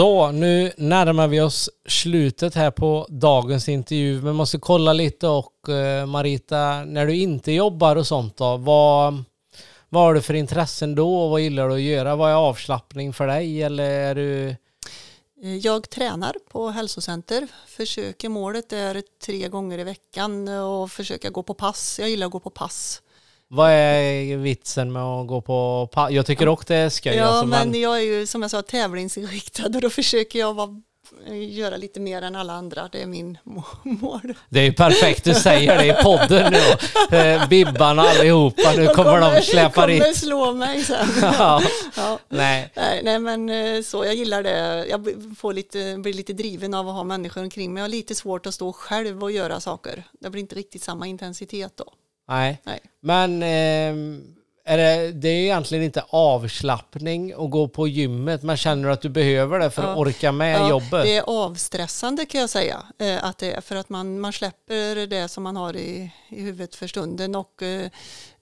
Så, 0.00 0.32
nu 0.32 0.72
närmar 0.76 1.28
vi 1.28 1.40
oss 1.40 1.70
slutet 1.88 2.54
här 2.54 2.70
på 2.70 3.06
dagens 3.08 3.68
intervju. 3.68 4.22
Men 4.22 4.34
måste 4.34 4.58
kolla 4.58 4.92
lite 4.92 5.28
och 5.28 5.68
eh, 5.68 6.06
Marita, 6.06 6.84
när 6.84 7.06
du 7.06 7.16
inte 7.16 7.52
jobbar 7.52 7.96
och 7.96 8.06
sånt 8.06 8.36
då, 8.36 8.56
vad, 8.56 9.24
vad 9.88 10.02
har 10.02 10.14
du 10.14 10.22
för 10.22 10.34
intressen 10.34 10.94
då 10.94 11.16
och 11.16 11.30
vad 11.30 11.40
gillar 11.40 11.68
du 11.68 11.74
att 11.74 11.80
göra? 11.80 12.16
Vad 12.16 12.30
är 12.30 12.34
avslappning 12.34 13.12
för 13.12 13.26
dig 13.26 13.62
eller 13.62 13.90
är 13.90 14.14
du... 14.14 14.56
Jag 15.62 15.90
tränar 15.90 16.36
på 16.50 16.68
hälsocenter. 16.68 17.48
Försöker, 17.66 18.28
målet 18.28 18.72
är 18.72 19.02
tre 19.24 19.48
gånger 19.48 19.78
i 19.78 19.84
veckan 19.84 20.48
och 20.48 20.90
försöka 20.90 21.30
gå 21.30 21.42
på 21.42 21.54
pass. 21.54 21.98
Jag 21.98 22.10
gillar 22.10 22.26
att 22.26 22.32
gå 22.32 22.40
på 22.40 22.50
pass. 22.50 23.02
Vad 23.52 23.70
är 23.70 24.36
vitsen 24.36 24.92
med 24.92 25.02
att 25.02 25.26
gå 25.26 25.40
på 25.40 25.88
pa- 25.92 26.10
Jag 26.10 26.26
tycker 26.26 26.48
också 26.48 26.64
det 26.68 26.74
är 26.76 26.88
skoj. 26.88 27.14
Ja, 27.14 27.24
alltså, 27.24 27.46
men 27.46 27.80
jag 27.80 27.96
är 27.96 28.00
ju 28.02 28.26
som 28.26 28.42
jag 28.42 28.50
sa 28.50 28.62
tävlingsinriktad 28.62 29.66
och 29.66 29.80
då 29.80 29.90
försöker 29.90 30.38
jag 30.38 30.54
vara, 30.54 30.80
göra 31.50 31.76
lite 31.76 32.00
mer 32.00 32.22
än 32.22 32.36
alla 32.36 32.52
andra. 32.52 32.88
Det 32.92 33.02
är 33.02 33.06
min 33.06 33.38
må- 33.44 33.64
mål. 33.82 34.34
Det 34.48 34.60
är 34.60 34.64
ju 34.64 34.72
perfekt 34.72 35.24
du 35.24 35.34
säger 35.34 35.78
det 35.78 35.86
i 35.86 36.02
podden 36.02 36.52
nu. 36.52 37.16
Eh, 37.18 37.48
Bibbarna 37.48 38.02
allihopa, 38.02 38.72
nu 38.76 38.86
kommer 38.86 39.20
de 39.34 39.42
släpa 39.42 39.70
kommer 39.82 39.88
dit. 40.06 40.16
slå 40.16 40.52
mig 40.52 40.84
sen. 40.84 41.08
Ja, 41.22 41.62
Ja. 41.96 42.18
nej. 42.28 42.72
Nej, 43.02 43.18
men 43.18 43.48
eh, 43.50 43.82
så, 43.82 44.04
jag 44.04 44.14
gillar 44.14 44.42
det. 44.42 44.86
Jag 44.90 45.08
får 45.38 45.52
lite, 45.52 45.96
blir 45.98 46.12
lite 46.12 46.32
driven 46.32 46.74
av 46.74 46.88
att 46.88 46.94
ha 46.94 47.04
människor 47.04 47.42
omkring 47.42 47.72
mig. 47.74 47.80
Jag 47.80 47.84
har 47.84 47.88
lite 47.90 48.14
svårt 48.14 48.46
att 48.46 48.54
stå 48.54 48.72
själv 48.72 49.22
och 49.22 49.30
göra 49.32 49.60
saker. 49.60 50.04
Det 50.20 50.30
blir 50.30 50.40
inte 50.40 50.54
riktigt 50.54 50.82
samma 50.82 51.06
intensitet 51.06 51.72
då. 51.76 51.84
Nej. 52.30 52.60
Nej. 52.64 52.80
Men 53.00 53.42
ehm, 53.42 54.34
är 54.64 54.78
det, 54.78 55.12
det 55.12 55.28
är 55.28 55.42
egentligen 55.42 55.84
inte 55.84 56.04
avslappning 56.08 57.32
att 57.32 57.50
gå 57.50 57.68
på 57.68 57.88
gymmet, 57.88 58.42
men 58.42 58.56
känner 58.56 58.88
att 58.88 59.00
du 59.00 59.08
behöver 59.08 59.58
det 59.58 59.70
för 59.70 59.82
att 59.82 59.88
Ja. 59.88 59.96
orka 59.96 60.32
med 60.32 60.60
Ja, 60.60 60.68
jobbet? 60.70 61.02
Det 61.04 61.16
är 61.16 61.22
avstressande 61.26 62.26
kan 62.26 62.40
jag 62.40 62.50
säga. 62.50 62.82
Eh, 62.98 63.24
att 63.24 63.38
det 63.38 63.52
är 63.52 63.60
för 63.60 63.76
att 63.76 63.88
man, 63.88 64.20
man 64.20 64.32
släpper 64.32 65.06
det 65.06 65.28
som 65.28 65.42
man 65.42 65.56
har 65.56 65.76
i, 65.76 66.12
i 66.28 66.42
huvudet 66.42 66.74
för 66.74 66.86
stunden 66.86 67.34
och 67.34 67.62
eh, 67.62 67.90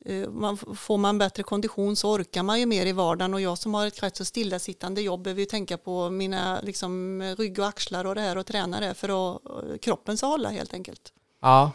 eh, 0.05 0.29
man, 0.29 0.57
får 0.77 0.97
man 0.99 1.19
bättre 1.19 1.43
kondition 1.43 1.97
så 1.97 2.11
orkar 2.13 2.43
man 2.43 2.61
ju 2.61 2.67
mer 2.67 2.87
i 2.87 2.93
vardagen 2.93 3.35
och 3.35 3.41
jag 3.41 3.59
som 3.59 3.75
har 3.75 3.87
ett 3.87 4.03
rätt 4.03 4.17
så 4.17 4.25
stillasittande 4.25 5.01
jobb 5.03 5.23
behöver 5.23 5.41
ju 5.41 5.47
tänka 5.47 5.79
på 5.79 6.11
mina 6.11 6.61
liksom, 6.63 7.23
rygg 7.39 7.59
och 7.59 7.67
axlar 7.67 8.05
och 8.05 8.15
det 8.15 8.21
här 8.21 8.39
och 8.39 8.47
träna 8.47 8.81
det 8.81 8.95
för 8.95 9.09
att 9.09 9.41
eh, 9.47 9.79
kroppen 9.83 10.17
ska 10.17 10.27
hålla 10.27 10.49
helt 10.49 10.75
enkelt. 10.75 11.13
Ja. 11.43 11.71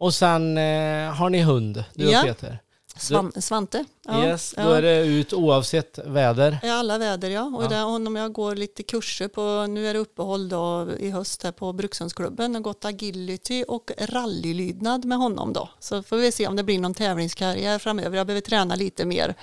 Och 0.00 0.14
sen 0.14 0.58
eh, 0.58 1.12
har 1.14 1.30
ni 1.30 1.42
hund, 1.42 1.84
du 1.94 2.06
och 2.06 2.12
Ja. 2.12 2.22
Peter? 2.22 2.58
Svan, 2.96 3.32
Svante. 3.36 3.84
Ja, 4.06 4.26
yes, 4.26 4.54
då 4.56 4.62
ja. 4.62 4.76
är 4.76 4.82
det 4.82 5.06
ut 5.06 5.32
oavsett 5.32 5.98
väder. 6.04 6.58
I 6.62 6.68
alla 6.68 6.98
väder 6.98 7.30
ja. 7.30 7.52
Och 7.56 7.64
Ja. 7.64 7.68
Där, 7.68 7.84
om 7.84 8.16
jag 8.16 8.32
går 8.32 8.56
lite 8.56 8.82
kurser 8.82 9.28
på, 9.28 9.66
nu 9.66 9.86
är 9.86 9.94
det 9.94 10.00
uppehåll 10.00 10.48
då 10.48 10.88
i 10.98 11.10
höst 11.10 11.42
här 11.42 11.52
på 11.52 11.72
Brukshundsklubben. 11.72 12.52
Jag 12.52 12.60
har 12.60 12.62
gått 12.62 12.84
agility 12.84 13.64
och 13.68 13.90
rallylydnad 13.98 15.04
med 15.04 15.18
honom 15.18 15.52
då. 15.52 15.68
Så 15.78 16.02
får 16.02 16.16
vi 16.16 16.32
se 16.32 16.46
om 16.46 16.56
det 16.56 16.62
blir 16.62 16.78
någon 16.78 16.94
tävlingskarriär 16.94 17.78
framöver. 17.78 18.16
Jag 18.16 18.26
behöver 18.26 18.40
träna 18.40 18.74
lite 18.74 19.04
mer 19.04 19.34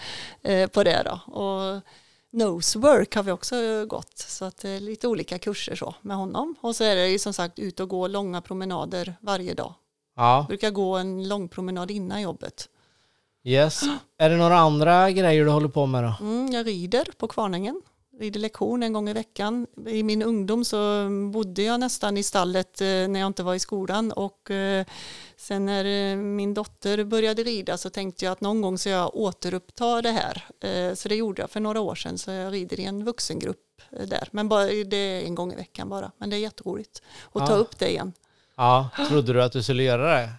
eh, 0.41 0.67
på 0.67 0.83
det 0.83 1.03
då. 1.05 1.33
Och 1.33 1.81
nosework 2.31 3.15
har 3.15 3.23
vi 3.23 3.31
också 3.31 3.85
gått. 3.85 4.17
Så 4.17 4.45
att 4.45 4.57
det 4.57 4.69
är 4.69 4.79
lite 4.79 5.07
olika 5.07 5.39
kurser 5.39 5.75
så 5.75 5.95
med 6.01 6.17
honom. 6.17 6.55
Och 6.61 6.75
så 6.75 6.83
är 6.83 6.95
det 6.95 7.07
ju 7.07 7.19
som 7.19 7.33
sagt 7.33 7.59
ut 7.59 7.79
och 7.79 7.89
gå 7.89 8.07
långa 8.07 8.41
promenader 8.41 9.15
varje 9.21 9.53
dag. 9.53 9.73
Ja, 10.17 10.37
Jag 10.37 10.47
brukar 10.47 10.71
gå 10.71 10.95
en 10.97 11.27
lång 11.27 11.49
promenad 11.49 11.91
innan 11.91 12.21
jobbet. 12.21 12.69
yes. 13.43 13.81
Är 14.17 14.29
det 14.29 14.37
några 14.37 14.57
andra 14.57 15.11
grejer 15.11 15.45
du 15.45 15.51
håller 15.51 15.67
på 15.69 15.85
med 15.85 16.03
då? 16.03 16.13
Mm, 16.21 16.51
jag 16.51 16.67
rider 16.67 17.07
på 17.17 17.27
Kvarnängen. 17.27 17.81
Rider 18.19 18.39
lektion 18.39 18.83
en 18.83 18.93
gång 18.93 19.09
i 19.09 19.13
veckan. 19.13 19.67
I 19.87 20.03
min 20.03 20.21
ungdom 20.21 20.65
så 20.65 21.07
bodde 21.33 21.63
jag 21.63 21.79
nästan 21.79 22.17
i 22.17 22.23
stallet 22.23 22.81
eh, 22.81 22.87
när 22.87 23.19
jag 23.19 23.27
inte 23.27 23.43
var 23.43 23.55
i 23.55 23.59
skolan 23.59 24.11
och 24.11 24.51
eh, 24.51 24.85
sen 25.37 25.65
när 25.65 25.85
eh, 26.11 26.17
min 26.17 26.53
dotter 26.53 27.03
började 27.03 27.43
rida 27.43 27.77
så 27.77 27.89
tänkte 27.89 28.25
jag 28.25 28.31
att 28.31 28.41
någon 28.41 28.61
gång 28.61 28.77
så 28.77 28.89
jag 28.89 29.15
återuppta 29.15 30.01
det 30.01 30.11
här. 30.11 30.45
Så 30.95 31.09
det 31.09 31.15
gjorde 31.15 31.41
jag 31.41 31.49
för 31.49 31.59
några 31.59 31.79
år 31.81 31.95
sedan 31.95 32.17
så 32.17 32.31
jag 32.31 32.53
rider 32.53 32.79
i 32.79 32.85
en 32.85 33.05
vuxengrupp 33.05 33.81
där. 34.05 34.29
Men 34.31 34.49
bara, 34.49 34.65
det 34.65 34.97
är 34.97 35.21
en 35.25 35.35
gång 35.35 35.53
i 35.53 35.55
veckan 35.55 35.89
bara. 35.89 36.11
Men 36.17 36.29
det 36.29 36.35
är 36.35 36.39
jätteroligt 36.39 37.01
att 37.33 37.47
ta 37.47 37.53
Ja. 37.53 37.57
upp 37.57 37.79
det 37.79 37.89
igen. 37.89 38.13
Ja, 38.57 38.89
trodde 39.07 39.33
du 39.33 39.43
att 39.43 39.51
du 39.51 39.63
skulle 39.63 39.83
göra 39.83 40.19
det? 40.21 40.29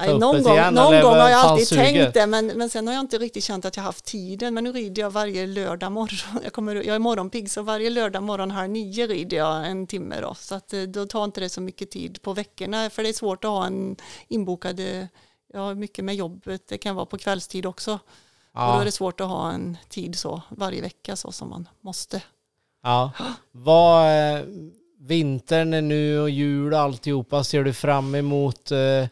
Nej, 0.00 0.18
någon 0.18 0.42
gång, 0.42 0.52
igen, 0.52 0.74
någon 0.74 1.00
gång 1.00 1.12
har 1.16 1.28
jag 1.30 1.40
alltid 1.40 1.68
suger? 1.68 1.84
tänkt 1.84 2.14
det 2.14 2.26
men, 2.26 2.46
men 2.46 2.70
sen 2.70 2.86
har 2.86 2.94
jag 2.94 3.00
inte 3.00 3.18
riktigt 3.18 3.44
känt 3.44 3.64
att 3.64 3.76
jag 3.76 3.84
haft 3.84 4.04
tiden. 4.04 4.54
Men 4.54 4.64
nu 4.64 4.72
rider 4.72 5.02
jag 5.02 5.10
varje 5.10 5.46
lördag 5.46 5.92
morgon. 5.92 6.40
Jag, 6.44 6.52
kommer, 6.52 6.74
jag 6.74 6.86
är 6.94 6.98
morgonpigg 6.98 7.50
så 7.50 7.62
varje 7.62 7.90
lördag 7.90 8.22
morgon 8.22 8.50
halv 8.50 8.70
nio 8.70 9.06
rider 9.06 9.36
jag 9.36 9.66
en 9.66 9.86
timme 9.86 10.20
då. 10.20 10.34
Så 10.34 10.54
att, 10.54 10.72
eh, 10.72 10.82
då 10.82 11.06
tar 11.06 11.24
inte 11.24 11.40
det 11.40 11.48
så 11.48 11.60
mycket 11.60 11.90
tid 11.90 12.22
på 12.22 12.32
veckorna 12.32 12.90
för 12.90 13.02
det 13.02 13.08
är 13.08 13.12
svårt 13.12 13.44
att 13.44 13.50
ha 13.50 13.66
en 13.66 13.96
inbokad, 14.28 14.80
eh, 14.80 15.04
jag 15.52 15.60
har 15.60 15.74
mycket 15.74 16.04
med 16.04 16.14
jobbet, 16.14 16.68
det 16.68 16.78
kan 16.78 16.94
vara 16.96 17.06
på 17.06 17.18
kvällstid 17.18 17.66
också. 17.66 17.92
Och 17.92 17.98
då 18.52 18.60
är 18.60 18.78
Ja. 18.78 18.84
det 18.84 18.92
svårt 18.92 19.20
att 19.20 19.28
ha 19.28 19.52
en 19.52 19.76
tid 19.88 20.18
så 20.18 20.42
varje 20.48 20.80
vecka 20.82 21.16
så 21.16 21.32
som 21.32 21.50
man 21.50 21.68
måste. 21.80 22.22
ja. 22.82 23.10
Vad, 23.52 24.06
eh, 24.06 24.44
vintern 25.06 25.74
är 25.74 25.82
nu 25.82 26.20
och 26.20 26.30
jul 26.30 26.72
och 26.72 26.78
alltihopa 26.80 27.44
ser 27.44 27.64
du 27.64 27.72
fram 27.72 28.14
emot? 28.14 28.70
Eh, 28.70 29.08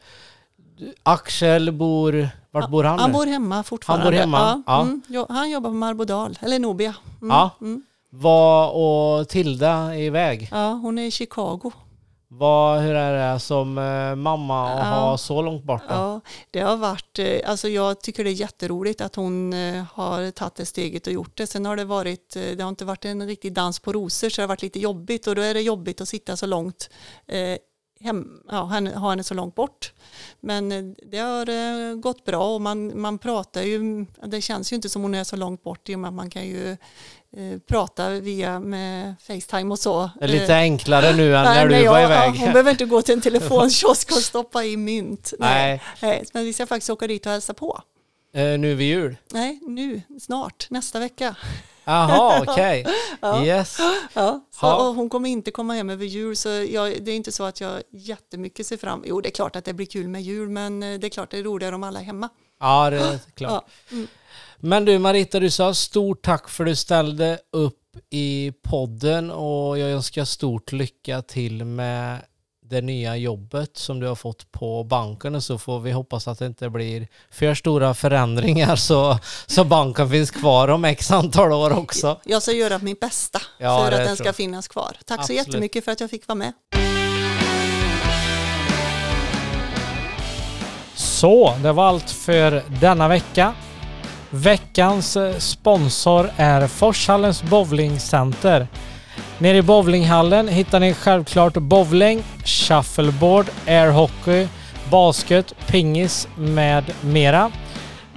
Axel 1.03 1.73
bor, 1.73 2.29
vart 2.51 2.71
bor 2.71 2.85
han 2.85 2.97
nu? 2.97 3.03
Han 3.03 3.13
bor 3.13 3.27
hemma 3.27 3.63
fortfarande. 3.63 4.05
Han 4.05 4.13
bor 4.13 4.19
hemma, 4.19 4.39
Ja, 4.39 4.63
ja. 4.67 4.83
Mm, 4.83 5.03
jo, 5.09 5.27
han 5.29 5.51
jobbar 5.51 5.71
på 5.71 5.75
Marbodal, 5.77 6.39
eller 6.41 6.59
Nobia. 6.59 6.95
Mm, 7.23 7.31
Ja. 7.37 7.51
Mm. 7.61 7.83
Vad 8.15 8.71
och 8.71 9.29
Tilda 9.29 9.71
är 9.71 9.99
iväg. 9.99 10.49
ja, 10.53 10.69
hon 10.73 10.99
är 10.99 11.03
i 11.07 11.11
Chicago. 11.11 11.73
Vad, 12.35 12.81
hur 12.81 12.95
är 12.95 13.33
det 13.33 13.41
som 13.41 13.79
eh, 13.79 14.15
mamma 14.15 14.69
att 14.71 14.79
Ja. 14.79 14.85
ha 14.85 15.19
så 15.19 15.43
långt 15.43 15.65
bort? 15.65 15.83
då? 15.89 15.95
Ja, 15.95 16.21
det 16.51 16.61
har 16.61 16.77
varit, 16.77 17.19
eh, 17.19 17.51
alltså 17.51 17.69
jag 17.69 18.01
tycker 18.01 18.25
det 18.25 18.31
är 18.31 18.33
jätteroligt 18.33 19.01
att 19.01 19.15
hon 19.17 19.53
eh, 19.53 19.85
har 19.93 20.31
tagit 20.31 20.55
det 20.55 20.67
steget 20.67 21.07
och 21.07 21.13
gjort 21.13 21.37
det. 21.37 21.47
Sen 21.47 21.67
har 21.67 21.77
det 21.77 21.85
varit, 21.85 22.31
det 22.35 22.61
har 22.63 22.69
inte 22.69 22.85
varit 22.85 23.05
en 23.05 23.27
riktig 23.27 23.53
dans 23.53 23.79
på 23.79 23.93
rosor 23.93 24.29
så 24.29 24.37
det 24.41 24.43
har 24.43 24.49
varit 24.49 24.63
lite 24.63 24.81
jobbigt 24.81 25.27
och 25.27 25.35
då 25.35 25.43
är 25.43 25.55
det 25.55 25.61
jobbigt 25.61 26.01
att 26.01 26.09
sitta 26.09 26.37
så 26.37 26.47
långt 26.47 26.91
eh, 27.27 27.57
hem, 28.01 28.43
ja, 28.49 28.61
ha 28.97 29.11
henne 29.11 29.25
så 29.25 29.35
långt 29.35 29.55
bort. 29.55 29.93
Men 30.41 30.95
det 31.07 31.19
har 31.19 31.95
gått 31.95 32.25
bra 32.25 32.55
och 32.55 32.61
man, 32.61 33.01
man 33.01 33.19
pratar 33.19 33.63
ju, 33.63 34.07
det 34.27 34.41
känns 34.41 34.73
ju 34.73 34.77
inte 34.77 34.89
som 34.89 35.03
hon 35.03 35.15
är 35.15 35.25
så 35.25 35.37
långt 35.37 35.63
bort 35.63 35.89
i 35.89 35.95
och 35.95 35.99
med 35.99 36.09
att 36.09 36.15
man 36.15 36.31
kan 36.31 36.47
ju 36.47 36.77
prata 37.69 38.09
via 38.09 38.61
med 38.61 39.15
Facetime 39.21 39.71
och 39.71 39.79
så. 39.79 40.11
Det 40.19 40.25
är 40.25 40.29
lite 40.29 40.53
Eh, 40.55 40.59
enklare 40.59 41.17
nu 41.17 41.37
än 41.37 41.45
när 41.45 41.69
du 41.69 41.87
var 41.89 42.01
iväg. 42.05 42.31
Hon 42.31 42.53
behöver 42.53 42.71
inte 42.71 42.85
gå 42.85 43.03
till 43.03 43.15
en 43.15 43.21
telefonkiosk 43.21 44.11
och 44.13 44.17
stoppa 44.19 44.65
i 44.65 44.77
mynt. 44.77 45.33
Nej. 45.39 45.83
Nej, 46.03 46.25
men 46.33 46.45
vi 46.45 46.53
ska 46.53 46.67
faktiskt 46.67 46.91
åka 46.91 47.07
dit 47.07 47.27
och 47.27 47.33
hälsa 47.33 47.55
på. 47.55 47.81
eh, 48.35 48.59
nu 48.59 48.75
vid 48.75 48.87
jul. 48.89 49.17
Nej, 49.33 49.59
nu, 49.63 50.03
snart, 50.21 50.67
nästa 50.71 51.01
vecka. 51.01 51.35
Jaha, 51.85 52.43
okej. 52.49 52.87
Ja. 53.21 53.45
Yes. 53.45 53.79
Ja, 54.15 54.41
så, 54.51 54.93
hon 54.93 55.09
kommer 55.11 55.29
inte 55.29 55.51
komma 55.51 55.75
hem 55.75 55.91
över 55.91 56.05
jul 56.05 56.37
så 56.37 56.49
jag, 56.49 57.03
det 57.05 57.11
är 57.11 57.17
inte 57.17 57.33
så 57.33 57.45
att 57.45 57.61
jag 57.61 57.83
jättemycket 57.91 58.67
ser 58.67 58.77
fram 58.77 59.05
Jo, 59.07 59.21
det 59.21 59.29
är 59.29 59.31
klart 59.31 59.57
att 59.57 59.65
det 59.65 59.73
blir 59.73 59.87
kul 59.87 60.09
med 60.09 60.23
jul 60.23 60.49
men 60.49 60.83
eh, 60.83 60.99
det 60.99 61.07
är 61.07 61.09
klart 61.09 61.31
det 61.31 61.39
är 61.39 61.43
roligare 61.43 61.75
om 61.75 61.83
alla 61.85 62.01
är 62.01 62.05
hemma. 62.05 62.29
Ja, 62.61 62.91
det 62.91 62.97
är 62.97 63.19
klart. 63.37 63.65
Ja. 63.89 63.93
Mm. 63.97 64.07
Men 64.65 64.85
du 64.85 64.99
Marita, 64.99 65.41
du 65.41 65.51
sa 65.51 65.75
stort 65.75 66.23
tack 66.23 66.49
för 66.49 66.65
att 66.65 66.71
du 66.71 66.77
ställde 66.77 67.39
upp 67.51 67.97
i 68.11 68.53
podden 68.63 69.31
och 69.31 69.79
jag 69.79 69.91
önskar 69.91 70.25
stort 70.25 70.73
lycka 70.73 71.23
till 71.23 71.65
med 71.65 72.19
det 72.71 72.81
nya 72.81 73.17
jobbet 73.17 73.77
som 73.77 74.01
du 74.01 74.07
har 74.07 74.15
fått 74.15 74.53
på 74.53 74.85
banken 74.85 75.35
och 75.35 75.43
så 75.43 75.59
får 75.59 75.81
vi 75.81 75.93
hoppas 75.93 76.29
att 76.29 76.39
det 76.39 76.47
inte 76.47 76.71
blir 76.71 77.09
för 77.31 77.55
stora 77.55 77.95
förändringar 77.95 78.77
så, 78.77 79.19
så 79.47 79.65
banken 79.65 80.11
finns 80.11 80.31
kvar 80.31 80.69
om 80.69 80.85
x 80.85 81.11
antal 81.11 81.53
år 81.53 81.79
också. 81.79 82.21
Jag 82.25 82.43
ska 82.43 82.53
göra 82.53 82.79
mitt 82.79 83.01
bästa 83.01 83.41
Ja, 83.59 83.85
för 83.85 83.93
att 83.93 84.07
den 84.07 84.17
ska 84.17 84.33
finnas 84.33 84.69
kvar. 84.69 84.97
Tack 85.07 85.21
Absolut. 85.21 85.27
så 85.27 85.33
jättemycket 85.33 85.85
för 85.85 85.93
att 85.93 86.01
jag 86.01 86.11
fick 86.11 86.29
vara 86.29 86.37
med. 86.37 86.53
Så, 90.95 91.55
det 91.63 91.73
var 91.73 91.85
allt 91.85 92.11
för 92.11 92.63
denna 92.81 93.09
vecka. 93.09 93.55
Veckans 94.35 95.17
eh, 95.17 95.39
sponsor 95.39 96.31
är 96.37 96.67
Forshallens 96.67 97.43
bowlingcenter. 97.43 98.67
Nere 99.39 99.57
i 99.57 99.63
bowlinghallen 99.63 100.49
hittar 100.49 100.81
ni 100.81 100.95
självklart 100.95 101.55
bowling, 101.55 102.23
shuffleboard, 102.45 103.47
airhockey, 103.67 104.49
basket, 104.91 105.55
pingis 105.67 106.29
med 106.37 106.85
mera. 107.01 107.51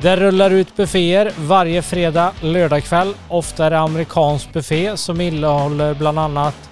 Det 0.02 0.16
rullar 0.16 0.52
ut 0.52 0.76
bufféer 0.76 1.32
varje 1.38 1.82
fredag, 1.82 2.32
lördagkväll. 2.42 3.14
Ofta 3.28 3.66
är 3.66 3.72
det 3.72 3.80
amerikansk 3.80 4.54
buffé 4.54 4.98
som 4.98 5.22
innehåller 5.22 5.94
bland 5.94 6.20
annat 6.20 6.70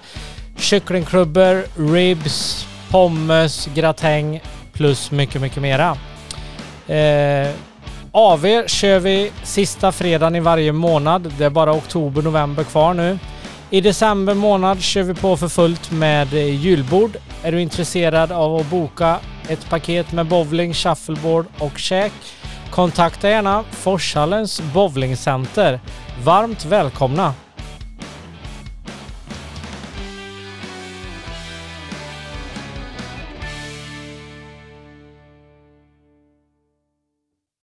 kycklingklubbor, 0.56 1.64
ribs, 1.94 2.66
pommes, 2.90 3.68
gratäng 3.74 4.42
plus 4.72 5.10
mycket, 5.10 5.40
mycket 5.40 5.62
mera. 5.62 5.96
Eh, 6.86 7.50
AV 8.16 8.66
kör 8.66 8.98
vi 8.98 9.32
sista 9.42 9.92
fredagen 9.92 10.36
i 10.36 10.40
varje 10.40 10.72
månad. 10.72 11.32
Det 11.38 11.44
är 11.44 11.50
bara 11.50 11.72
oktober, 11.72 12.22
november 12.22 12.64
kvar 12.64 12.94
nu. 12.94 13.18
I 13.70 13.80
december 13.80 14.34
månad 14.34 14.80
kör 14.80 15.02
vi 15.02 15.14
på 15.14 15.36
för 15.36 15.48
fullt 15.48 15.90
med 15.90 16.32
julbord. 16.32 17.16
Är 17.42 17.52
du 17.52 17.62
intresserad 17.62 18.32
av 18.32 18.56
att 18.56 18.70
boka 18.70 19.18
ett 19.48 19.70
paket 19.70 20.12
med 20.12 20.26
bowling, 20.26 20.74
shuffleboard 20.74 21.46
och 21.58 21.78
käk? 21.78 22.12
Kontakta 22.70 23.30
gärna 23.30 23.64
Forshallens 23.70 24.62
bowlingcenter. 24.74 25.80
Varmt 26.24 26.64
välkomna! 26.64 27.34